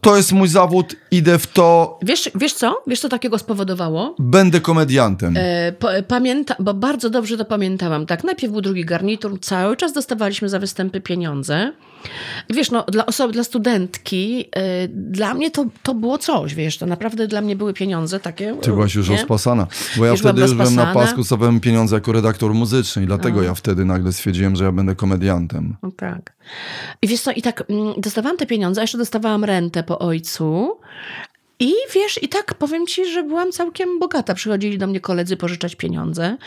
to 0.01 0.17
jest 0.17 0.31
mój 0.31 0.47
zawód, 0.47 0.95
idę 1.11 1.39
w 1.39 1.47
to, 1.47 1.99
Wiesz, 2.01 2.31
wiesz 2.35 2.53
co? 2.53 2.83
Wiesz, 2.87 2.99
co 2.99 3.09
takiego 3.09 3.37
spowodowało? 3.37 4.15
będę 4.19 4.61
komediantem. 4.61 5.33
E, 5.37 5.71
po, 5.71 5.87
pamięta, 6.07 6.55
bo 6.59 6.73
bardzo 6.73 7.09
dobrze 7.09 7.37
to 7.37 7.45
pamiętałam. 7.45 8.05
Tak, 8.05 8.23
najpierw 8.23 8.51
był 8.53 8.61
drugi 8.61 8.85
garnitur, 8.85 9.39
cały 9.39 9.77
czas 9.77 9.93
dostawaliśmy 9.93 10.49
za 10.49 10.59
występy 10.59 11.01
pieniądze. 11.01 11.71
Wiesz, 12.49 12.71
no, 12.71 12.83
dla 12.83 13.05
osoby, 13.05 13.33
dla 13.33 13.43
studentki, 13.43 14.45
e, 14.55 14.87
dla 14.87 15.33
mnie 15.33 15.51
to, 15.51 15.65
to 15.83 15.93
było 15.93 16.17
coś, 16.17 16.55
wiesz, 16.55 16.77
to 16.77 16.85
naprawdę 16.85 17.27
dla 17.27 17.41
mnie 17.41 17.55
były 17.55 17.73
pieniądze 17.73 18.19
takie. 18.19 18.55
Ty 18.61 18.71
byłaś 18.71 18.95
już 18.95 19.09
nie? 19.09 19.17
rozpasana. 19.17 19.67
Bo 19.97 20.05
ja 20.05 20.11
Już 20.11 20.19
wtedy 20.19 20.41
już 20.41 20.53
byłem 20.53 20.75
na 20.75 20.93
pasku, 20.93 21.23
stawiałem 21.23 21.59
pieniądze 21.59 21.95
jako 21.95 22.11
redaktor 22.11 22.53
muzyczny 22.53 23.03
i 23.03 23.05
dlatego 23.05 23.43
ja 23.43 23.53
wtedy 23.53 23.85
nagle 23.85 24.13
stwierdziłem, 24.13 24.55
że 24.55 24.63
ja 24.63 24.71
będę 24.71 24.95
komediantem. 24.95 25.75
No 25.83 25.91
tak. 25.91 26.33
I 27.01 27.07
wiesz 27.07 27.21
co, 27.21 27.31
i 27.31 27.41
tak 27.41 27.63
mm, 27.69 27.93
dostawałam 27.97 28.37
te 28.37 28.45
pieniądze, 28.45 28.81
a 28.81 28.83
jeszcze 28.83 28.97
dostawałam 28.97 29.43
rentę 29.43 29.83
po 29.83 29.99
ojcu. 29.99 30.79
I 31.59 31.73
wiesz, 31.95 32.23
i 32.23 32.29
tak 32.29 32.55
powiem 32.55 32.87
ci, 32.87 33.11
że 33.11 33.23
byłam 33.23 33.51
całkiem 33.51 33.99
bogata. 33.99 34.33
Przychodzili 34.33 34.77
do 34.77 34.87
mnie 34.87 34.99
koledzy 34.99 35.37
pożyczać 35.37 35.75
pieniądze. 35.75 36.37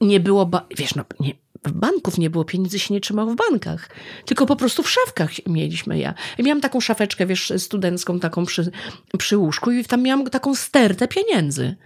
Nie 0.00 0.20
było, 0.20 0.46
ba- 0.46 0.66
wiesz, 0.76 0.94
no, 0.94 1.04
nie, 1.20 1.32
banków 1.72 2.18
nie 2.18 2.30
było 2.30 2.44
pieniędzy, 2.44 2.78
się 2.78 2.94
nie 2.94 3.00
trzymało 3.00 3.32
w 3.32 3.36
bankach. 3.36 3.90
Tylko 4.24 4.46
po 4.46 4.56
prostu 4.56 4.82
w 4.82 4.90
szafkach 4.90 5.30
mieliśmy 5.46 5.98
ja. 5.98 6.14
I 6.38 6.42
miałam 6.42 6.60
taką 6.60 6.80
szafeczkę, 6.80 7.26
wiesz, 7.26 7.52
studencką, 7.58 8.20
taką 8.20 8.44
przy, 8.44 8.70
przy 9.18 9.36
łóżku 9.36 9.70
i 9.70 9.84
tam 9.84 10.02
miałam 10.02 10.26
taką 10.26 10.54
stertę 10.54 11.08
pieniędzy. 11.08 11.76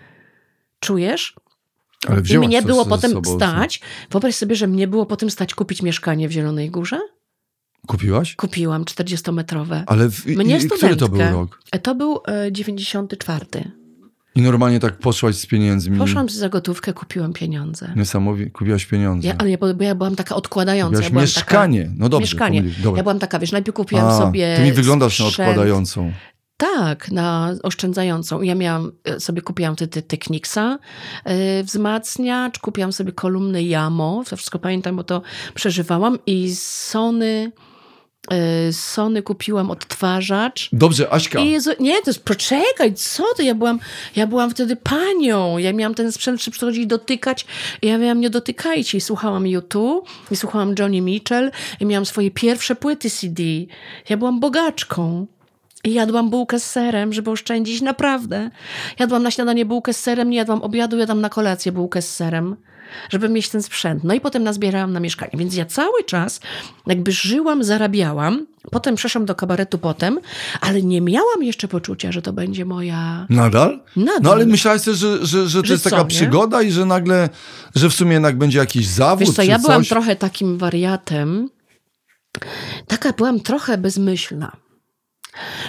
Czujesz? 0.80 1.34
Ale 2.08 2.22
I 2.30 2.38
mnie 2.38 2.62
było 2.62 2.86
potem 2.86 3.10
sobą, 3.10 3.36
stać. 3.36 3.80
Wyobraź 4.10 4.34
sobie, 4.34 4.56
że 4.56 4.66
mnie 4.66 4.88
było 4.88 5.06
potem 5.06 5.30
stać 5.30 5.54
kupić 5.54 5.82
mieszkanie 5.82 6.28
w 6.28 6.32
Zielonej 6.32 6.70
Górze. 6.70 7.00
Kupiłaś? 7.86 8.36
Kupiłam 8.36 8.84
40-metrowe. 8.84 9.82
Ale 9.86 10.10
w, 10.10 10.26
i, 10.26 10.36
Mnie 10.36 10.58
i, 10.58 10.68
który 10.68 10.96
to 10.96 11.08
był 11.08 11.20
rok? 11.20 11.62
To 11.82 11.94
był 11.94 12.20
e, 12.26 12.52
94. 12.52 13.46
I 14.34 14.42
normalnie 14.42 14.80
tak 14.80 14.98
poszłaś 14.98 15.36
z 15.36 15.46
pieniędzmi. 15.46 15.98
Poszłam 15.98 16.28
za 16.28 16.48
gotówkę, 16.48 16.92
kupiłam 16.92 17.32
pieniądze. 17.32 17.92
Niesamowicie. 17.96 18.50
Kupiłaś 18.50 18.86
pieniądze. 18.86 19.28
Ja, 19.28 19.34
ale 19.38 19.50
ja, 19.50 19.58
bo 19.58 19.84
ja 19.84 19.94
byłam 19.94 20.16
taka 20.16 20.34
odkładająca. 20.34 20.96
Kupiłaś 20.96 21.04
Ja 21.04 21.10
byłam 21.10 21.22
mieszkanie. 21.24 21.82
Taka, 21.82 21.94
No 21.98 22.08
dobrze, 22.08 22.22
Mieszkanie. 22.24 22.62
Dobra. 22.82 22.98
Ja 22.98 23.02
byłam 23.02 23.18
taka, 23.18 23.38
wiesz, 23.38 23.52
najpierw 23.52 23.76
kupiłam 23.76 24.06
A, 24.06 24.18
sobie 24.18 24.56
Ty 24.56 24.62
mi 24.62 24.72
wyglądasz 24.72 25.20
na 25.20 25.26
sprzęt. 25.26 25.48
odkładającą. 25.48 26.12
Tak, 26.56 27.10
na 27.10 27.54
oszczędzającą. 27.62 28.42
Ja 28.42 28.54
miałam, 28.54 28.92
e, 29.04 29.20
sobie 29.20 29.42
kupiłam 29.42 29.76
wtedy 29.76 30.02
Technicsa, 30.02 30.78
yy, 31.26 31.32
wzmacniacz, 31.64 32.58
kupiłam 32.58 32.92
sobie 32.92 33.12
kolumny 33.12 33.62
Yamo, 33.62 34.22
to 34.30 34.36
wszystko 34.36 34.58
pamiętam, 34.58 34.96
bo 34.96 35.04
to 35.04 35.22
przeżywałam 35.54 36.18
i 36.26 36.54
Sony, 36.56 37.52
Sony 38.72 39.22
kupiłam 39.22 39.70
odtwarzacz. 39.70 40.68
Dobrze, 40.72 41.12
Aśka. 41.12 41.40
I 41.40 41.50
Jezu, 41.50 41.70
nie, 41.80 42.02
to 42.02 42.10
jest, 42.10 42.24
poczekaj, 42.24 42.94
co 42.94 43.24
ty, 43.36 43.44
ja 43.44 43.54
byłam, 43.54 43.78
ja 44.16 44.26
byłam 44.26 44.50
wtedy 44.50 44.76
panią, 44.76 45.58
ja 45.58 45.72
miałam 45.72 45.94
ten 45.94 46.12
sprzęt, 46.12 46.40
czy 46.40 46.50
przychodzić 46.50 46.86
dotykać, 46.86 47.46
i 47.82 47.86
ja 47.86 47.98
miałam 47.98 48.20
nie 48.20 48.30
dotykajcie 48.30 48.98
i 48.98 49.00
słuchałam 49.00 49.46
YouTube, 49.46 50.08
i 50.30 50.36
słuchałam 50.36 50.74
Johnny 50.78 51.00
Mitchell, 51.00 51.50
i 51.80 51.86
miałam 51.86 52.06
swoje 52.06 52.30
pierwsze 52.30 52.74
płyty 52.74 53.10
CD, 53.10 53.42
ja 54.08 54.16
byłam 54.16 54.40
bogaczką. 54.40 55.26
I 55.84 55.92
jadłam 55.92 56.30
bułkę 56.30 56.60
z 56.60 56.70
serem, 56.70 57.12
żeby 57.12 57.30
oszczędzić, 57.30 57.80
naprawdę. 57.80 58.50
Jadłam 58.98 59.22
na 59.22 59.30
śniadanie 59.30 59.64
bułkę 59.64 59.92
z 59.92 60.00
serem, 60.00 60.30
nie 60.30 60.36
jadłam 60.36 60.62
obiadu, 60.62 60.98
jadłam 60.98 61.20
na 61.20 61.28
kolację 61.28 61.72
bułkę 61.72 62.02
z 62.02 62.14
serem, 62.14 62.56
żeby 63.10 63.28
mieć 63.28 63.48
ten 63.48 63.62
sprzęt. 63.62 64.04
No 64.04 64.14
i 64.14 64.20
potem 64.20 64.42
nazbierałam 64.42 64.92
na 64.92 65.00
mieszkanie. 65.00 65.32
Więc 65.34 65.54
ja 65.54 65.64
cały 65.66 66.04
czas 66.04 66.40
jakby 66.86 67.12
żyłam, 67.12 67.64
zarabiałam, 67.64 68.46
potem 68.70 68.94
przeszłam 68.94 69.24
do 69.24 69.34
kabaretu 69.34 69.78
potem, 69.78 70.18
ale 70.60 70.82
nie 70.82 71.00
miałam 71.00 71.42
jeszcze 71.42 71.68
poczucia, 71.68 72.12
że 72.12 72.22
to 72.22 72.32
będzie 72.32 72.64
moja... 72.64 73.26
Nadal? 73.30 73.80
Nadal. 73.96 74.20
No 74.22 74.32
ale 74.32 74.46
myślałaś 74.46 74.82
też, 74.82 74.98
że, 74.98 75.26
że, 75.26 75.48
że 75.48 75.60
to 75.60 75.66
Że 75.66 75.74
jest 75.74 75.84
co, 75.84 75.90
taka 75.90 76.02
nie? 76.02 76.08
przygoda 76.08 76.62
i 76.62 76.70
że 76.72 76.86
nagle, 76.86 77.28
że 77.74 77.90
w 77.90 77.94
sumie 77.94 78.12
jednak 78.12 78.38
będzie 78.38 78.58
jakiś 78.58 78.86
zawód 78.86 79.26
Wiesz 79.26 79.36
co, 79.36 79.42
ja 79.42 79.58
byłam 79.58 79.80
coś? 79.80 79.88
trochę 79.88 80.16
takim 80.16 80.58
wariatem. 80.58 81.48
Taka 82.86 83.12
byłam 83.12 83.40
trochę 83.40 83.78
bezmyślna. 83.78 84.52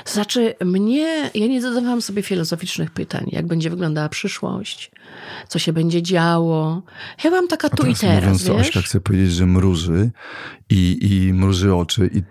Znaczy, 0.06 0.54
mnie, 0.66 1.32
ja 1.36 1.48
nie 1.48 1.62
zadawałam 1.62 2.02
sobie 2.02 2.22
filozoficznych 2.22 2.92
pytań, 2.92 3.26
jak 3.32 3.48
będzie 3.48 3.70
wyglądała 3.70 4.10
przyszłość, 4.10 4.92
co 5.48 5.60
się 5.60 5.74
będzie 5.74 6.02
działo. 6.02 6.82
Ja 7.24 7.30
byłam 7.30 7.48
taka 7.48 7.70
tu 7.70 7.88
i 7.88 7.96
Teraz 7.96 8.00
teraz, 8.00 8.24
mówiąc 8.24 8.44
wiesz? 8.44 8.68
Aśka 8.68 8.82
chce 8.82 9.02
powiedzieć, 9.02 9.32
że 9.32 9.46
mruży 9.46 10.12
i, 10.70 10.98
i 11.02 11.34
mruży 11.34 11.76
oczy 11.76 12.10
i 12.14 12.22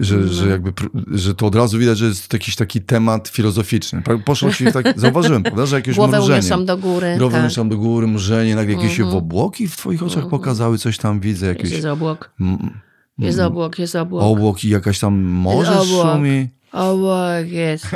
że, 0.00 0.16
No. 0.16 0.32
że 0.32 0.48
jakby, 0.48 0.72
że 1.10 1.34
to 1.34 1.46
od 1.46 1.54
razu 1.54 1.78
widać, 1.78 1.98
że 1.98 2.06
jest 2.06 2.32
jakiś 2.32 2.56
taki 2.56 2.80
temat 2.80 3.28
filozoficzny. 3.28 4.02
Poszło 4.24 4.52
się 4.52 4.72
tak, 4.72 4.86
zauważyłem, 5.00 5.42
prawda, 5.42 5.66
że 5.66 5.76
jakieś 5.76 5.96
Głowę 5.96 6.16
mrużenie. 6.16 6.38
uniosłam 6.38 6.66
do 6.66 6.78
góry. 6.78 7.14
Głowę 7.18 7.48
tak. 7.56 7.68
do 7.68 7.76
góry, 7.76 8.06
mrzenie, 8.06 8.54
nagle 8.56 8.74
jakieś 8.74 8.96
się 8.96 9.02
Mhm. 9.02 9.18
obłoki 9.18 9.68
w 9.68 9.76
twoich 9.76 10.02
oczach 10.02 10.28
pokazały, 10.28 10.78
coś 10.78 10.98
tam 10.98 11.20
widzę, 11.20 11.46
Jest, 11.46 11.58
jakieś 11.58 11.72
jest 11.72 11.86
obłok, 11.86 12.30
mm, 12.40 12.80
jest 13.18 13.40
obłok, 13.40 13.78
jest 13.78 13.96
obłok. 13.96 14.22
obłok 14.22 14.64
i 14.64 14.68
jakaś 14.68 14.98
tam 14.98 15.20
morze 15.22 15.80
obłok. 15.80 16.12
szumi. 16.12 16.48
Obłok 16.72 17.46
jest. 17.46 17.86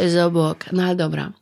Jest 0.00 0.16
obłok. 0.16 0.64
No 0.72 0.82
ale 0.82 0.96
dobra. 0.96 1.32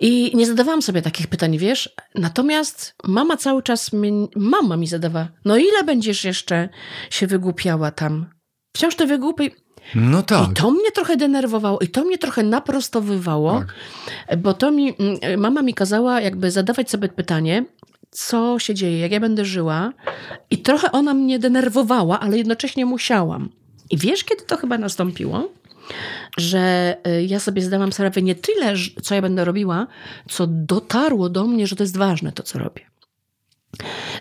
I 0.00 0.36
nie 0.36 0.46
zadawałam 0.46 0.82
sobie 0.82 1.02
takich 1.02 1.26
pytań, 1.26 1.58
wiesz? 1.58 1.90
Natomiast 2.14 2.94
mama 3.04 3.36
cały 3.36 3.62
czas, 3.62 3.92
mi, 3.92 4.28
mama 4.36 4.76
mi 4.76 4.86
zadawa, 4.86 5.28
no 5.44 5.56
ile 5.56 5.84
będziesz 5.84 6.24
jeszcze 6.24 6.68
się 7.10 7.26
wygłupiała 7.26 7.90
tam? 7.90 8.26
Wciąż 8.76 8.94
te 8.96 9.06
wygłupy... 9.06 9.50
No 9.94 10.22
tak. 10.22 10.50
I 10.50 10.54
to 10.54 10.70
mnie 10.70 10.90
trochę 10.94 11.16
denerwowało 11.16 11.78
i 11.78 11.88
to 11.88 12.04
mnie 12.04 12.18
trochę 12.18 12.42
naprostowywało, 12.42 13.62
Tak. 14.26 14.38
bo 14.38 14.54
to 14.54 14.70
mi, 14.70 14.94
mm, 14.98 15.40
mama 15.40 15.62
mi 15.62 15.74
kazała 15.74 16.20
jakby 16.20 16.50
zadawać 16.50 16.90
sobie 16.90 17.08
pytanie, 17.08 17.64
co 18.10 18.58
się 18.58 18.74
dzieje, 18.74 18.98
jak 18.98 19.12
ja 19.12 19.20
będę 19.20 19.44
żyła 19.44 19.92
i 20.50 20.58
trochę 20.58 20.92
ona 20.92 21.14
mnie 21.14 21.38
denerwowała, 21.38 22.20
ale 22.20 22.38
jednocześnie 22.38 22.86
musiałam. 22.86 23.48
I 23.90 23.96
wiesz, 23.96 24.24
kiedy 24.24 24.44
to 24.44 24.56
chyba 24.56 24.78
nastąpiło? 24.78 25.52
Że 26.38 26.96
y, 27.06 27.24
ja 27.24 27.40
sobie 27.40 27.62
zdałam 27.62 27.92
sprawę 27.92 28.22
nie 28.22 28.34
tyle, 28.34 28.74
co 29.02 29.14
ja 29.14 29.22
będę 29.22 29.44
robiła, 29.44 29.86
co 30.28 30.46
dotarło 30.46 31.28
do 31.28 31.46
mnie, 31.46 31.66
że 31.66 31.76
to 31.76 31.82
jest 31.82 31.96
ważne 31.96 32.32
to, 32.32 32.42
co 32.42 32.58
robię. 32.58 32.82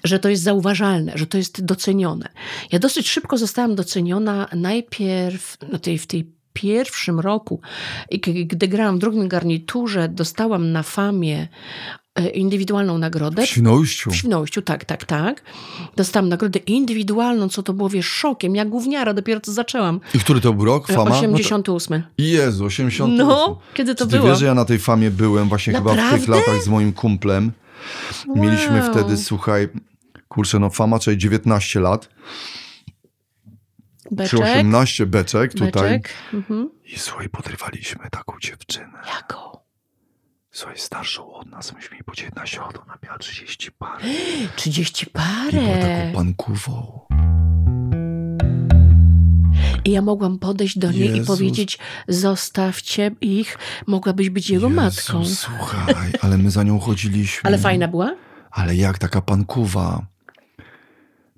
Że 0.04 0.20
to 0.20 0.30
jest 0.30 0.44
zauważalne, 0.44 1.12
że 1.16 1.28
to 1.28 1.38
jest 1.38 1.66
docenione. 1.66 2.30
Ja 2.72 2.80
dosyć 2.80 3.10
szybko 3.10 3.38
zostałam 3.38 3.76
doceniona 3.76 4.48
najpierw 4.56 5.58
na 5.72 5.80
tej, 5.80 5.98
w 5.98 6.08
tej 6.08 6.32
pierwszym 6.54 7.20
roku, 7.20 7.62
gdy 8.46 8.68
grałam 8.68 8.98
w 8.98 9.00
drugim 9.00 9.28
garniturze, 9.28 10.10
dostałam 10.10 10.72
na 10.72 10.84
famie 10.84 11.48
indywidualną 12.34 12.98
nagrodę. 12.98 13.42
W 13.42 13.46
Świnoujściu. 13.50 14.12
W 14.12 14.16
Świnoujściu, 14.16 14.62
tak, 14.62 14.86
tak, 14.86 15.06
tak. 15.06 15.42
Dostałam 15.96 16.30
nagrodę 16.30 16.60
indywidualną, 16.60 17.50
co 17.50 17.64
to 17.64 17.74
było, 17.74 17.90
wiesz, 17.90 18.06
szokiem. 18.08 18.56
Ja 18.56 18.66
gówniara, 18.66 19.14
dopiero 19.14 19.42
co 19.42 19.52
zaczęłam. 19.54 20.00
I 20.14 20.20
który 20.20 20.42
to 20.42 20.54
był 20.54 20.66
rok? 20.66 20.90
E, 20.90 20.94
Fama? 20.94 21.04
No 21.10 21.10
to- 21.16 21.18
88. 21.22 22.04
Jezu, 22.18 22.66
80. 22.66 23.14
No, 23.18 23.60
kiedy 23.74 23.96
to 23.96 24.06
Czy 24.06 24.12
ty 24.12 24.18
było? 24.18 24.30
wiesz, 24.30 24.40
że 24.40 24.46
ja 24.46 24.54
na 24.54 24.66
tej 24.66 24.80
famie 24.80 25.12
byłem 25.12 25.50
właśnie 25.50 25.74
chyba 25.74 25.92
w 25.92 25.96
tych 25.96 26.04
Naprawdę? 26.04 26.32
latach 26.32 26.64
z 26.64 26.68
moim 26.68 26.94
kumplem. 26.94 27.52
Mieliśmy 28.36 28.82
Wow. 28.82 28.92
wtedy, 28.92 29.18
słuchaj, 29.18 29.68
kurczę, 30.28 30.60
no 30.60 30.70
fama, 30.70 31.00
czyli 31.00 31.18
19 31.18 31.80
lat, 31.80 32.10
czy 34.04 34.16
Beczek, 34.16 34.40
18 34.40 35.06
beczek 35.06 35.54
tutaj. 35.54 35.72
beczek. 35.72 36.10
Mhm. 36.34 36.70
I 36.86 37.00
słuchaj, 37.00 37.30
podrywaliśmy 37.30 38.10
taką 38.12 38.34
dziewczynę. 38.42 39.00
Jaką? 39.16 39.51
Słuchaj, 40.52 40.78
starszą 40.78 41.34
od 41.34 41.48
nas, 41.50 41.74
myśmy 41.74 41.96
jej 41.96 42.04
po 42.04 42.16
19 42.16 42.60
lat, 42.60 42.78
ona 42.84 42.98
miała 43.04 43.18
30 43.18 43.72
par. 43.72 44.02
30 44.56 45.06
I 45.06 45.12
była 45.12 45.26
taką 45.52 45.82
parę. 45.82 46.12
pankową. 46.16 47.00
I 49.86 49.92
ja 49.92 50.02
mogłam 50.02 50.40
podejść 50.40 50.78
do 50.78 50.92
niej 50.92 51.02
i 51.02 51.06
Jezus. 51.12 51.28
powiedzieć, 51.28 51.80
zostawcie 52.08 53.12
ich, 53.22 53.58
mogłabyś 53.88 54.30
być 54.30 54.50
jego 54.50 54.68
Jezu, 54.68 54.76
matką. 54.82 55.26
słuchaj, 55.26 56.12
ale 56.22 56.38
my 56.38 56.52
za 56.52 56.64
nią 56.64 56.80
chodziliśmy. 56.80 57.42
Ale 57.50 57.58
fajna 57.58 57.88
była? 57.88 58.16
Ale 58.52 58.76
jak 58.76 58.98
taka 59.00 59.22
pankuwa. 59.22 60.06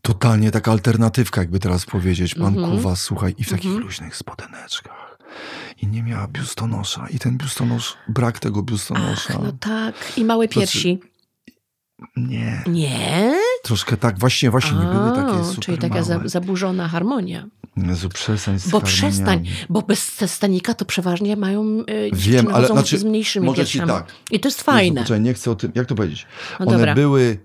Totalnie 0.01 0.51
taka 0.51 0.72
alternatywka, 0.72 1.41
jakby 1.41 1.59
teraz 1.59 1.86
powiedzieć. 1.86 2.38
Mhm. 2.38 2.55
Pankuwa, 2.55 2.95
słuchaj, 2.95 3.36
i 3.38 3.43
w 3.43 3.49
takich 3.49 3.72
luźnych 3.72 4.16
spodeneczkach. 4.16 5.03
I 5.82 5.88
nie 5.88 6.04
miała 6.04 6.28
biustonosza. 6.28 7.08
I 7.10 7.20
ten 7.20 7.38
biustonosz, 7.38 7.98
brak 8.08 8.40
tego 8.40 8.64
biustonosza. 8.64 9.40
No 9.44 9.52
tak, 9.60 9.96
i 10.18 10.26
małe 10.26 10.46
znaczy, 10.46 10.60
piersi. 10.60 11.00
Nie, 12.18 12.64
Nie? 12.68 13.36
troszkę 13.64 13.98
tak, 13.98 14.20
właśnie, 14.20 14.52
właśnie 14.52 14.78
nie 14.78 14.86
były 14.86 15.12
takie 15.16 15.44
super 15.44 15.64
Czyli 15.66 15.78
taka 15.78 15.94
małe. 15.94 16.04
za, 16.04 16.20
zaburzona 16.26 16.88
harmonia. 16.88 17.48
Jezu, 17.78 18.10
przestań 18.10 18.60
z 18.60 18.70
Bo 18.70 18.82
przestań, 18.82 19.46
bo 19.70 19.82
bez 19.82 20.32
stanika 20.32 20.74
to 20.74 20.86
przeważnie 20.86 21.36
mają 21.36 21.64
y, 21.90 22.10
Wiem, 22.14 22.48
ale 22.54 22.68
znaczy, 22.68 22.98
z 22.98 23.04
mniejszymi 23.04 23.46
może 23.46 23.66
ci 23.66 23.80
piersiami. 23.80 24.00
tak. 24.02 24.14
I 24.32 24.40
to 24.40 24.48
jest 24.48 24.58
Jezu, 24.60 24.66
fajne. 24.66 25.02
Poczekaj, 25.02 25.22
nie 25.22 25.34
chcę 25.34 25.52
o 25.52 25.56
tym, 25.56 25.72
jak 25.76 25.88
to 25.88 25.96
powiedzieć? 25.96 26.28
No 26.60 26.66
One 26.66 26.78
dobra. 26.78 26.96
były 26.96 27.40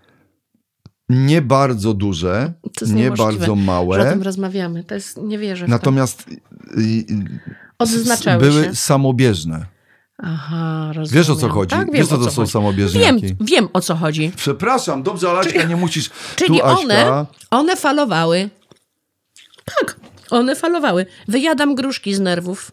nie 1.08 1.42
bardzo 1.42 1.94
duże, 1.94 2.52
nie 2.86 3.10
bardzo 3.10 3.44
Że 3.44 3.52
o 3.52 3.56
małe, 3.56 4.10
tym 4.10 4.22
rozmawiamy. 4.22 4.84
To 4.84 4.94
jest, 4.94 5.16
nie 5.22 5.38
wierzę 5.38 5.66
natomiast 5.68 6.28
y, 6.28 6.32
y, 6.80 7.04
Odznaczały 7.78 8.38
były 8.42 8.64
się. 8.64 8.74
samobieżne. 8.74 9.66
Aha, 10.22 10.86
rozumiem. 10.92 11.22
Wiesz 11.22 11.30
o 11.30 11.36
co 11.36 11.48
chodzi? 11.48 11.70
Tak, 11.70 11.86
wiem, 11.86 11.94
Wiesz 11.94 12.06
co 12.06 12.14
o 12.14 12.18
to 12.18 12.24
co 12.24 12.30
są 12.30 12.36
chodzi. 12.42 12.52
samobieżniaki? 12.52 13.22
Wiem, 13.26 13.36
wiem 13.40 13.68
o 13.72 13.80
co 13.80 13.96
chodzi. 13.96 14.32
Przepraszam, 14.36 15.02
dobrze, 15.02 15.30
ale 15.30 15.38
Aśka, 15.38 15.62
nie 15.62 15.76
musisz. 15.76 16.10
Czyli 16.36 16.58
tu 16.60 16.66
Aśka, 16.66 16.80
one, 16.82 17.26
one 17.50 17.76
falowały. 17.76 18.50
Tak, 19.64 19.96
one 20.30 20.56
falowały. 20.56 21.06
Wyjadam 21.28 21.74
gruszki 21.74 22.14
z 22.14 22.20
nerwów. 22.20 22.72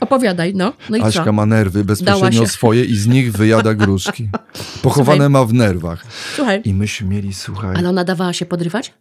Opowiadaj, 0.00 0.52
no. 0.54 0.72
No 0.90 0.96
i 0.96 1.02
Aśka 1.02 1.24
co? 1.24 1.32
ma 1.32 1.46
nerwy 1.46 1.84
bezpośrednio 1.84 2.46
swoje 2.46 2.84
i 2.84 2.96
z 2.96 3.06
nich 3.06 3.32
wyjada 3.32 3.74
gruszki. 3.74 4.28
Pochowane 4.82 5.16
Słuchaj. 5.16 5.30
ma 5.30 5.44
w 5.44 5.52
nerwach. 5.52 6.04
Słuchaj, 6.36 6.62
I 6.64 6.74
myśmy 6.74 7.08
mieli, 7.08 7.34
słuchaj, 7.34 7.76
ale 7.76 7.88
ona 7.88 8.04
dawała 8.04 8.32
się 8.32 8.46
podrywać? 8.46 8.92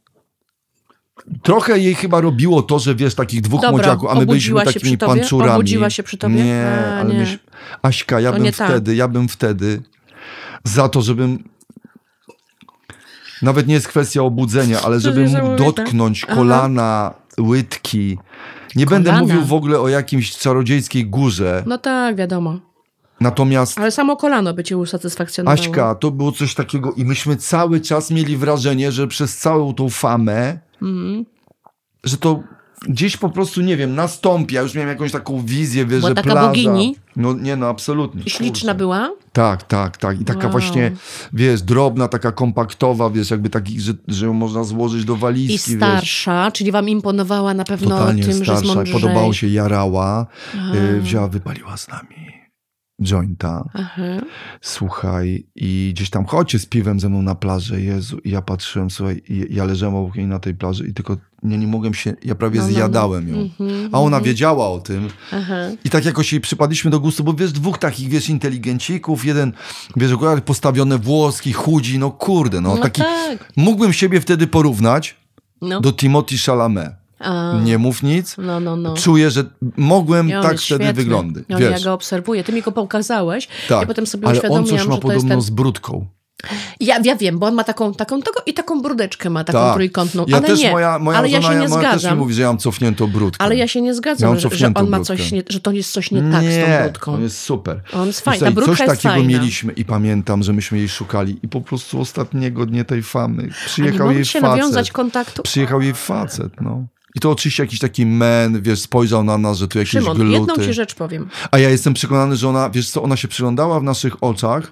Trochę 1.43 1.79
jej 1.79 1.95
chyba 1.95 2.21
robiło 2.21 2.61
to, 2.61 2.79
że 2.79 2.95
wiesz, 2.95 3.15
takich 3.15 3.41
dwóch 3.41 3.61
Dobra, 3.61 3.71
młodziaków, 3.71 4.09
a 4.09 4.15
my 4.15 4.25
byliśmy 4.25 4.65
takimi 4.65 4.97
panczurami. 4.97 5.51
Obudziła 5.51 5.89
się 5.89 6.03
przy 6.03 6.17
tobie? 6.17 6.35
Nie, 6.35 6.65
A, 6.95 6.99
ale 6.99 7.13
nie. 7.13 7.37
Aśka, 7.81 8.19
ja 8.19 8.31
To 8.31 8.39
bym 8.39 8.51
tak. 8.53 8.69
wtedy, 8.69 8.95
ja 8.95 9.07
bym 9.07 9.27
wtedy 9.27 9.81
za 10.63 10.89
to, 10.89 11.01
żebym 11.01 11.43
nawet 13.41 13.67
nie 13.67 13.73
jest 13.73 13.87
kwestia 13.87 14.21
obudzenia, 14.21 14.81
ale 14.81 14.99
żebym 14.99 15.23
mógł 15.23 15.33
niesamowite. 15.35 15.63
dotknąć 15.65 16.25
Aha. 16.27 16.35
kolana, 16.35 17.13
łydki. 17.39 18.17
Nie 18.75 18.85
będę 18.85 19.09
Kolana? 19.09 19.27
mówił 19.27 19.45
w 19.45 19.53
ogóle 19.53 19.79
o 19.79 19.89
jakimś 19.89 20.37
czarodziejskiej 20.37 21.05
górze. 21.05 21.63
No 21.65 21.77
tak, 21.77 22.15
wiadomo. 22.15 22.59
Natomiast 23.19 23.79
Ale 23.79 23.91
samo 23.91 24.17
kolano 24.17 24.53
by 24.53 24.63
cię 24.63 24.77
usatysfakcjonowało. 24.77 25.61
Aśka, 25.61 25.95
to 25.95 26.11
było 26.11 26.31
coś 26.31 26.53
takiego 26.55 26.93
i 26.93 27.05
myśmy 27.05 27.35
cały 27.37 27.81
czas 27.81 28.11
mieli 28.11 28.37
wrażenie, 28.37 28.91
że 28.91 29.07
przez 29.07 29.37
całą 29.37 29.73
tą 29.73 29.89
famę, 29.89 30.59
Mhm. 30.81 31.25
że 32.03 32.17
to 32.17 32.43
gdzieś 32.87 33.17
po 33.17 33.29
prostu, 33.29 33.61
nie 33.61 33.77
wiem, 33.77 33.95
nastąpi. 33.95 34.55
Ja 34.55 34.61
już 34.61 34.73
miałem 34.73 34.89
jakąś 34.89 35.11
taką 35.11 35.41
wizję, 35.45 35.85
wiesz, 35.85 35.99
Była 35.99 36.09
że 36.09 36.15
taka 36.15 36.31
plaża... 36.31 36.47
bogini? 36.47 36.95
No 37.15 37.33
nie, 37.33 37.55
no 37.55 37.67
absolutnie. 37.67 38.21
I 38.25 38.29
śliczna 38.29 38.51
kurczę. 38.73 38.75
była? 38.75 39.11
Tak, 39.33 39.63
tak, 39.63 39.97
tak. 39.97 40.21
I 40.21 40.25
taka 40.25 40.41
Wow. 40.43 40.51
właśnie, 40.51 40.91
wiesz, 41.33 41.61
drobna, 41.61 42.07
taka 42.07 42.31
kompaktowa, 42.31 43.09
wiesz, 43.09 43.31
jakby 43.31 43.49
taki, 43.49 43.81
że, 43.81 43.93
że 44.07 44.25
ją 44.25 44.33
można 44.33 44.63
złożyć 44.63 45.05
do 45.05 45.15
I 45.15 45.17
walizki, 45.17 45.71
wiesz. 45.71 45.77
starsza, 45.79 46.51
czyli 46.51 46.71
wam 46.71 46.89
imponowała 46.89 47.53
na 47.53 47.63
pewno 47.63 47.97
Totalnie 47.97 48.23
tym, 48.23 48.43
że 48.45 48.57
starsza. 48.57 48.83
Podobało 48.93 49.33
się, 49.33 49.47
jarała. 49.47 50.27
Aha. 50.57 50.75
Y, 50.75 51.01
wzięła, 51.01 51.27
wypaliła 51.27 51.77
z 51.77 51.87
nami 51.87 52.40
jointa. 53.01 53.69
Aha. 53.73 54.03
Słuchaj, 54.61 55.45
i 55.55 55.91
gdzieś 55.95 56.09
tam 56.09 56.25
chodźcie 56.25 56.59
z 56.59 56.65
piwem 56.65 56.99
ze 56.99 57.09
mną 57.09 57.21
na 57.21 57.35
plażę, 57.35 57.81
Jezu. 57.81 58.17
I 58.23 58.29
ja 58.29 58.41
patrzyłem, 58.41 58.89
słuchaj, 58.89 59.21
i 59.29 59.55
ja 59.55 59.65
leżałem 59.65 59.95
obok 59.95 60.15
niej 60.15 60.27
na 60.27 60.39
tej 60.39 60.53
plaży 60.55 60.87
i 60.87 60.93
tylko 60.93 61.17
ja 61.43 61.57
nie 61.57 61.67
mogłem 61.67 61.93
się, 61.93 62.13
ja 62.23 62.35
prawie 62.35 62.59
No, 62.59 62.63
no, 62.65 62.69
no. 62.69 62.75
zjadałem 62.75 63.27
ją. 63.29 63.35
Mhm, 63.37 63.89
A 63.91 63.99
ona 63.99 64.17
mhm. 64.17 64.23
wiedziała 64.23 64.69
o 64.69 64.79
tym. 64.79 65.07
Aha. 65.31 65.55
I 65.83 65.89
tak 65.89 66.05
jakoś 66.05 66.31
jej 66.33 66.41
przypadliśmy 66.41 66.91
do 66.91 66.99
gustu, 66.99 67.23
bo 67.23 67.33
wiesz, 67.33 67.51
dwóch 67.51 67.77
takich, 67.77 68.09
wiesz, 68.09 68.29
inteligencików, 68.29 69.25
jeden, 69.25 69.51
wiesz, 69.95 70.11
akurat 70.11 70.43
postawione 70.43 70.97
włoski, 70.97 71.53
chudzi, 71.53 71.99
no 71.99 72.11
kurde, 72.11 72.61
no, 72.61 72.75
No 72.75 72.81
taki, 72.81 73.01
tak. 73.01 73.51
mógłbym 73.55 73.93
siebie 73.93 74.21
wtedy 74.21 74.47
porównać 74.47 75.17
No. 75.61 75.81
do 75.81 75.93
Timothy 75.93 76.37
Chalamet. 76.37 77.00
A. 77.23 77.53
Nie 77.63 77.77
mów 77.77 78.03
nic. 78.03 78.35
No, 78.37 78.59
no, 78.59 78.75
no. 78.75 78.93
Czuję, 78.93 79.31
że 79.31 79.43
mogłem 79.77 80.29
tak 80.31 80.59
wtedy 80.59 80.83
świetny. 80.85 81.15
on, 81.17 81.33
Wiesz, 81.49 81.71
ja 81.71 81.79
go 81.79 81.93
obserwuję. 81.93 82.43
Ty 82.43 82.53
mi 82.53 82.61
go 82.61 82.71
pokazałeś. 82.71 83.47
tak. 83.69 83.81
Ja 83.81 83.87
potem 83.87 84.07
sobie 84.07 84.27
Ale 84.27 84.41
on 84.49 84.65
coś 84.65 84.87
ma 84.87 84.97
podobno 84.97 85.29
ten... 85.29 85.41
z 85.41 85.49
brudką. 85.49 86.05
Ja, 86.79 86.99
ja 87.03 87.15
wiem, 87.15 87.39
bo 87.39 87.47
on 87.47 87.53
ma 87.55 87.63
taką, 87.63 87.93
taką 87.93 88.21
tego 88.21 88.39
i 88.45 88.53
taką 88.53 88.81
brudeczkę 88.81 89.29
ma, 89.29 89.43
taką 89.43 89.59
Tak. 89.59 89.73
trójkątną. 89.73 90.25
Ja 90.27 90.37
ale 90.37 90.47
też, 90.47 90.59
nie, 90.59 90.71
moja, 90.71 90.99
moja 90.99 91.17
ale 91.17 91.29
ja 91.29 91.41
żona 91.41 91.53
się 91.53 91.59
nie 91.61 91.67
moja 91.69 91.81
też 91.83 91.93
mi 91.93 91.99
zgadzam. 91.99 92.17
mówi, 92.17 92.33
że 92.33 92.41
ja 92.41 92.47
mam 92.47 92.57
cofniętą 92.57 93.07
brudkę. 93.07 93.43
Ale 93.45 93.55
ja 93.55 93.67
się 93.67 93.81
nie 93.81 93.87
Ja 93.87 93.93
zgadzam, 93.93 94.29
mam 94.29 94.39
że, 94.39 94.49
że 94.53 94.71
on 94.75 94.89
ma 94.89 94.99
coś, 94.99 95.31
nie, 95.31 95.43
że 95.49 95.59
to 95.59 95.71
jest 95.71 95.91
coś 95.91 96.11
nie 96.11 96.21
tak 96.21 96.29
z 96.29 96.33
tą 96.33 96.41
Nie, 96.41 96.79
brudką. 96.83 97.13
on 97.13 97.21
jest 97.21 97.39
super. 97.39 97.81
On 97.93 98.07
jest 98.07 98.21
fajny. 98.21 98.51
Słuchaj, 98.53 98.65
Coś 98.65 98.77
takiego 98.87 99.13
fajna. 99.13 99.27
mieliśmy 99.29 99.73
i 99.73 99.85
pamiętam, 99.85 100.43
że 100.43 100.53
myśmy 100.53 100.77
jej 100.77 100.89
szukali 100.89 101.39
i 101.43 101.47
po 101.47 101.61
prostu 101.61 102.01
ostatniego 102.01 102.65
dnia 102.65 102.83
tej 102.83 103.03
famy 103.03 103.43
nie 103.43 103.49
przyjechał 103.65 104.11
jej 104.11 104.25
facet. 104.25 104.41
nawiązać 104.41 104.91
kontaktu? 104.91 105.43
Przyjechał 105.43 105.81
jej 105.81 105.93
facet, 105.93 106.61
no. 106.61 106.85
I 107.15 107.19
to 107.19 107.31
oczywiście 107.31 107.63
jakiś 107.63 107.79
taki 107.79 108.05
men, 108.05 108.61
wiesz, 108.61 108.79
spojrzał 108.79 109.23
na 109.23 109.37
nas, 109.37 109.57
że 109.57 109.67
tu 109.67 109.77
jakieś 109.79 109.91
Szymon, 109.91 110.17
gluty. 110.17 110.31
jedną 110.31 110.55
ci 110.65 110.73
rzecz 110.73 110.95
powiem. 110.95 111.29
A 111.51 111.59
ja 111.59 111.69
jestem 111.69 111.93
przekonany, 111.93 112.35
że 112.35 112.49
ona, 112.49 112.69
wiesz 112.69 112.89
co, 112.89 113.03
ona 113.03 113.17
się 113.17 113.27
przyglądała 113.27 113.79
w 113.79 113.83
naszych 113.83 114.23
oczach 114.23 114.71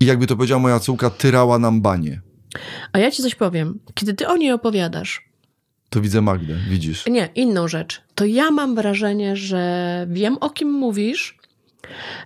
i 0.00 0.06
jakby 0.06 0.26
to 0.26 0.36
powiedziała 0.36 0.62
moja 0.62 0.80
córka, 0.80 1.10
tyrała 1.10 1.58
nam 1.58 1.80
banie. 1.80 2.20
A 2.92 2.98
ja 2.98 3.10
ci 3.10 3.22
coś 3.22 3.34
powiem. 3.34 3.78
Kiedy 3.94 4.14
ty 4.14 4.28
o 4.28 4.36
niej 4.36 4.52
opowiadasz, 4.52 5.22
To 5.90 6.00
widzę 6.00 6.20
Magdę, 6.20 6.54
widzisz. 6.70 7.04
nie, 7.06 7.28
inną 7.34 7.68
rzecz, 7.68 8.02
to 8.14 8.24
ja 8.24 8.50
mam 8.50 8.74
wrażenie, 8.74 9.36
że 9.36 10.06
wiem 10.10 10.36
o 10.40 10.50
kim 10.50 10.70
mówisz 10.72 11.38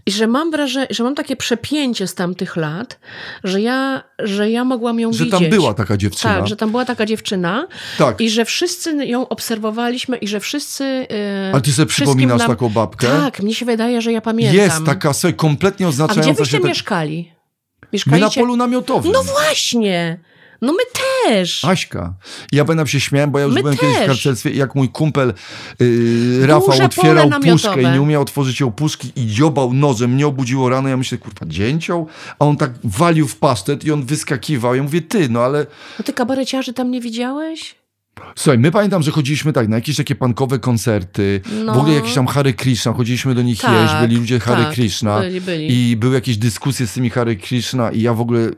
i 0.06 0.12
że 0.12 0.26
mam 0.26 0.50
wrażenie, 0.50 0.86
że 0.90 1.04
mam 1.04 1.14
takie 1.14 1.36
przepięcie 1.36 2.06
z 2.06 2.14
tamtych 2.14 2.56
lat, 2.56 2.98
że 3.44 3.60
ja, 3.60 4.02
że 4.18 4.50
ja 4.50 4.64
mogłam 4.64 5.00
ją 5.00 5.12
Że 5.12 5.24
widzieć. 5.24 5.40
tam 5.40 5.50
była 5.50 5.74
taka 5.74 5.96
dziewczyna. 5.96 6.34
Tak, 6.34 6.46
że 6.46 6.56
tam 6.56 6.70
była 6.70 6.84
taka 6.84 7.06
dziewczyna 7.06 7.66
Tak. 7.98 8.20
i 8.20 8.30
że 8.30 8.44
wszyscy 8.44 9.06
ją 9.06 9.28
obserwowaliśmy 9.28 10.16
i 10.16 10.28
że 10.28 10.40
wszyscy... 10.40 10.84
Yy, 10.84 11.50
Ale 11.52 11.60
ty 11.62 11.72
sobie 11.72 11.86
przypominasz 11.86 12.38
nam... 12.38 12.48
taką 12.48 12.68
babkę? 12.68 13.06
Tak, 13.06 13.40
mnie 13.42 13.54
się 13.54 13.66
wydaje, 13.66 14.02
że 14.02 14.12
ja 14.12 14.20
pamiętam. 14.20 14.56
Jest 14.56 14.84
taka 14.86 15.12
sobie 15.12 15.34
kompletnie 15.34 15.86
A 15.86 15.88
oznaczająca 15.88 16.30
gdzie 16.32 16.42
byście 16.42 16.58
się... 16.58 16.64
mieszkali? 16.64 17.32
My 17.82 17.88
Mieszkaliście... 17.92 18.40
na 18.40 18.46
polu 18.46 18.56
namiotowym. 18.56 19.12
No 19.12 19.22
właśnie! 19.22 20.18
No 20.62 20.72
my 20.72 20.78
też! 21.24 21.64
Aśka. 21.64 22.14
Ja 22.52 22.64
będę 22.64 22.86
się 22.86 23.00
śmiałem, 23.00 23.30
bo 23.30 23.38
ja 23.38 23.44
już 23.44 23.54
My 23.54 23.60
byłem 23.60 23.76
kiedyś 23.76 23.94
w 23.96 23.98
też. 23.98 24.06
karcelstwie 24.06 24.50
i 24.50 24.56
jak 24.56 24.74
mój 24.74 24.88
kumpel 24.88 25.32
yy, 25.80 26.46
Rafał 26.46 26.70
Duże 26.70 26.84
otwierał 26.84 27.30
puszkę 27.30 27.82
i 27.82 27.86
nie 27.86 28.02
umiał 28.02 28.22
otworzyć 28.22 28.60
ją 28.60 28.72
puszki 28.72 29.12
i 29.16 29.26
dziobał 29.26 29.72
nożem, 29.72 30.12
mnie 30.12 30.26
obudziło 30.26 30.68
rano, 30.68 30.88
ja 30.88 30.96
myślę, 30.96 31.18
kurwa, 31.18 31.46
dzięcioł? 31.46 32.06
A 32.38 32.44
on 32.44 32.56
tak 32.56 32.70
walił 32.84 33.28
w 33.28 33.36
pasztet 33.36 33.84
i 33.84 33.92
on 33.92 34.04
wyskakiwał. 34.04 34.74
Ja 34.74 34.82
mówię, 34.82 35.02
ty, 35.02 35.28
no 35.28 35.40
ale... 35.40 35.66
No 35.98 36.04
ty 36.04 36.12
kabareciarzy 36.12 36.72
tam 36.72 36.90
nie 36.90 37.00
widziałeś? 37.00 37.74
Słuchaj, 38.36 38.58
my 38.58 38.70
pamiętam, 38.70 39.02
że 39.02 39.10
chodziliśmy 39.10 39.52
tak 39.52 39.68
na 39.68 39.76
jakieś 39.76 39.96
takie 39.96 40.14
pankowe 40.14 40.58
koncerty, 40.58 41.40
No. 41.64 41.74
w 41.74 41.78
ogóle 41.78 41.94
jakieś 41.94 42.14
tam 42.14 42.26
Hare 42.26 42.52
Krishna, 42.52 42.92
chodziliśmy 42.92 43.34
do 43.34 43.42
nich 43.42 43.60
Tak, 43.60 43.82
jeść, 43.82 43.94
byli 44.00 44.16
ludzie 44.16 44.40
Hare 44.40 44.64
tak, 44.64 44.74
Krishna 44.74 45.20
byli, 45.20 45.40
byli. 45.40 45.90
i 45.90 45.96
były 45.96 46.14
jakieś 46.14 46.36
dyskusje 46.36 46.86
z 46.86 46.92
tymi 46.92 47.10
Hare 47.10 47.36
Krishna 47.36 47.90
i 47.90 48.00
ja 48.02 48.14
w 48.14 48.20
ogóle... 48.20 48.50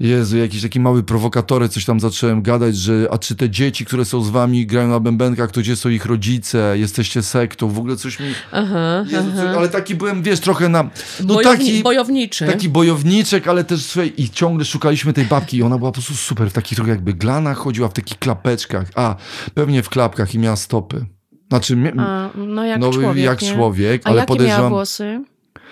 Jezu, 0.00 0.38
jakiś 0.38 0.62
taki 0.62 0.80
mały 0.80 1.02
prowokatory, 1.02 1.68
coś 1.68 1.84
tam 1.84 2.00
zacząłem 2.00 2.42
gadać, 2.42 2.76
że 2.76 3.08
a 3.10 3.18
czy 3.18 3.36
te 3.36 3.50
dzieci, 3.50 3.84
które 3.84 4.04
są 4.04 4.22
z 4.22 4.30
wami, 4.30 4.66
grają 4.66 4.88
na 4.88 5.00
bębenkach, 5.00 5.50
to 5.50 5.60
gdzie 5.60 5.76
są 5.76 5.88
ich 5.88 6.06
rodzice, 6.06 6.78
jesteście 6.78 7.22
sektą, 7.22 7.68
w 7.68 7.78
ogóle 7.78 7.96
coś 7.96 8.20
mi... 8.20 8.26
Aha, 8.52 9.04
Jezu, 9.06 9.28
aha. 9.32 9.42
coś, 9.42 9.56
ale 9.56 9.68
taki 9.68 9.94
byłem, 9.94 10.22
wiesz, 10.22 10.40
trochę 10.40 10.68
na... 10.68 10.82
No 10.82 11.34
Bojowni- 11.34 11.42
taki... 11.42 11.82
Bojowniczy. 11.82 12.46
Taki 12.46 12.68
bojowniczek, 12.68 13.48
ale 13.48 13.64
też 13.64 13.84
słuchaj, 13.84 14.12
i 14.16 14.30
ciągle 14.30 14.64
szukaliśmy 14.64 15.12
tej 15.12 15.24
babki 15.24 15.56
i 15.56 15.62
ona 15.62 15.78
była 15.78 15.90
po 15.90 15.94
prostu 15.94 16.14
super, 16.14 16.50
w 16.50 16.52
takich 16.52 16.76
trochę 16.76 16.90
jakby 16.90 17.14
glanach 17.14 17.58
chodziła, 17.58 17.88
w 17.88 17.92
takich 17.92 18.18
klapeczkach, 18.18 18.86
a 18.94 19.16
pewnie 19.54 19.82
w 19.82 19.88
klapkach 19.88 20.34
i 20.34 20.38
miała 20.38 20.56
stopy. 20.56 21.06
Znaczy, 21.48 21.92
A, 21.98 22.30
no 22.36 22.64
jak 22.64 22.80
no, 22.80 22.90
człowiek, 22.90 23.24
jak 23.24 23.38
człowiek, 23.38 24.02
A 24.04 24.08
ale 24.08 24.18
jakie 24.18 24.32
miała 24.32 24.38
podejrzewam, 24.38 24.70
włosy? 24.72 25.24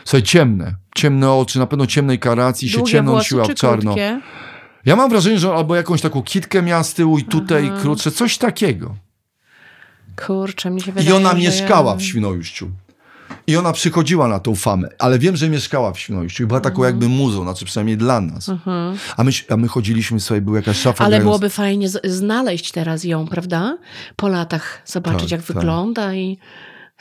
słuchaj, 0.05 0.23
ciemne, 0.23 0.75
ciemne 0.99 1.33
oczy, 1.33 1.59
na 1.59 1.67
pewno 1.67 1.87
ciemnej 1.87 2.19
karacji, 2.19 2.69
się 2.69 2.79
Długie 2.79 3.03
nosiła 3.03 3.47
czy 3.47 3.53
w 3.53 3.55
czarno. 3.59 3.81
krótkie? 3.95 4.21
Ja 4.87 4.97
mam 4.97 5.11
wrażenie, 5.11 5.39
że 5.39 5.55
albo 5.55 5.77
jakąś 5.77 6.01
taką 6.01 6.23
kitkę 6.23 6.63
miała 6.63 6.83
z 6.83 6.95
tyłu 6.95 7.19
i 7.19 7.25
tutaj 7.25 7.69
Aha. 7.73 7.79
krótsze, 7.83 8.11
coś 8.11 8.39
takiego. 8.39 8.95
Kurczę, 10.27 10.71
mi 10.71 10.81
się 10.81 10.93
wydaje, 10.93 11.11
I 11.11 11.13
ona 11.13 11.35
mieszkała 11.35 11.91
ja... 11.91 11.97
w 11.97 12.03
Świnoujściu. 12.03 12.71
I 13.47 13.57
ona 13.57 13.73
przychodziła 13.73 14.29
na 14.29 14.39
tą 14.41 14.55
famę, 14.55 14.89
ale 14.99 15.19
wiem, 15.19 15.37
że 15.37 15.49
mieszkała 15.49 15.93
w 15.93 15.99
Świnoujściu 15.99 16.43
i 16.43 16.47
była 16.47 16.61
taką 16.61 16.77
Mhm. 16.77 16.95
jakby 16.95 17.09
muzą, 17.09 17.43
znaczy 17.43 17.65
przynajmniej 17.65 17.97
dla 17.97 18.21
nas. 18.21 18.51
A, 19.17 19.25
my, 19.25 19.31
a 19.49 19.57
my 19.57 19.69
chodziliśmy 19.69 20.21
sobie, 20.21 20.41
była 20.41 20.57
jakaś 20.57 20.77
szafa. 20.81 21.05
Ale 21.05 21.21
byłoby 21.21 21.51
fajnie 21.51 21.89
znaleźć 22.05 22.73
teraz 22.73 23.05
ją, 23.05 23.27
prawda? 23.27 23.79
Po 24.17 24.29
latach 24.29 24.83
zobaczyć, 24.87 25.21
Tak, 25.23 25.31
jak 25.31 25.41
tak. 25.43 25.57
wygląda 25.57 26.15
i 26.15 26.39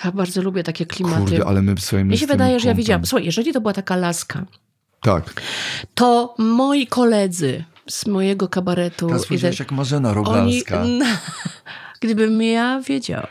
ja 0.06 0.12
bardzo 0.12 0.42
lubię 0.42 0.64
takie 0.64 0.86
klimaty. 0.86 1.20
Kurde, 1.20 1.46
ale 1.46 1.62
my 1.62 1.78
sobie 1.78 2.04
Mi 2.04 2.18
się 2.18 2.28
wydaje, 2.28 2.60
że 2.60 2.68
ja 2.68 2.76
widziałam. 2.76 3.06
Słuchaj, 3.06 3.26
jeżeli 3.26 3.54
to 3.54 3.62
była 3.62 3.74
taka 3.74 3.96
laska, 3.96 4.46
Tak. 5.02 5.42
to 5.96 6.36
moi 6.38 6.88
koledzy 6.88 7.64
z 7.90 8.06
mojego 8.06 8.48
kabaretu... 8.48 9.08
Teraz 9.08 9.26
powiedziałeś 9.26 9.60
jak 9.60 9.72
Marzena 9.72 10.10
oni, 10.10 10.16
Rogalska. 10.16 10.84
Gdybym 12.02 12.42
ja 12.42 12.82
wiedziała, 12.82 13.28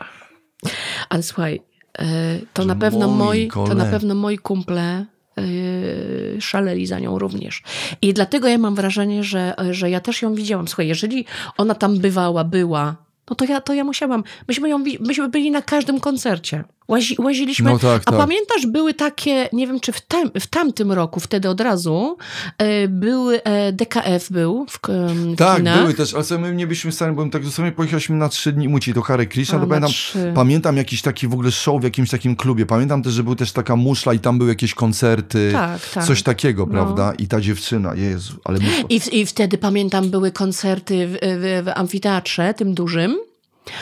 Ale 1.09 1.23
słuchaj, 1.23 1.61
e, 1.99 2.05
to 2.53 2.61
Że 2.61 2.67
na 2.67 2.75
pewno 2.75 3.07
moi 3.07 3.47
to 3.47 3.75
na 3.75 3.85
pewno 3.85 4.15
moi 4.15 4.37
kumple 4.37 5.05
e, 5.37 6.41
szaleli 6.41 6.87
za 6.87 6.99
nią 6.99 7.19
również. 7.19 7.63
I 8.01 8.13
dlatego 8.13 8.47
ja 8.47 8.57
mam 8.57 8.75
wrażenie, 8.75 9.23
że, 9.23 9.53
że 9.71 9.89
ja 9.89 9.99
też 9.99 10.21
ją 10.21 10.35
widziałam. 10.35 10.67
Słuchaj, 10.67 10.87
jeżeli 10.87 11.25
ona 11.57 11.75
tam 11.75 11.99
bywała, 11.99 12.43
była, 12.43 12.95
no 13.29 13.35
to 13.35 13.45
ja, 13.45 13.61
to 13.61 13.73
ja 13.73 13.83
musiałam. 13.83 14.23
Myśmy, 14.47 14.69
ją, 14.69 14.83
myśmy 14.99 15.29
byli 15.29 15.51
na 15.51 15.61
każdym 15.61 15.99
koncercie. 15.99 16.63
Łazi, 16.87 17.15
łaziliśmy. 17.19 17.71
No 17.71 17.79
tak, 17.79 18.01
A 18.05 18.11
tak. 18.11 18.19
pamiętasz, 18.19 18.65
były 18.67 18.93
takie, 18.93 19.49
nie 19.53 19.67
wiem 19.67 19.79
czy 19.79 19.91
w, 19.91 20.01
w 20.39 20.47
tamtym 20.47 20.91
roku, 20.91 21.19
wtedy 21.19 21.49
od 21.49 21.61
razu, 21.61 22.17
e, 22.57 22.87
były, 22.87 23.43
e, 23.43 23.73
DKF 23.73 24.31
był 24.31 24.65
w, 24.69 24.79
w 24.87 25.35
Tak, 25.35 25.63
były 25.63 25.93
też, 25.93 26.13
ale 26.13 26.23
sobie 26.23 26.41
my 26.41 26.55
nie 26.55 26.67
byliśmy 26.67 26.91
w 26.91 26.95
stanie, 26.95 27.13
bo 27.13 27.29
tak 27.29 27.43
dosłownie 27.43 27.71
pojechaliśmy 27.71 28.15
na 28.15 28.29
trzy 28.29 28.51
dni, 28.51 28.69
Muci, 28.69 28.93
to 28.93 29.01
Hare 29.01 29.25
Krishna, 29.29 29.57
A, 29.57 29.61
to 29.61 29.67
pamiętam, 29.67 29.91
trzy. 29.91 30.31
pamiętam 30.35 30.77
jakiś 30.77 31.01
taki 31.01 31.27
w 31.27 31.33
ogóle 31.33 31.51
show 31.51 31.81
w 31.81 31.83
jakimś 31.83 32.09
takim 32.09 32.35
klubie, 32.35 32.65
pamiętam 32.65 33.03
też, 33.03 33.13
że 33.13 33.23
był 33.23 33.35
też 33.35 33.51
taka 33.51 33.75
muszla 33.75 34.13
i 34.13 34.19
tam 34.19 34.37
były 34.37 34.49
jakieś 34.49 34.73
koncerty, 34.73 35.49
Tak, 35.53 35.89
tak. 35.89 36.05
coś 36.05 36.23
takiego, 36.23 36.65
No. 36.65 36.71
prawda? 36.71 37.13
I 37.17 37.27
ta 37.27 37.41
dziewczyna, 37.41 37.95
Jezu, 37.95 38.33
ale 38.43 38.59
muszla. 38.59 38.83
I, 38.89 38.99
w, 38.99 39.13
I 39.13 39.25
wtedy 39.25 39.57
pamiętam, 39.57 40.09
były 40.09 40.31
koncerty 40.31 41.07
w, 41.07 41.11
w, 41.21 41.63
w 41.65 41.71
amfiteatrze, 41.75 42.53
tym 42.53 42.73
dużym, 42.73 43.17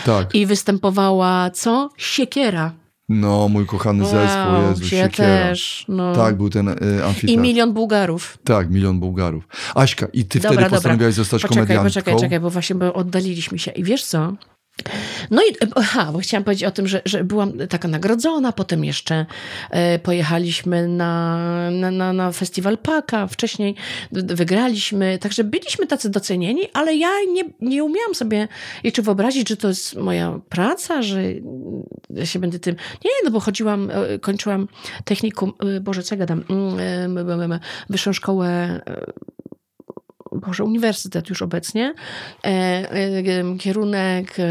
Tak, 0.05 0.35
i 0.35 0.45
występowała 0.45 1.49
co? 1.49 1.89
Siekiera. 1.97 2.71
No 3.09 3.49
mój 3.49 3.65
kochany 3.65 4.05
zespół, 4.05 4.53
Wow, 4.53 4.69
Jezu, 4.69 4.83
ja 4.83 4.89
siekiera. 4.89 5.09
też. 5.47 5.85
No. 5.87 6.15
Tak, 6.15 6.37
był 6.37 6.49
ten 6.49 6.67
y, 6.69 6.73
I 6.99 7.01
amfiteatr. 7.01 7.41
milion 7.41 7.73
Bułgarów. 7.73 8.37
Tak, 8.43 8.69
milion 8.71 8.99
Bułgarów. 8.99 9.47
Aśka, 9.75 10.07
i 10.13 10.25
ty 10.25 10.39
Dobra, 10.39 10.49
wtedy 10.51 10.63
dobra. 10.63 10.77
postanowiłaś 10.77 11.13
zostać 11.13 11.41
Poczekaj, 11.41 11.57
komediantką? 11.57 11.89
poczekaj, 11.89 12.15
czekaj, 12.19 12.39
bo 12.39 12.49
właśnie 12.49 12.75
bo 12.75 12.93
oddaliliśmy 12.93 13.59
się. 13.59 13.71
I 13.71 13.83
wiesz 13.83 14.03
co? 14.03 14.33
No 15.31 15.41
i, 15.41 15.55
aha, 15.75 16.09
bo 16.13 16.19
chciałam 16.19 16.43
powiedzieć 16.43 16.63
o 16.63 16.71
tym, 16.71 16.87
że, 16.87 17.01
że 17.05 17.23
byłam 17.23 17.53
taka 17.69 17.87
nagrodzona, 17.87 18.51
potem 18.51 18.85
jeszcze 18.85 19.25
e, 19.69 19.99
pojechaliśmy 19.99 20.87
na, 20.87 21.37
na, 21.71 21.91
na, 21.91 22.13
na 22.13 22.31
festiwal 22.31 22.77
Paka, 22.77 23.27
wcześniej 23.27 23.75
wygraliśmy, 24.11 25.17
także 25.17 25.43
byliśmy 25.43 25.87
tacy 25.87 26.09
docenieni, 26.09 26.61
ale 26.73 26.95
ja 26.95 27.09
nie, 27.33 27.43
nie 27.61 27.83
umiałam 27.83 28.15
sobie 28.15 28.47
jeszcze 28.83 29.01
wyobrazić, 29.01 29.49
że 29.49 29.57
to 29.57 29.67
jest 29.67 29.95
moja 29.95 30.39
praca, 30.49 31.01
że 31.01 31.21
ja 32.09 32.25
się 32.25 32.39
będę 32.39 32.59
tym... 32.59 32.75
Nie, 33.05 33.11
no 33.23 33.31
bo 33.31 33.39
chodziłam, 33.39 33.91
e, 33.91 34.19
kończyłam 34.19 34.67
technikum, 35.05 35.53
e, 35.77 35.79
Boże, 35.79 36.03
co 36.03 36.15
ja 36.15 36.19
gadam, 36.19 36.43
Mm, 36.49 37.51
e, 37.51 37.59
wyższą 37.89 38.13
szkołę 38.13 38.47
e, 38.47 39.05
Boże, 40.37 40.63
uniwersytet 40.63 41.29
już 41.29 41.41
obecnie, 41.41 41.93
e, 42.43 42.47
e, 42.47 43.57
kierunek 43.59 44.39
e, 44.39 44.43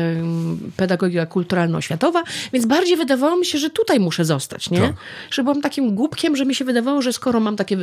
pedagogika 0.77 1.27
kulturalno-oświatowa, 1.27 2.23
więc 2.53 2.67
bardziej 2.67 2.97
wydawało 2.97 3.37
mi 3.37 3.47
się, 3.47 3.59
że 3.59 3.71
tutaj 3.71 4.01
muszę 4.01 4.25
zostać, 4.25 4.71
nie? 4.71 4.81
Tak. 4.81 4.95
Że 5.31 5.43
byłam 5.43 5.61
takim 5.61 5.95
głupkiem, 5.95 6.37
że 6.37 6.45
mi 6.45 6.55
się 6.55 6.65
wydawało, 6.65 7.03
że 7.03 7.13
skoro 7.13 7.41
mam 7.41 7.57
takie, 7.57 7.77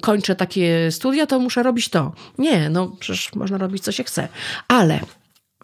kończę 0.00 0.36
takie 0.36 0.90
studia, 0.90 1.26
to 1.26 1.38
muszę 1.38 1.62
robić 1.62 1.88
to. 1.88 2.12
Nie, 2.38 2.70
no 2.70 2.96
przecież 3.00 3.34
można 3.34 3.58
robić 3.58 3.84
co 3.84 3.92
się 3.92 4.04
chce. 4.04 4.28
Ale 4.68 5.00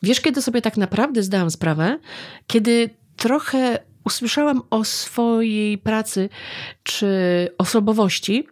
wiesz, 0.02 0.20
kiedy 0.20 0.42
sobie 0.42 0.62
tak 0.62 0.76
naprawdę 0.76 1.22
zdałam 1.22 1.50
sprawę? 1.50 1.98
Kiedy 2.46 2.90
trochę 3.16 3.78
usłyszałam 4.04 4.62
o 4.70 4.84
swojej 4.84 5.78
pracy 5.78 6.28
czy 6.82 7.08
osobowości 7.58 8.48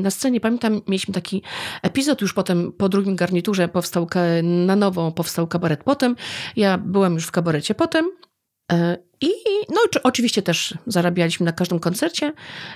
na 0.00 0.10
scenie. 0.10 0.40
Pamiętam, 0.40 0.80
mieliśmy 0.86 1.14
taki 1.14 1.42
epizod 1.82 2.20
już 2.20 2.32
potem, 2.34 2.72
po 2.72 2.88
drugim 2.88 3.16
garniturze 3.16 3.68
powstał, 3.68 4.08
na 4.42 4.76
nowo 4.76 5.12
powstał 5.12 5.46
kabaret 5.46 5.84
potem. 5.84 6.16
Ja 6.56 6.78
byłam 6.78 7.14
już 7.14 7.26
w 7.26 7.30
kabarecie 7.30 7.74
potem. 7.74 8.10
E, 8.72 8.96
I 9.20 9.28
no, 9.68 9.80
czy- 9.90 10.02
oczywiście 10.02 10.42
też 10.42 10.74
zarabialiśmy 10.86 11.46
na 11.46 11.52
każdym 11.52 11.78
koncercie. 11.80 12.32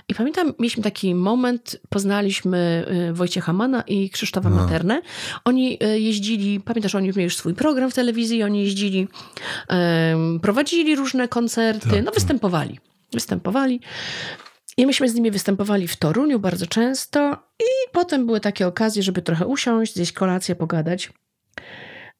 I 0.08 0.14
pamiętam, 0.14 0.54
mieliśmy 0.58 0.82
taki 0.82 1.14
moment, 1.14 1.80
poznaliśmy 1.88 2.86
e, 3.10 3.12
Wojciecha 3.12 3.52
Mana 3.52 3.82
i 3.86 4.10
Krzysztofa 4.10 4.50
No. 4.50 4.56
Maternę. 4.56 5.02
Oni 5.44 5.78
e, 5.80 5.98
jeździli, 6.00 6.60
pamiętasz, 6.60 6.94
oni 6.94 7.08
mieli 7.08 7.22
już 7.22 7.36
swój 7.36 7.54
program 7.54 7.90
w 7.90 7.94
telewizji, 7.94 8.42
oni 8.42 8.60
jeździli, 8.62 9.08
prowadzili 10.42 10.96
różne 10.96 11.28
koncerty, 11.28 11.88
Tak, 11.90 11.98
no 11.98 12.04
tak. 12.04 12.14
występowali. 12.14 12.78
Występowali. 13.12 13.80
I 14.76 14.86
myśmy 14.86 15.08
z 15.08 15.14
nimi 15.14 15.30
występowali 15.30 15.88
w 15.88 15.96
Toruniu 15.96 16.38
bardzo 16.38 16.66
często 16.66 17.36
i 17.60 17.92
potem 17.92 18.26
były 18.26 18.40
takie 18.40 18.66
okazje, 18.66 19.02
żeby 19.02 19.22
trochę 19.22 19.46
usiąść, 19.46 19.94
zjeść 19.94 20.12
kolację, 20.12 20.54
pogadać. 20.54 21.12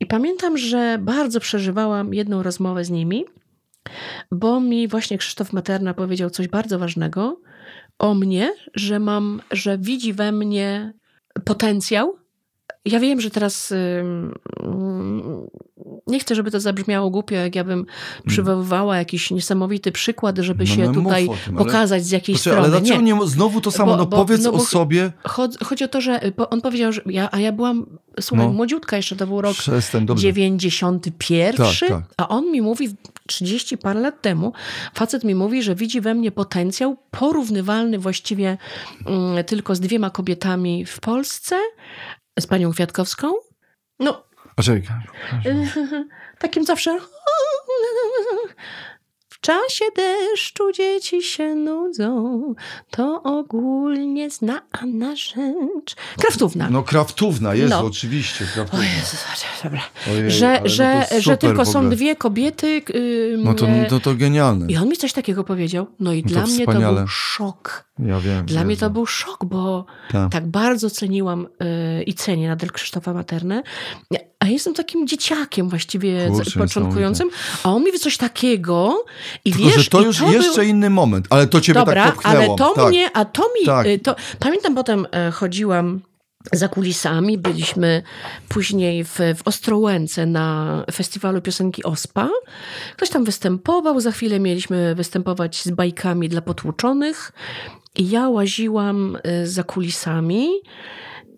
I 0.00 0.07
pamiętam, 0.07 0.59
że 0.59 0.98
bardzo 1.00 1.40
przeżywałam 1.40 2.14
jedną 2.14 2.42
rozmowę 2.42 2.84
z 2.84 2.90
nimi, 2.90 3.24
bo 4.30 4.61
mi 4.61 4.88
właśnie 4.88 5.18
Krzysztof 5.18 5.52
Materna 5.52 5.94
powiedział 5.94 6.30
coś 6.30 6.48
bardzo 6.48 6.78
ważnego 6.78 7.40
o 7.98 8.14
mnie, 8.14 8.52
że 8.74 8.98
mam, 8.98 9.42
że 9.50 9.78
widzi 9.78 10.12
we 10.12 10.32
mnie 10.32 10.92
potencjał. 11.44 12.18
Ja 12.84 13.00
wiem, 13.00 13.20
że 13.20 13.30
teraz 13.30 13.72
ym, 13.72 14.34
ym, 14.62 15.48
nie 16.07 16.20
chcę, 16.20 16.34
żeby 16.34 16.50
to 16.50 16.61
zabrzmiało 16.61 17.11
głupio, 17.11 17.34
jak 17.34 17.55
ja 17.57 17.64
bym 17.64 17.86
przywoływała 18.26 18.96
jakiś 18.96 19.30
niesamowity 19.30 19.92
przykład, 19.92 20.38
żeby 20.38 20.64
No, 20.64 20.70
się 20.74 20.86
no 20.86 20.92
tutaj 20.92 21.28
tym, 21.28 21.36
ale- 21.57 21.64
pokazać 21.64 22.05
z 22.05 22.11
jakiejś 22.11 22.38
Poczekaj, 22.38 22.59
ale 22.59 22.68
strony. 22.68 22.80
dlaczego 22.86 23.02
Nie. 23.07 23.12
nie, 23.20 23.26
znowu 23.26 23.61
to 23.61 23.70
samo? 23.70 23.92
Bo- 23.92 23.96
no 23.96 24.07
bo- 24.07 24.16
powiedz 24.16 24.42
no 24.44 24.52
bo- 24.52 24.59
o 24.59 24.61
sobie. 24.61 25.12
Chodzi, 25.24 25.59
chodzi 25.64 25.84
o 25.84 25.88
to, 25.88 26.00
że 26.00 26.20
on 26.50 26.61
powiedział, 26.61 26.92
że 26.92 27.00
ja, 27.07 27.28
a 27.32 27.38
ja 27.40 27.52
byłam, 27.52 27.86
słuchaj, 28.20 28.46
No. 28.46 28.52
młodziutka 28.52 28.96
jeszcze, 28.96 29.16
to 29.16 29.26
był 29.26 29.40
rok 29.40 29.57
Przestań, 29.57 30.07
dobrze. 30.07 30.22
91, 30.22 31.57
Tak, 31.57 31.88
tak. 31.88 32.02
a 32.16 32.28
on 32.28 32.50
mi 32.52 32.62
mówi 32.62 32.88
30 33.26 33.78
parę 33.78 34.00
lat 34.00 34.22
temu, 34.22 34.52
facet 34.94 35.24
mi 35.24 35.34
mówi, 35.34 35.62
że 35.62 35.74
widzi 35.74 36.00
we 36.00 36.14
mnie 36.14 36.30
potencjał 36.32 36.96
porównywalny 37.11 37.98
właściwie 37.98 38.59
mm, 39.07 39.44
tylko 39.44 39.74
z 39.74 39.80
dwiema 39.80 40.11
kobietami 40.11 40.84
w 40.86 41.00
Polsce, 41.00 41.57
z 42.40 42.46
panią 42.46 42.72
Kwiatkowską. 42.72 43.32
No, 44.00 44.24
Poczekaj. 44.57 44.96
takim 46.38 46.64
zawsze. 46.64 46.98
W 49.28 49.40
czasie 49.40 49.84
deszczu 49.96 50.72
dzieci 50.72 51.22
się 51.22 51.55
nudzą, 51.55 52.55
to 52.90 53.22
ogólnie 53.22 54.30
znana 54.30 55.16
rzecz. 55.16 55.94
Kraftówna. 56.18 56.70
No 56.70 56.82
kraftówna, 56.82 57.55
jest, 57.55 57.70
No. 57.70 57.80
oczywiście, 57.80 58.44
O 58.44 58.55
kraftówna. 58.55 58.84
Jezus, 58.86 59.24
dobra. 59.62 59.80
Ojej, 60.11 60.30
że, 60.30 60.61
no 60.62 60.68
że, 60.68 61.07
to 61.11 61.20
że 61.20 61.36
tylko 61.36 61.64
są 61.64 61.90
dwie 61.90 62.16
kobiety. 62.16 62.82
ym, 63.34 63.42
No 63.42 63.55
to, 63.55 63.68
e, 63.68 63.86
to, 63.86 64.00
to 64.00 64.14
genialne. 64.14 64.66
I 64.68 64.76
on 64.76 64.88
mi 64.88 64.96
coś 64.96 65.12
takiego 65.12 65.44
powiedział. 65.44 65.86
No 66.00 66.12
i 66.12 66.22
to 66.22 66.28
dla 66.28 66.46
mnie 66.46 66.66
to 66.66 66.72
był 66.72 67.07
szok. 67.09 67.84
Ja 67.99 68.20
wiem. 68.20 68.47
Dla 68.47 68.64
mnie 68.64 68.76
to 68.76 68.90
był 68.90 69.07
szok, 69.07 69.45
bo 69.45 69.86
Tak. 70.11 70.32
tak 70.32 70.47
bardzo 70.47 70.90
ceniłam 70.90 71.47
y, 72.01 72.03
i 72.03 72.14
cenię 72.14 72.49
nadal 72.49 72.70
Krzysztofa 72.70 73.14
Maternę. 73.14 73.62
A 74.40 74.47
jestem 74.47 74.74
takim 74.74 75.07
dzieciakiem 75.09 75.68
właściwie 75.68 76.28
Kurczę, 76.28 76.59
początkującym. 76.61 77.28
A 77.62 77.72
on 77.72 77.84
mi 77.84 77.92
coś 77.92 78.16
takiego 78.16 79.05
i 79.45 79.53
Tylko, 79.53 79.66
wiesz... 79.68 79.84
że 79.84 79.90
to 79.90 80.01
już 80.03 80.18
był- 80.18 80.32
jeszcze 80.32 80.66
inny 80.66 80.90
moment, 80.90 81.26
ale 81.30 81.47
to 81.47 81.61
ciebie 81.61 81.80
Dobra, 81.80 82.05
tak 82.05 82.14
popchnęło. 82.14 82.38
ale 82.38 82.57
to 82.57 82.74
tak. 82.74 82.88
mnie, 82.88 83.11
a 83.16 83.24
to 83.24 83.42
mi, 83.61 83.66
Tak. 83.66 83.86
y, 83.86 83.99
to, 83.99 84.16
pamiętam 84.38 84.74
potem 84.74 85.07
e, 85.12 85.30
chodziłam 85.30 86.01
za 86.53 86.68
kulisami, 86.68 87.38
byliśmy 87.38 88.03
później 88.49 89.05
w, 89.05 89.18
w 89.36 89.40
Ostrołęce 89.45 90.26
na 90.26 90.84
festiwalu 90.92 91.40
piosenki 91.42 91.84
OSPA. 91.84 92.28
Ktoś 92.97 93.09
tam 93.11 93.24
występował, 93.24 94.01
za 94.01 94.12
chwilę 94.12 94.40
mieliśmy 94.40 94.95
występować 94.95 95.62
z 95.62 95.70
bajkami 95.70 96.28
dla 96.28 96.40
potłuczonych 96.40 97.32
i 97.97 98.11
ja 98.11 98.28
łaziłam 98.28 99.18
y, 99.42 99.47
za 99.47 99.62
kulisami 99.62 100.49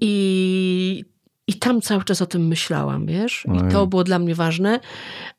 i 0.00 1.04
i 1.48 1.54
tam 1.54 1.80
cały 1.80 2.04
czas 2.04 2.22
o 2.22 2.26
tym 2.26 2.46
myślałam, 2.46 3.06
wiesz? 3.06 3.46
I 3.54 3.72
to 3.72 3.86
było 3.86 4.04
dla 4.04 4.18
mnie 4.18 4.34
ważne. 4.34 4.80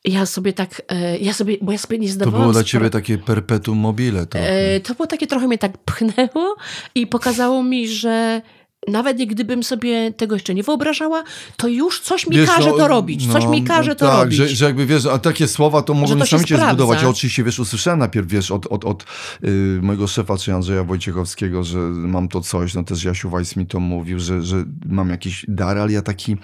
Ja 0.06 0.26
sobie 0.26 0.54
tak, 0.54 0.82
e, 0.90 1.18
ja 1.18 1.34
sobie, 1.34 1.58
bo 1.62 1.72
ja 1.72 1.78
sobie 1.78 2.00
nie 2.00 2.08
To 2.08 2.14
zdawałam 2.14 2.42
było 2.42 2.54
dla 2.54 2.64
ciebie 2.64 2.90
takie 2.90 3.18
perpetuum 3.18 3.78
mobile. 3.78 4.26
To. 4.26 4.40
E, 4.40 4.80
to 4.80 4.94
było 4.94 5.08
takie 5.08 5.28
trochę 5.28 5.48
mnie 5.48 5.58
tak 5.58 5.78
pchnęło 5.78 6.56
i 6.96 7.08
pokazało 7.08 7.64
mi, 7.64 7.88
że 7.88 8.42
nawet 8.88 9.18
gdybym 9.18 9.64
sobie 9.64 10.14
tego 10.14 10.36
jeszcze 10.36 10.54
nie 10.54 10.64
wyobrażała, 10.64 11.24
to 11.58 11.68
już 11.68 12.00
coś 12.00 12.28
mi 12.28 12.38
Wiesz, 12.38 12.50
każe 12.50 12.70
no, 12.70 12.78
to 12.78 12.88
robić. 12.88 13.32
Coś 13.32 13.44
no, 13.44 13.50
mi 13.50 13.64
każe 13.64 13.90
no 13.90 13.96
to 13.96 14.08
tak, 14.08 14.20
robić. 14.20 14.38
Że, 14.38 14.48
że 14.48 14.66
jakby 14.66 14.86
wiesz, 14.86 15.06
a 15.06 15.18
takie 15.18 15.48
słowa 15.48 15.82
to 15.82 15.94
mogą 15.94 16.16
niesamowicie 16.16 16.58
zbudować. 16.58 17.02
Ja 17.02 17.10
oczywiście, 17.10 17.44
wiesz, 17.44 17.60
usłyszałem 17.60 18.00
najpierw, 18.00 18.28
wiesz, 18.28 18.52
od, 18.52 18.66
od, 18.66 18.86
od 18.86 19.06
y, 19.44 19.80
mojego 19.82 20.08
szefa, 20.08 20.38
czy 20.38 20.54
Andrzeja 20.54 20.84
Wojciechowskiego, 20.84 21.64
że 21.64 21.78
mam 21.94 22.28
to 22.28 22.42
coś, 22.42 22.74
no 22.74 22.84
też 22.84 23.04
Jasiu 23.04 23.30
Weiss 23.30 23.56
mi 23.56 23.66
to 23.66 23.80
mówił, 23.80 24.20
że, 24.20 24.44
że 24.44 24.66
mam 24.86 25.10
jakiś 25.10 25.46
dar, 25.48 25.78
ale 25.78 25.92
ja 25.92 26.02
taki 26.02 26.38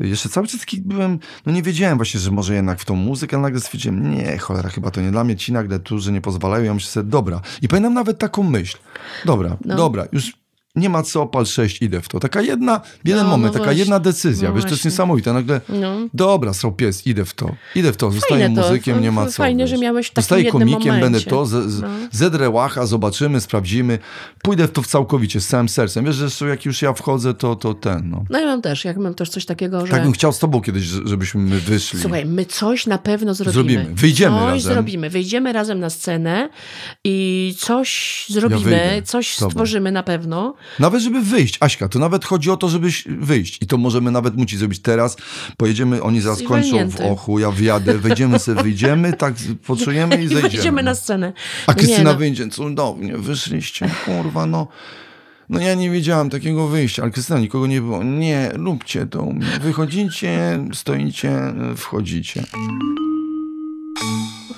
jeszcze 0.00 0.28
cały 0.28 0.46
czas 0.46 0.60
taki 0.60 0.80
byłem, 0.80 1.18
no 1.46 1.52
nie 1.52 1.62
wiedziałem 1.62 1.96
właśnie, 1.98 2.20
że 2.20 2.30
może 2.30 2.54
jednak 2.54 2.80
w 2.80 2.84
tą 2.84 2.94
muzykę, 2.96 3.36
ale 3.36 3.42
nagle 3.42 3.60
stwierdziłem, 3.60 4.14
nie, 4.14 4.38
cholera, 4.38 4.68
chyba 4.68 4.90
to 4.90 5.00
nie 5.00 5.10
dla 5.10 5.24
mnie, 5.24 5.36
ci 5.36 5.52
nagle 5.52 5.78
tu, 5.78 5.98
że 5.98 6.12
nie 6.12 6.20
pozwalają, 6.20 6.64
ja 6.64 6.74
myślę 6.74 6.90
sobie, 6.90 7.10
dobra. 7.10 7.40
I 7.62 7.68
pamiętam 7.68 7.94
nawet 7.94 8.18
taką 8.18 8.42
myśl, 8.42 8.78
dobra, 9.24 9.56
No. 9.64 9.76
dobra, 9.76 10.06
już 10.12 10.41
nie 10.76 10.88
ma 10.88 11.02
co, 11.02 11.26
pal 11.26 11.46
6, 11.46 11.82
idę 11.82 12.00
w 12.00 12.08
to. 12.08 12.20
Taka 12.20 12.40
jedna, 12.42 12.80
jeden 13.04 13.24
No, 13.24 13.30
moment, 13.30 13.52
no 13.52 13.52
taka 13.52 13.64
właśnie. 13.64 13.78
jedna 13.80 13.98
decyzja, 14.00 14.48
No 14.48 14.54
wiesz, 14.54 14.64
to 14.64 14.68
jest 14.70 14.82
właśnie. 14.82 14.90
niesamowite. 14.90 15.32
Nagle, 15.32 15.60
No. 15.68 15.96
dobra, 16.14 16.52
srał 16.54 16.72
pies, 16.72 17.06
idę 17.06 17.24
w 17.24 17.34
to, 17.34 17.54
idę 17.74 17.92
w 17.92 17.96
to, 17.96 18.10
zostaję 18.10 18.40
Fajne 18.44 18.62
to, 18.62 18.68
muzykiem, 18.68 19.02
nie 19.02 19.12
ma 19.12 19.26
co. 19.26 19.32
fajnie, 19.32 19.64
wiesz. 19.64 19.70
że 19.70 19.78
miałeś 19.78 20.06
w 20.06 20.10
takim 20.10 20.22
Zostaję 20.22 20.50
komikiem, 20.52 20.82
będę 20.92 21.06
momencie. 21.06 21.30
to, 21.30 21.46
z, 21.46 21.50
z, 21.70 21.80
No. 21.82 21.88
zedrę 22.10 22.50
łacha, 22.50 22.86
zobaczymy, 22.86 23.40
sprawdzimy, 23.40 23.98
pójdę 24.42 24.68
w 24.68 24.70
to 24.72 24.82
w 24.82 24.86
całkowicie, 24.86 25.40
z 25.40 25.46
całym 25.46 25.68
sercem. 25.68 26.04
Wiesz, 26.04 26.16
zresztą 26.16 26.46
jak 26.46 26.64
już 26.64 26.82
ja 26.82 26.92
wchodzę, 26.92 27.34
to, 27.34 27.56
to 27.56 27.74
ten, 27.74 28.10
no. 28.10 28.24
No 28.30 28.40
ja 28.40 28.46
mam 28.46 28.62
też, 28.62 28.84
jak 28.84 28.96
mam 28.96 29.14
też 29.14 29.28
coś 29.28 29.44
takiego, 29.46 29.86
że... 29.86 29.92
Tak 29.92 30.02
bym 30.02 30.12
chciał 30.12 30.32
z 30.32 30.38
tobą 30.38 30.60
kiedyś, 30.60 30.82
że- 30.84 31.00
żebyśmy 31.04 31.40
my 31.40 31.60
wyszli. 31.60 32.00
Słuchaj, 32.00 32.26
my 32.26 32.44
coś 32.46 32.86
na 32.86 32.98
pewno 32.98 33.34
zrobimy. 33.34 33.52
Zrobimy. 33.54 33.94
Wyjdziemy 33.94 34.36
coś 34.38 34.46
razem. 34.46 34.72
zrobimy. 34.72 35.10
Wyjdziemy 35.10 35.52
razem 35.52 35.80
na 35.80 35.90
scenę 35.90 36.48
i 37.04 37.54
coś 37.58 38.24
zrobimy, 38.30 38.60
wyjdę. 38.60 39.02
coś 39.04 39.36
Dobra. 39.40 39.50
stworzymy 39.50 39.92
na 39.92 40.02
pewno. 40.02 40.54
Nawet 40.78 41.02
żeby 41.02 41.20
wyjść, 41.20 41.56
Aśka, 41.60 41.88
to 41.88 41.98
nawet 41.98 42.24
chodzi 42.24 42.50
o 42.50 42.56
to, 42.56 42.68
żebyś 42.68 43.04
wyjść. 43.08 43.58
I 43.62 43.66
to 43.66 43.78
możemy 43.78 44.10
nawet 44.10 44.36
mu 44.36 44.44
ci 44.46 44.56
zrobić 44.56 44.78
teraz. 44.82 45.16
Pojedziemy, 45.56 46.02
oni 46.02 46.20
zaraz 46.20 46.40
I 46.40 46.44
kończą 46.44 46.90
w 46.90 47.00
ochu, 47.00 47.38
ja 47.38 47.50
wjadę, 47.50 47.98
wejdziemy 47.98 48.38
sobie, 48.38 48.62
wyjdziemy, 48.62 49.12
tak 49.12 49.34
poczujemy 49.66 50.16
i 50.22 50.24
I 50.24 50.28
zejdziemy. 50.28 50.48
wyjdziemy 50.50 50.82
na 50.82 50.94
scenę. 50.94 51.32
A 51.66 51.72
No 51.72 51.74
Krystyna 51.78 51.98
nie, 51.98 52.04
no. 52.04 52.14
wyjdzie, 52.18 52.48
cudownie, 52.48 53.16
wyszliście, 53.18 53.90
kurwa, 54.04 54.46
no. 54.46 54.68
No 55.48 55.60
ja 55.60 55.74
nie 55.74 55.90
wiedziałam 55.90 56.30
takiego 56.30 56.68
wyjścia, 56.68 57.02
ale 57.02 57.10
Krystyna, 57.12 57.38
nikogo 57.40 57.66
nie 57.66 57.80
było. 57.80 58.04
Nie, 58.04 58.50
róbcie 58.54 59.06
to. 59.06 59.22
u 59.22 59.32
mnie. 59.32 59.46
Wychodzicie, 59.62 60.58
stoicie, 60.72 61.38
wchodzicie. 61.76 62.44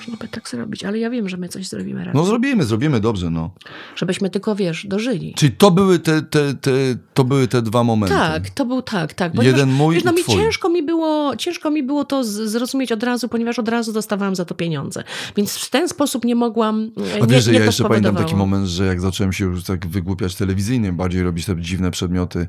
Można 0.07 0.25
by 0.25 0.27
tak 0.27 0.49
zrobić, 0.49 0.83
ale 0.83 0.99
ja 0.99 1.09
wiem, 1.09 1.29
że 1.29 1.37
my 1.37 1.49
coś 1.49 1.67
zrobimy 1.67 1.99
razem. 1.99 2.13
No 2.13 2.25
zrobimy, 2.25 2.63
zrobimy 2.63 2.99
dobrze, 2.99 3.29
no. 3.29 3.51
Żebyśmy 3.95 4.29
tylko, 4.29 4.55
wiesz, 4.55 4.85
dożyli. 4.87 5.33
Czyli 5.33 5.51
to 5.51 5.71
były 5.71 5.99
te, 5.99 6.21
te, 6.21 6.53
te, 6.53 6.71
to 7.13 7.23
były 7.23 7.47
te 7.47 7.61
dwa 7.61 7.83
momenty. 7.83 8.15
Tak, 8.15 8.49
to 8.49 8.65
był 8.65 8.81
tak, 8.81 9.13
tak. 9.13 9.43
Jeden 9.43 9.71
mój 9.71 9.95
wiesz, 9.95 10.03
no 10.03 10.11
i 10.11 10.23
twój. 10.23 10.35
ciężko 10.35 10.69
mi 10.69 10.83
było, 10.83 11.35
ciężko 11.35 11.71
mi 11.71 11.83
było 11.83 12.05
to 12.05 12.23
zrozumieć 12.23 12.91
od 12.91 13.03
razu, 13.03 13.29
ponieważ 13.29 13.59
od 13.59 13.69
razu 13.69 13.93
dostawałam 13.93 14.35
za 14.35 14.45
to 14.45 14.55
pieniądze. 14.55 15.03
Więc 15.37 15.57
w 15.57 15.69
ten 15.69 15.89
sposób 15.89 16.25
nie 16.25 16.35
mogłam. 16.35 16.91
A 17.15 17.19
nie, 17.19 17.27
wiesz, 17.27 17.43
że 17.43 17.53
ja 17.53 17.65
jeszcze 17.65 17.83
pamiętam 17.83 18.15
taki 18.15 18.35
moment, 18.35 18.67
że 18.67 18.85
jak 18.85 19.01
zacząłem 19.01 19.33
się 19.33 19.45
już 19.45 19.63
tak 19.63 19.87
wygłupiać 19.87 20.35
telewizyjnie, 20.35 20.93
bardziej 20.93 21.23
robić 21.23 21.45
te 21.45 21.61
dziwne 21.61 21.91
przedmioty 21.91 22.47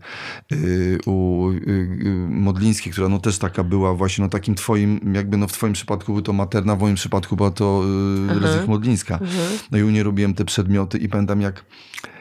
yy, 0.50 0.98
u 1.06 1.50
yy, 1.52 2.26
Modlińskiej, 2.28 2.92
która 2.92 3.08
no 3.08 3.18
też 3.18 3.38
taka 3.38 3.64
była 3.64 3.94
właśnie 3.94 4.24
no 4.24 4.30
takim 4.30 4.54
twoim, 4.54 5.14
jakby 5.14 5.36
no 5.36 5.48
w 5.48 5.52
twoim 5.52 5.72
przypadku 5.72 6.12
był 6.12 6.22
to 6.22 6.32
materna, 6.32 6.76
w 6.76 6.80
moim 6.80 6.94
przypadku 6.94 7.36
była 7.36 7.45
to 7.50 7.82
yy, 7.84 8.30
Aha. 8.30 8.40
Leszek 8.40 8.68
Modlińska. 8.68 9.14
Mhm. 9.14 9.58
No 9.70 9.78
i 9.78 9.82
u 9.82 9.90
niej 9.90 10.02
robiłem 10.02 10.34
te 10.34 10.44
przedmioty 10.44 10.98
i 10.98 11.08
pamiętam 11.08 11.40
jak 11.40 11.64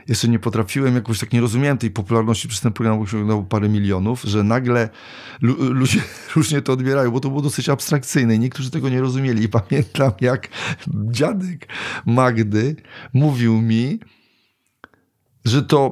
jeszcze 0.07 0.27
nie 0.27 0.39
potrafiłem, 0.39 0.95
jakoś 0.95 1.19
tak 1.19 1.33
nie 1.33 1.41
rozumiałem 1.41 1.77
tej 1.77 1.91
popularności 1.91 2.47
przez 2.47 2.61
ten 2.61 2.73
program, 2.73 2.97
bo 2.97 3.03
osiągnął 3.03 3.45
parę 3.45 3.69
milionów, 3.69 4.21
że 4.21 4.43
nagle 4.43 4.89
lu- 5.41 5.73
ludzie 5.73 6.01
różnie 6.35 6.61
to 6.61 6.73
odbierają, 6.73 7.11
bo 7.11 7.19
to 7.19 7.29
było 7.29 7.41
dosyć 7.41 7.69
abstrakcyjne 7.69 8.35
i 8.35 8.39
niektórzy 8.39 8.71
tego 8.71 8.89
nie 8.89 9.01
rozumieli. 9.01 9.43
I 9.43 9.49
pamiętam, 9.49 10.11
jak 10.21 10.47
dziadek 11.11 11.67
Magdy 12.05 12.75
mówił 13.13 13.61
mi, 13.61 13.99
że 15.45 15.63
to, 15.63 15.91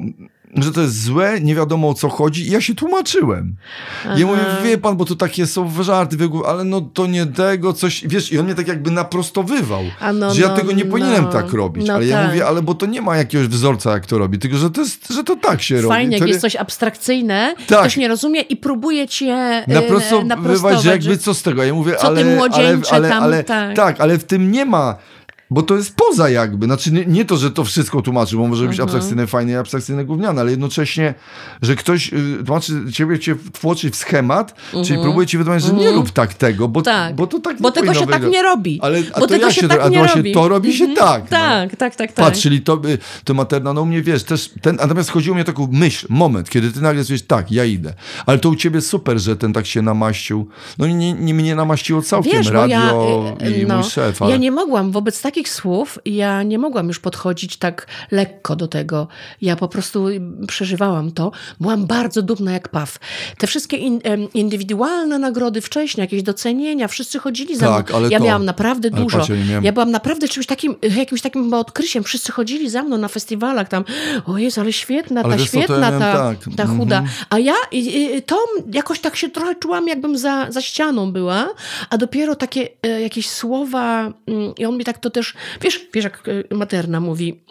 że 0.58 0.72
to 0.72 0.82
jest 0.82 1.04
złe, 1.04 1.42
nie 1.42 1.56
wiadomo 1.56 1.90
o 1.90 1.94
co 1.94 2.10
chodzi 2.10 2.48
i 2.48 2.52
ja 2.52 2.62
się 2.62 2.76
tłumaczyłem. 2.76 3.56
I 4.18 4.20
ja 4.20 4.26
mówię, 4.26 4.40
Aha. 4.48 4.58
wie 4.64 4.78
pan, 4.78 4.98
bo 4.98 5.06
to 5.06 5.16
takie 5.16 5.48
są 5.48 5.84
żarty, 5.84 6.18
ale 6.48 6.64
no 6.64 6.82
to 6.82 7.08
nie 7.08 7.26
tego, 7.26 7.74
coś, 7.74 8.08
wiesz, 8.08 8.32
i 8.32 8.40
on 8.40 8.46
mnie 8.46 8.56
tak 8.56 8.68
jakby 8.68 8.92
naprostowywał, 8.92 9.84
no, 10.14 10.34
że 10.34 10.42
ja 10.42 10.48
no, 10.48 10.56
tego 10.56 10.72
nie 10.72 10.86
powinienem 10.86 11.24
no. 11.24 11.32
tak 11.32 11.54
robić, 11.54 11.88
No 11.88 11.94
ale 11.94 12.06
ja 12.06 12.18
tak. 12.18 12.28
mówię, 12.28 12.46
ale 12.48 12.62
bo 12.62 12.74
to 12.76 12.86
nie 12.86 13.02
ma 13.02 13.18
jakiegoś 13.18 13.48
wzorca, 13.48 13.92
jak 13.92 14.06
to 14.06 14.18
robi, 14.18 14.40
tylko 14.40 14.58
że 14.58 14.70
to, 14.72 14.82
jest, 14.82 15.08
że 15.14 15.24
to 15.24 15.36
tak 15.36 15.62
się 15.62 15.76
robi. 15.76 15.88
Fajnie, 15.88 16.18
jak 16.18 16.22
nie- 16.26 16.28
jest 16.32 16.42
coś 16.42 16.56
abstrakcyjne, 16.56 17.56
Tak. 17.68 17.80
ktoś 17.80 17.98
nie 17.98 18.08
rozumie 18.08 18.42
i 18.42 18.58
próbuje 18.58 19.08
cię 19.08 19.34
e, 19.34 19.66
naprostowywać, 20.26 20.84
że 20.84 20.90
jakby 20.92 21.10
że- 21.12 21.18
co 21.18 21.34
z 21.34 21.42
tego. 21.42 21.64
Ja 21.64 21.74
mówię, 21.74 21.96
Co 21.96 22.08
ale, 22.08 22.22
ale, 22.22 22.80
ale, 22.92 23.10
tam, 23.10 23.24
ale 23.24 23.44
tak. 23.44 23.76
tak, 23.76 24.02
ale 24.02 24.18
w 24.18 24.24
tym 24.24 24.52
nie 24.52 24.66
ma. 24.66 24.96
Bo 25.54 25.62
to 25.64 25.76
jest 25.76 25.96
poza 25.96 26.30
jakby. 26.30 26.66
Znaczy 26.66 26.92
nie, 26.92 27.06
nie 27.06 27.26
to, 27.26 27.38
że 27.38 27.52
to 27.52 27.64
wszystko 27.64 28.02
tłumaczy, 28.02 28.36
bo 28.36 28.48
może 28.48 28.64
być 28.64 28.72
Mhm. 28.72 28.84
abstrakcyjne 28.86 29.28
fajne 29.28 29.52
i 29.52 29.56
abstrakcyjne 29.56 30.06
gówniane, 30.06 30.42
ale 30.42 30.52
jednocześnie, 30.52 31.14
że 31.62 31.76
ktoś 31.76 32.14
y, 32.14 32.44
tłumaczy, 32.46 32.74
ciebie 32.94 33.20
cię 33.20 33.36
wtłoczy 33.54 33.90
w 33.92 33.96
schemat, 33.96 34.56
czyli 34.86 35.00
próbuje 35.02 35.28
ci 35.28 35.38
wytłumaczyć, 35.38 35.68
że 35.68 35.74
nie 35.74 35.92
rób 35.92 36.12
tak 36.12 36.34
tego, 36.34 36.68
bo, 36.68 36.80
Mhm. 36.80 37.08
Tak. 37.08 37.16
bo 37.16 37.28
to 37.28 37.40
tak 37.40 37.62
Bo 37.62 37.70
nie 37.70 37.74
tego 37.76 37.94
się 37.94 38.08
tak 38.08 38.24
nie 38.32 38.42
robi. 38.42 38.80
Ale, 38.82 39.00
a 39.14 39.20
Bo 39.20 39.22
to 39.22 39.28
tego 39.28 39.46
jak 39.46 39.56
się 39.56 39.68
tak 39.68 39.78
to, 39.78 39.84
a 39.84 39.90
nie 39.90 39.98
właśnie 39.98 40.16
robi. 40.22 40.32
to 40.34 40.48
robi 40.48 40.74
się 40.74 40.86
Mhm. 40.86 41.08
tak. 41.08 41.24
no. 41.24 41.38
Tak, 41.38 41.76
tak, 41.76 41.96
tak, 41.96 42.12
tak. 42.12 42.26
Patrz, 42.26 42.42
czyli 42.42 42.62
to, 42.62 42.82
y, 42.86 42.98
to 43.24 43.34
materna, 43.34 43.74
no 43.74 43.82
u 43.82 43.86
mnie 43.86 44.02
wiesz, 44.02 44.24
też 44.24 44.50
ten, 44.62 44.76
natomiast 44.76 45.10
chodziło 45.12 45.36
mi 45.36 45.42
o 45.42 45.46
taką 45.46 45.68
myśl, 45.72 46.06
moment, 46.10 46.50
kiedy 46.50 46.72
ty 46.72 46.82
nagle 46.82 47.04
wiesz, 47.04 47.22
tak, 47.22 47.52
ja 47.52 47.66
idę. 47.66 47.94
Ale 48.26 48.40
to 48.40 48.50
u 48.50 48.56
ciebie 48.56 48.82
super, 48.82 49.20
że 49.20 49.36
ten 49.36 49.54
tak 49.54 49.66
się 49.66 49.82
namaścił. 49.82 50.48
No 50.78 50.88
nie, 50.88 51.14
nie 51.14 51.34
mnie 51.34 51.56
namaściło 51.56 52.02
całkiem 52.02 52.32
Wiesz, 52.34 52.48
radio 52.52 53.36
ja, 53.40 53.48
y, 53.48 53.62
i 53.62 53.66
no, 53.66 53.76
mój 53.76 53.84
szef, 53.84 54.22
ale... 54.22 54.32
ja 54.32 54.38
nie 54.38 54.52
mogłam, 54.52 54.92
wobec 54.92 55.22
takich 55.22 55.43
słów, 55.50 56.00
ja 56.06 56.44
nie 56.44 56.60
mogłam 56.60 56.88
już 56.88 57.00
podchodzić 57.00 57.58
tak 57.58 57.88
lekko 58.12 58.56
do 58.56 58.68
tego. 58.68 59.08
Ja 59.42 59.56
po 59.56 59.68
prostu 59.68 60.06
przeżywałam 60.48 61.12
to. 61.12 61.32
Byłam 61.60 61.86
bardzo 61.86 62.22
dumna 62.22 62.52
jak 62.52 62.70
paw. 62.70 62.98
Te 63.38 63.48
wszystkie 63.48 63.78
in, 63.78 64.02
indywidualne 64.34 65.20
nagrody 65.20 65.62
wcześniej, 65.62 66.04
jakieś 66.04 66.24
docenienia, 66.24 66.88
wszyscy 66.88 67.20
chodzili 67.20 67.56
za 67.56 67.68
Tak, 67.68 67.90
mną. 67.90 67.98
ale 67.98 68.10
Ja 68.10 68.20
to- 68.20 68.26
miałam 68.26 68.46
naprawdę 68.46 68.90
ale 68.94 69.04
dużo. 69.04 69.26
miałem- 69.48 69.64
Ja 69.64 69.72
byłam 69.74 69.92
naprawdę 69.92 70.28
czymś 70.28 70.46
takim, 70.46 70.76
jakimś 70.96 71.22
takim 71.22 71.54
odkryciem. 71.54 72.04
Wszyscy 72.04 72.32
chodzili 72.32 72.70
za 72.70 72.84
mną 72.84 72.98
na 72.98 73.08
festiwalach 73.08 73.68
tam. 73.70 73.84
O 74.26 74.38
Jezu, 74.38 74.62
ale 74.62 74.74
świetna, 74.74 75.22
Ale 75.22 75.34
ta 75.36 75.40
ja 75.42 75.48
świetna, 75.48 75.78
miałem 75.78 76.00
ta, 76.00 76.14
tak, 76.14 76.38
ta 76.56 76.64
mhm. 76.64 76.80
chuda. 76.80 77.04
A 77.30 77.40
ja 77.40 77.54
i, 77.72 78.22
to 78.26 78.38
jakoś 78.74 79.00
tak 79.00 79.16
się 79.16 79.30
trochę 79.30 79.56
czułam, 79.56 79.88
jakbym 79.88 80.18
za, 80.18 80.52
za 80.52 80.62
ścianą 80.62 81.12
była, 81.12 81.50
a 81.90 81.98
dopiero 81.98 82.36
takie 82.36 82.70
e, 82.84 83.02
jakieś 83.02 83.30
słowa, 83.30 84.02
mm, 84.28 84.54
i 84.58 84.66
on 84.66 84.78
mi 84.78 84.84
tak 84.84 84.98
to 84.98 85.10
też, 85.10 85.33
wiesz, 85.62 85.88
wiesz 85.94 86.04
jak 86.04 86.24
e, 86.52 86.56
materna 86.56 87.00
mówi, 87.00 87.44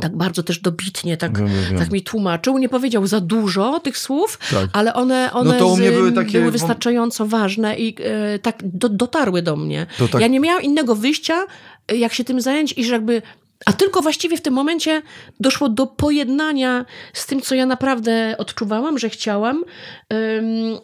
tak 0.00 0.16
bardzo 0.16 0.42
też 0.42 0.58
dobitnie, 0.58 1.16
tak, 1.16 1.38
Wiem, 1.38 1.48
wiem, 1.70 1.78
tak 1.78 1.90
mi 1.90 2.02
tłumaczył. 2.02 2.58
Nie 2.58 2.68
powiedział 2.68 3.06
za 3.06 3.20
dużo 3.20 3.80
tych 3.80 3.98
słów, 3.98 4.38
Tak. 4.50 4.70
ale 4.72 4.94
one, 4.94 5.32
one 5.32 5.58
to 5.58 5.66
u 5.68 5.76
mnie 5.76 5.90
z- 5.90 5.94
były 5.94 6.12
takie- 6.12 6.38
były 6.38 6.50
wystarczająco 6.52 7.26
ważne 7.26 7.76
i 7.78 7.96
e, 8.04 8.38
tak 8.38 8.58
do, 8.62 8.88
dotarły 8.88 9.42
do 9.42 9.56
mnie. 9.56 9.86
Tak- 10.12 10.20
Ja 10.20 10.26
nie 10.26 10.40
miałam 10.40 10.62
innego 10.62 10.94
wyjścia, 10.94 11.46
e, 11.88 11.96
jak 11.96 12.12
się 12.12 12.24
tym 12.24 12.40
zająć 12.40 12.74
i 12.78 12.84
że 12.84 12.92
jakby 12.92 13.22
a 13.66 13.72
tylko 13.72 14.02
właściwie 14.02 14.36
w 14.36 14.40
tym 14.42 14.54
momencie 14.54 15.02
doszło 15.40 15.68
do 15.68 15.86
pojednania 15.86 16.84
z 17.12 17.26
tym, 17.26 17.40
co 17.40 17.54
ja 17.54 17.66
naprawdę 17.66 18.34
odczuwałam, 18.38 18.98
że 18.98 19.08
chciałam. 19.10 19.64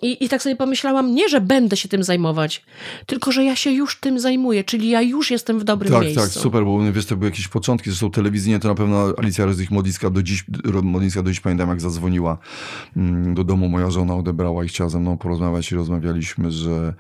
I, 0.03 0.25
I 0.25 0.29
tak 0.29 0.43
sobie 0.43 0.57
pomyślałam, 0.57 1.15
nie, 1.15 1.29
że 1.29 1.41
będę 1.41 1.77
się 1.77 1.89
tym 1.89 2.03
zajmować, 2.05 2.65
tylko 3.07 3.33
że 3.33 3.45
ja 3.45 3.57
się 3.57 3.71
już 3.71 4.01
tym 4.01 4.21
zajmuję, 4.21 4.65
czyli 4.65 4.89
ja 4.89 5.03
już 5.03 5.31
jestem 5.31 5.59
w 5.59 5.65
dobrym 5.65 5.93
Tak, 5.93 6.03
miejscu. 6.03 6.21
tak, 6.21 6.31
super, 6.31 6.65
bo 6.65 6.93
wiesz, 6.93 7.07
to 7.07 7.17
były 7.17 7.31
jakieś 7.31 7.49
początki, 7.49 7.91
zresztą 7.91 8.11
telewizyjnie 8.11 8.59
to 8.59 8.69
na 8.69 8.75
pewno 8.75 9.13
Alicja 9.19 9.47
Ryzik 9.47 9.71
Modlińska 9.71 10.11
do 10.11 10.23
dziś, 10.23 10.45
Modlińska 10.83 11.23
do 11.23 11.31
dziś 11.31 11.41
pamiętam, 11.41 11.69
jak 11.69 11.81
zadzwoniła 11.81 12.39
mm, 12.97 13.35
do 13.35 13.45
domu, 13.45 13.69
moja 13.69 13.91
żona 13.91 14.17
odebrała 14.17 14.65
i 14.65 14.69
chciała 14.69 14.91
ze 14.91 14.99
mną 14.99 15.19
porozmawiać 15.19 15.73
i 15.73 15.75
rozmawialiśmy, 15.75 16.51
że 16.51 16.95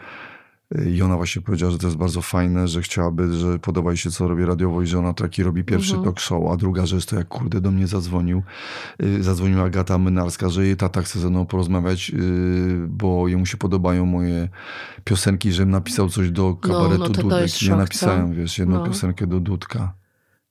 i 0.86 1.02
ona 1.02 1.16
właśnie 1.16 1.42
powiedziała, 1.42 1.72
że 1.72 1.78
to 1.78 1.86
jest 1.86 1.96
bardzo 1.98 2.22
fajne, 2.22 2.68
że 2.68 2.82
chciałaby, 2.82 3.32
że 3.32 3.58
podoba 3.58 3.90
jej 3.90 3.96
się, 3.96 4.10
co 4.10 4.28
robi 4.28 4.44
radiowo 4.44 4.82
i 4.82 4.86
że 4.86 4.98
ona 4.98 5.14
taki 5.14 5.42
robi 5.42 5.64
pierwszy 5.64 5.90
Mhm. 5.94 6.04
talk 6.04 6.20
show. 6.20 6.52
A 6.52 6.56
druga 6.56 6.86
rzecz 6.86 7.06
to 7.06 7.16
jak 7.16 7.28
kurde 7.28 7.60
do 7.60 7.70
mnie 7.70 7.86
zadzwonił, 7.86 8.42
y, 9.02 9.22
zadzwoniła 9.22 9.64
Agata 9.64 9.98
Mynarska, 9.98 10.48
że 10.48 10.66
jej 10.66 10.76
tata 10.76 11.02
chce 11.02 11.18
ze 11.20 11.30
mną 11.30 11.46
porozmawiać, 11.46 12.10
y, 12.14 12.86
bo 12.88 13.28
jemu 13.28 13.46
się 13.46 13.56
podobają 13.56 14.06
moje 14.06 14.48
piosenki, 15.04 15.52
żebym 15.52 15.70
napisał 15.70 16.08
coś 16.08 16.30
do 16.30 16.54
kabaretu 16.54 16.98
no 16.98 17.08
to 17.08 17.22
Dudek. 17.22 17.62
ja 17.62 17.76
napisałem, 17.76 18.28
co? 18.28 18.34
wiesz, 18.34 18.58
jedną 18.58 18.76
No. 18.78 18.84
piosenkę 18.86 19.26
do 19.26 19.40
Dudka. 19.40 19.92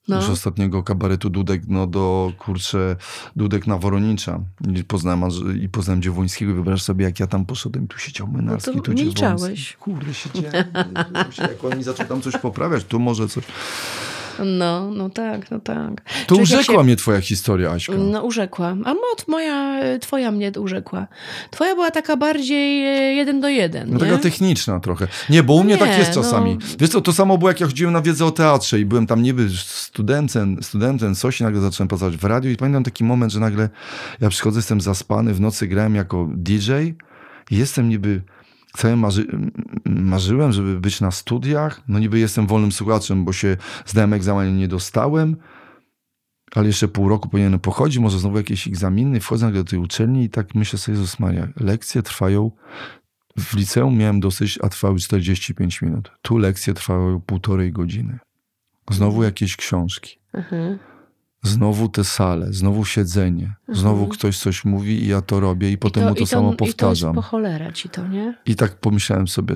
No. 0.08 0.16
Już 0.16 0.30
ostatniego 0.30 0.84
kabaretu 0.84 1.30
Dudek, 1.30 1.62
no 1.68 1.88
do 1.88 2.34
kurczę 2.38 2.95
Dudek 3.36 3.68
na 3.68 3.78
Woronicza. 3.78 4.39
I 4.76 4.84
poznałem, 4.84 5.30
i 5.62 5.70
poznałem 5.70 6.01
Dziewońskiego 6.01 6.51
i 6.51 6.53
wyobraź 6.53 6.82
sobie, 6.82 7.06
jak 7.06 7.20
ja 7.20 7.28
tam 7.28 7.45
poszedłem, 7.45 7.88
tu 7.88 7.97
siedział 7.97 8.28
Mynarski, 8.28 8.72
No 8.76 8.82
to 8.82 8.82
tu 8.82 8.93
Dziewoński. 8.93 9.74
Kurde, 9.80 10.14
siedziałem. 10.14 10.66
jak 11.38 11.64
oni 11.64 11.84
zaczął 11.84 12.06
tam 12.08 12.22
coś 12.22 12.38
poprawiać, 12.38 12.84
tu 12.84 12.99
może 12.99 13.28
coś. 13.28 13.43
No, 14.46 14.92
no 14.92 15.10
tak, 15.10 15.52
no 15.52 15.60
tak. 15.60 16.02
To 16.28 16.36
urzekła 16.36 16.84
mnie 16.84 16.96
twoja 16.96 17.22
historia, 17.22 17.72
Aśka. 17.72 17.94
No 17.98 18.24
urzekła. 18.24 18.68
A 18.86 18.94
mod 18.94 19.28
moja, 19.28 19.80
twoja 20.00 20.32
mnie 20.32 20.52
urzekła. 20.60 21.08
Twoja 21.52 21.76
była 21.76 21.92
taka 21.92 22.18
bardziej 22.18 22.86
e, 22.86 23.14
jeden 23.14 23.42
do 23.42 23.50
jeden, 23.50 23.90
No 23.90 23.94
nie? 23.94 24.00
taka 24.12 24.18
techniczna 24.18 24.80
trochę. 24.80 25.08
Nie, 25.30 25.44
bo 25.44 25.54
u 25.54 25.64
mnie 25.64 25.74
Nie, 25.74 25.80
tak 25.80 25.98
jest 25.98 26.16
no. 26.16 26.24
czasami. 26.24 26.58
Wiesz 26.80 26.90
co, 26.90 27.02
to 27.02 27.14
samo 27.14 27.38
było 27.38 27.50
jak 27.50 27.60
ja 27.60 27.68
chodziłem 27.68 27.94
na 27.94 28.02
wiedzę 28.02 28.26
o 28.26 28.32
teatrze 28.32 28.80
i 28.80 28.86
byłem 28.86 29.08
tam 29.08 29.22
niby 29.24 29.50
studentem, 29.66 30.64
studentem 30.64 31.16
coś 31.16 31.40
i 31.40 31.44
nagle 31.44 31.62
zacząłem 31.62 31.88
pracować 31.88 32.18
w 32.18 32.24
radiu 32.24 32.52
i 32.52 32.56
pamiętam 32.56 32.84
taki 32.84 33.04
moment, 33.04 33.32
że 33.34 33.40
nagle 33.40 33.70
ja 34.22 34.30
przychodzę, 34.30 34.60
jestem 34.60 34.82
zaspany, 34.82 35.34
w 35.34 35.42
nocy 35.42 35.68
grałem 35.68 35.96
jako 35.96 36.30
DJ 36.36 36.72
i 37.52 37.58
jestem 37.58 37.90
niby 37.90 38.22
cały 38.78 38.95
marzy, 38.95 39.28
marzyłem, 39.86 40.51
żeby 40.51 40.80
być 40.80 41.01
na 41.01 41.11
studiach, 41.11 41.82
no 41.88 41.99
niby 41.99 42.19
jestem 42.19 42.47
wolnym 42.47 42.71
słuchaczem, 42.71 43.26
bo 43.26 43.34
się 43.34 43.57
zdałem 43.86 44.13
egzamin, 44.13 44.57
nie 44.57 44.67
dostałem. 44.67 45.38
ale 46.55 46.67
jeszcze 46.67 46.88
pół 46.88 47.09
roku 47.09 47.30
powinienem 47.30 47.59
pochodzić, 47.59 47.99
może 47.99 48.19
znowu 48.19 48.38
jakieś 48.38 48.67
egzaminy, 48.67 49.19
wchodzę 49.19 49.51
do 49.51 49.63
tej 49.63 49.80
uczelni 49.80 50.23
i 50.23 50.30
tak 50.30 50.55
myślę 50.55 50.80
sobie, 50.80 50.97
Jezus 50.97 51.19
Maria, 51.19 51.47
lekcje 51.59 52.01
trwają, 52.01 52.51
w 53.38 53.55
liceum 53.55 53.97
miałem 53.97 54.19
dosyć, 54.19 54.59
a 54.63 54.69
trwały 54.69 54.99
45 54.99 55.82
minut. 55.82 56.11
Tu 56.21 56.38
lekcje 56.38 56.73
trwały 56.73 57.19
półtorej 57.19 57.71
godziny. 57.71 58.19
Znowu 58.91 59.23
jakieś 59.23 59.55
książki. 59.55 60.19
Mhm. 60.34 60.80
Znowu 61.48 61.89
te 61.89 62.04
sale, 62.04 62.54
znowu 62.54 62.86
siedzenie, 62.86 63.56
znowu 63.70 64.08
ktoś 64.08 64.38
coś 64.39 64.66
mówi 64.66 65.04
i 65.04 65.08
ja 65.08 65.22
to 65.22 65.39
robię 65.39 65.72
i 65.72 65.78
potem 65.78 66.08
mu 66.10 66.16
to, 66.16 66.24
i 66.24 66.28
samo 66.28 66.48
I 66.54 66.56
to 66.56 66.66
powtarzam. 66.66 67.16
jest 67.16 67.26
po 67.26 67.30
cholera 67.32 67.72
ci 67.72 67.89
to, 67.89 68.08
nie? 68.08 68.38
I 68.46 68.56
tak 68.56 68.76
pomyślałem 68.80 69.28
sobie, 69.28 69.56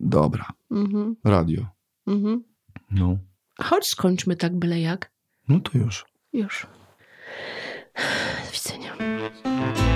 dobra, 0.00 0.46
Mhm. 0.70 1.16
radio. 1.24 1.66
Mhm. 2.06 2.44
No, 2.90 3.18
Chodź 3.62 3.86
skończmy 3.86 4.36
tak 4.36 4.56
byle 4.56 4.80
jak. 4.80 5.10
no 5.48 5.60
to 5.60 5.78
już. 5.78 6.04
Już. 6.32 6.66
Do 8.46 8.52
widzenia. 8.52 9.93